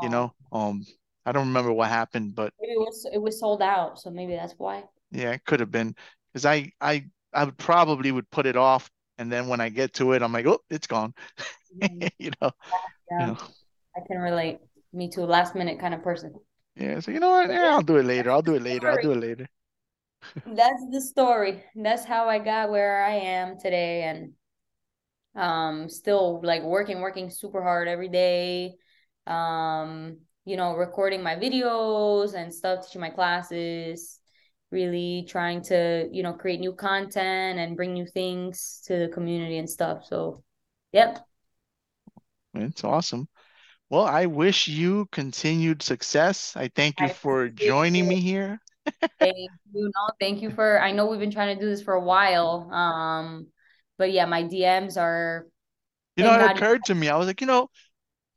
You 0.00 0.08
Um, 0.08 0.10
know, 0.10 0.34
um, 0.52 0.86
I 1.26 1.32
don't 1.32 1.48
remember 1.48 1.72
what 1.72 1.88
happened, 1.90 2.34
but 2.36 2.54
maybe 2.60 2.72
it 2.72 2.78
was 2.80 3.06
it 3.12 3.18
was 3.18 3.38
sold 3.38 3.62
out, 3.62 3.98
so 4.00 4.10
maybe 4.10 4.34
that's 4.34 4.54
why. 4.58 4.84
yeah, 5.10 5.32
it 5.32 5.44
could 5.44 5.60
have 5.60 5.70
been 5.70 5.94
because 6.32 6.46
I, 6.46 6.72
I, 6.80 7.06
I 7.32 7.44
would 7.44 7.58
probably 7.58 8.10
would 8.12 8.30
put 8.30 8.46
it 8.46 8.56
off, 8.56 8.90
and 9.18 9.30
then 9.30 9.48
when 9.48 9.60
I 9.60 9.68
get 9.68 9.94
to 9.94 10.12
it, 10.12 10.22
I'm 10.22 10.32
like, 10.32 10.46
oh, 10.46 10.60
it's 10.70 10.86
gone. 10.86 11.14
Mhm. 11.74 12.10
You 12.18 12.30
know, 12.40 12.50
you 13.18 13.26
Yeah, 13.26 13.28
know. 13.28 13.38
I 13.96 14.00
can 14.06 14.18
relate. 14.18 14.60
Me 14.92 15.10
too, 15.10 15.22
last 15.26 15.54
minute 15.54 15.80
kind 15.80 15.94
of 15.94 16.02
person. 16.02 16.34
Yeah, 16.76 17.00
so 17.00 17.10
you 17.10 17.20
know 17.20 17.30
what? 17.30 17.50
Yeah, 17.50 17.70
I'll 17.74 17.82
do 17.82 17.96
it 17.96 18.04
later. 18.04 18.30
I'll 18.30 18.42
do 18.42 18.54
it 18.54 18.62
later. 18.62 18.88
I'll 18.88 18.98
do 18.98 19.12
it 19.12 19.16
later. 19.18 19.48
That's 20.46 20.84
the 20.90 21.00
story. 21.00 21.64
That's 21.74 22.04
how 22.04 22.28
I 22.28 22.38
got 22.38 22.70
where 22.70 23.02
I 23.04 23.14
am 23.14 23.58
today 23.58 24.02
and 24.04 24.34
um 25.36 25.88
still 25.88 26.40
like 26.44 26.62
working 26.62 27.00
working 27.00 27.30
super 27.30 27.62
hard 27.62 27.88
every 27.88 28.08
day. 28.08 28.74
Um 29.26 30.18
you 30.46 30.56
know, 30.58 30.74
recording 30.76 31.22
my 31.22 31.36
videos 31.36 32.34
and 32.34 32.52
stuff, 32.52 32.86
teaching 32.86 33.00
my 33.00 33.08
classes, 33.08 34.20
really 34.70 35.24
trying 35.26 35.62
to, 35.62 36.06
you 36.12 36.22
know, 36.22 36.34
create 36.34 36.60
new 36.60 36.74
content 36.74 37.58
and 37.58 37.76
bring 37.76 37.94
new 37.94 38.06
things 38.06 38.82
to 38.86 38.98
the 38.98 39.08
community 39.08 39.56
and 39.56 39.68
stuff. 39.70 40.04
So, 40.04 40.44
yep. 40.92 41.26
It's 42.54 42.84
awesome. 42.84 43.28
Well, 43.90 44.04
I 44.04 44.26
wish 44.26 44.68
you 44.68 45.06
continued 45.12 45.82
success. 45.82 46.56
I 46.56 46.68
thank 46.74 47.00
you 47.00 47.06
I 47.06 47.12
for 47.12 47.48
joining 47.48 48.04
it. 48.04 48.08
me 48.08 48.20
here. 48.20 48.60
Thank 49.20 49.50
you. 49.72 49.90
No, 49.94 50.10
thank 50.20 50.42
you 50.42 50.50
for 50.50 50.80
I 50.80 50.92
know 50.92 51.06
we've 51.06 51.20
been 51.20 51.30
trying 51.30 51.56
to 51.56 51.62
do 51.62 51.68
this 51.68 51.82
for 51.82 51.94
a 51.94 52.00
while. 52.00 52.70
Um, 52.72 53.46
but 53.98 54.12
yeah, 54.12 54.26
my 54.26 54.42
DMs 54.42 54.96
are 54.96 55.46
You 56.16 56.24
know, 56.24 56.34
it 56.34 56.40
God 56.40 56.56
occurred 56.56 56.84
to 56.86 56.94
me. 56.94 57.08
I 57.08 57.16
was 57.16 57.26
like, 57.26 57.40
you 57.40 57.46
know, 57.46 57.68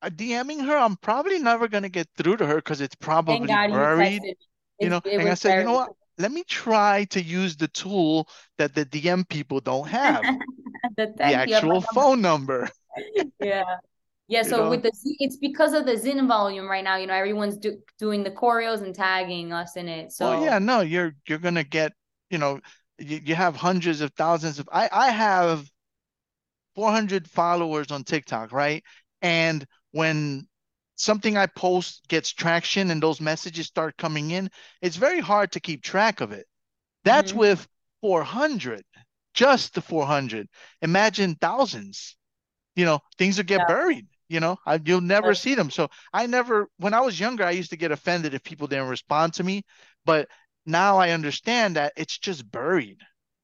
uh, 0.01 0.09
DMing 0.09 0.65
her, 0.65 0.77
I'm 0.77 0.95
probably 0.97 1.39
never 1.39 1.67
gonna 1.67 1.89
get 1.89 2.07
through 2.17 2.37
to 2.37 2.45
her 2.45 2.55
because 2.55 2.81
it's 2.81 2.95
probably 2.95 3.47
God 3.47 3.63
you 3.65 3.71
buried. 3.73 4.23
You 4.79 4.89
know, 4.89 5.01
and 5.17 5.29
I 5.29 5.33
said, 5.33 5.57
you 5.57 5.63
know 5.63 5.73
what? 5.73 5.91
Let 6.19 6.31
me 6.31 6.43
try 6.43 7.05
to 7.05 7.21
use 7.21 7.55
the 7.57 7.67
tool 7.67 8.27
that 8.57 8.73
the 8.75 8.85
DM 8.85 9.23
people 9.23 9.59
don't 9.59 9.87
have, 9.87 10.27
the 10.97 11.13
the 11.17 11.33
actual 11.33 11.81
phone 11.81 12.21
number. 12.21 12.69
Yeah. 13.39 13.77
Yeah, 14.29 14.43
so 14.43 14.63
know, 14.63 14.67
with 14.67 14.83
the 14.83 14.91
Z- 14.93 15.15
it's 15.19 15.37
because 15.37 15.73
of 15.73 15.85
the 15.85 15.97
Zin 15.97 16.27
volume 16.27 16.67
right 16.69 16.83
now, 16.83 16.97
you 16.97 17.07
know, 17.07 17.13
everyone's 17.13 17.57
do, 17.57 17.81
doing 17.97 18.23
the 18.23 18.31
choreos 18.31 18.81
and 18.81 18.93
tagging 18.93 19.53
us 19.53 19.77
in 19.77 19.87
it. 19.87 20.11
well, 20.19 20.33
yeah, 20.35 20.59
no, 20.59 20.81
you're 20.81 21.15
you're 21.27 21.37
gonna 21.37 21.63
get, 21.63 21.93
you 22.29 22.37
know, 22.37 22.59
you, 22.97 23.21
you 23.23 23.35
have 23.35 23.55
hundreds 23.55 24.01
of 24.01 24.11
thousands 24.13 24.59
of. 24.59 24.67
I 24.71 24.89
I 24.91 25.09
have 25.11 25.69
400 26.75 27.29
followers 27.29 27.91
on 27.91 28.03
TikTok, 28.03 28.51
right? 28.53 28.83
And 29.21 29.65
when 29.91 30.47
something 30.97 31.37
I 31.37 31.47
post 31.47 32.07
gets 32.09 32.31
traction 32.33 32.91
and 32.91 33.03
those 33.03 33.21
messages 33.21 33.67
start 33.67 33.97
coming 33.97 34.31
in, 34.31 34.49
it's 34.81 34.97
very 34.97 35.19
hard 35.21 35.53
to 35.53 35.59
keep 35.61 35.83
track 35.83 36.21
of 36.21 36.31
it. 36.33 36.47
That's 37.05 37.33
mhm. 37.33 37.35
with 37.35 37.67
400, 38.01 38.83
just 39.33 39.75
the 39.75 39.81
400. 39.81 40.47
Imagine 40.81 41.35
thousands. 41.35 42.17
You 42.75 42.85
know, 42.85 43.01
things 43.19 43.37
will 43.37 43.45
get 43.45 43.65
Yeah. 43.67 43.67
buried. 43.67 44.07
You 44.29 44.39
know, 44.39 44.57
I, 44.65 44.79
you'll 44.83 45.01
never 45.01 45.33
see 45.33 45.55
them. 45.55 45.69
So 45.69 45.87
I 46.13 46.25
never, 46.25 46.67
when 46.77 46.93
I 46.93 47.01
was 47.01 47.19
younger, 47.19 47.43
I 47.43 47.51
used 47.51 47.69
to 47.69 47.77
get 47.77 47.91
offended 47.91 48.33
if 48.33 48.43
people 48.43 48.67
didn't 48.67 48.89
respond 48.89 49.33
to 49.35 49.43
me. 49.43 49.63
But 50.05 50.27
now 50.65 50.97
I 50.97 51.11
understand 51.11 51.75
that 51.77 51.93
it's 51.95 52.17
just 52.17 52.49
buried. 52.49 52.99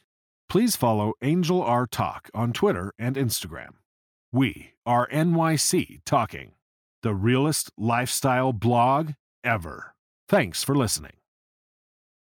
please 0.48 0.76
follow 0.76 1.12
Angel 1.22 1.62
R 1.62 1.86
Talk 1.86 2.28
on 2.34 2.52
Twitter 2.52 2.92
and 2.98 3.16
Instagram. 3.16 3.70
We 4.32 4.72
are 4.84 5.06
NYC 5.08 6.00
Talking, 6.04 6.52
the 7.06 7.14
realest 7.14 7.70
lifestyle 7.78 8.52
blog 8.52 9.12
ever. 9.44 9.94
Thanks 10.28 10.64
for 10.64 10.74
listening. 10.74 11.12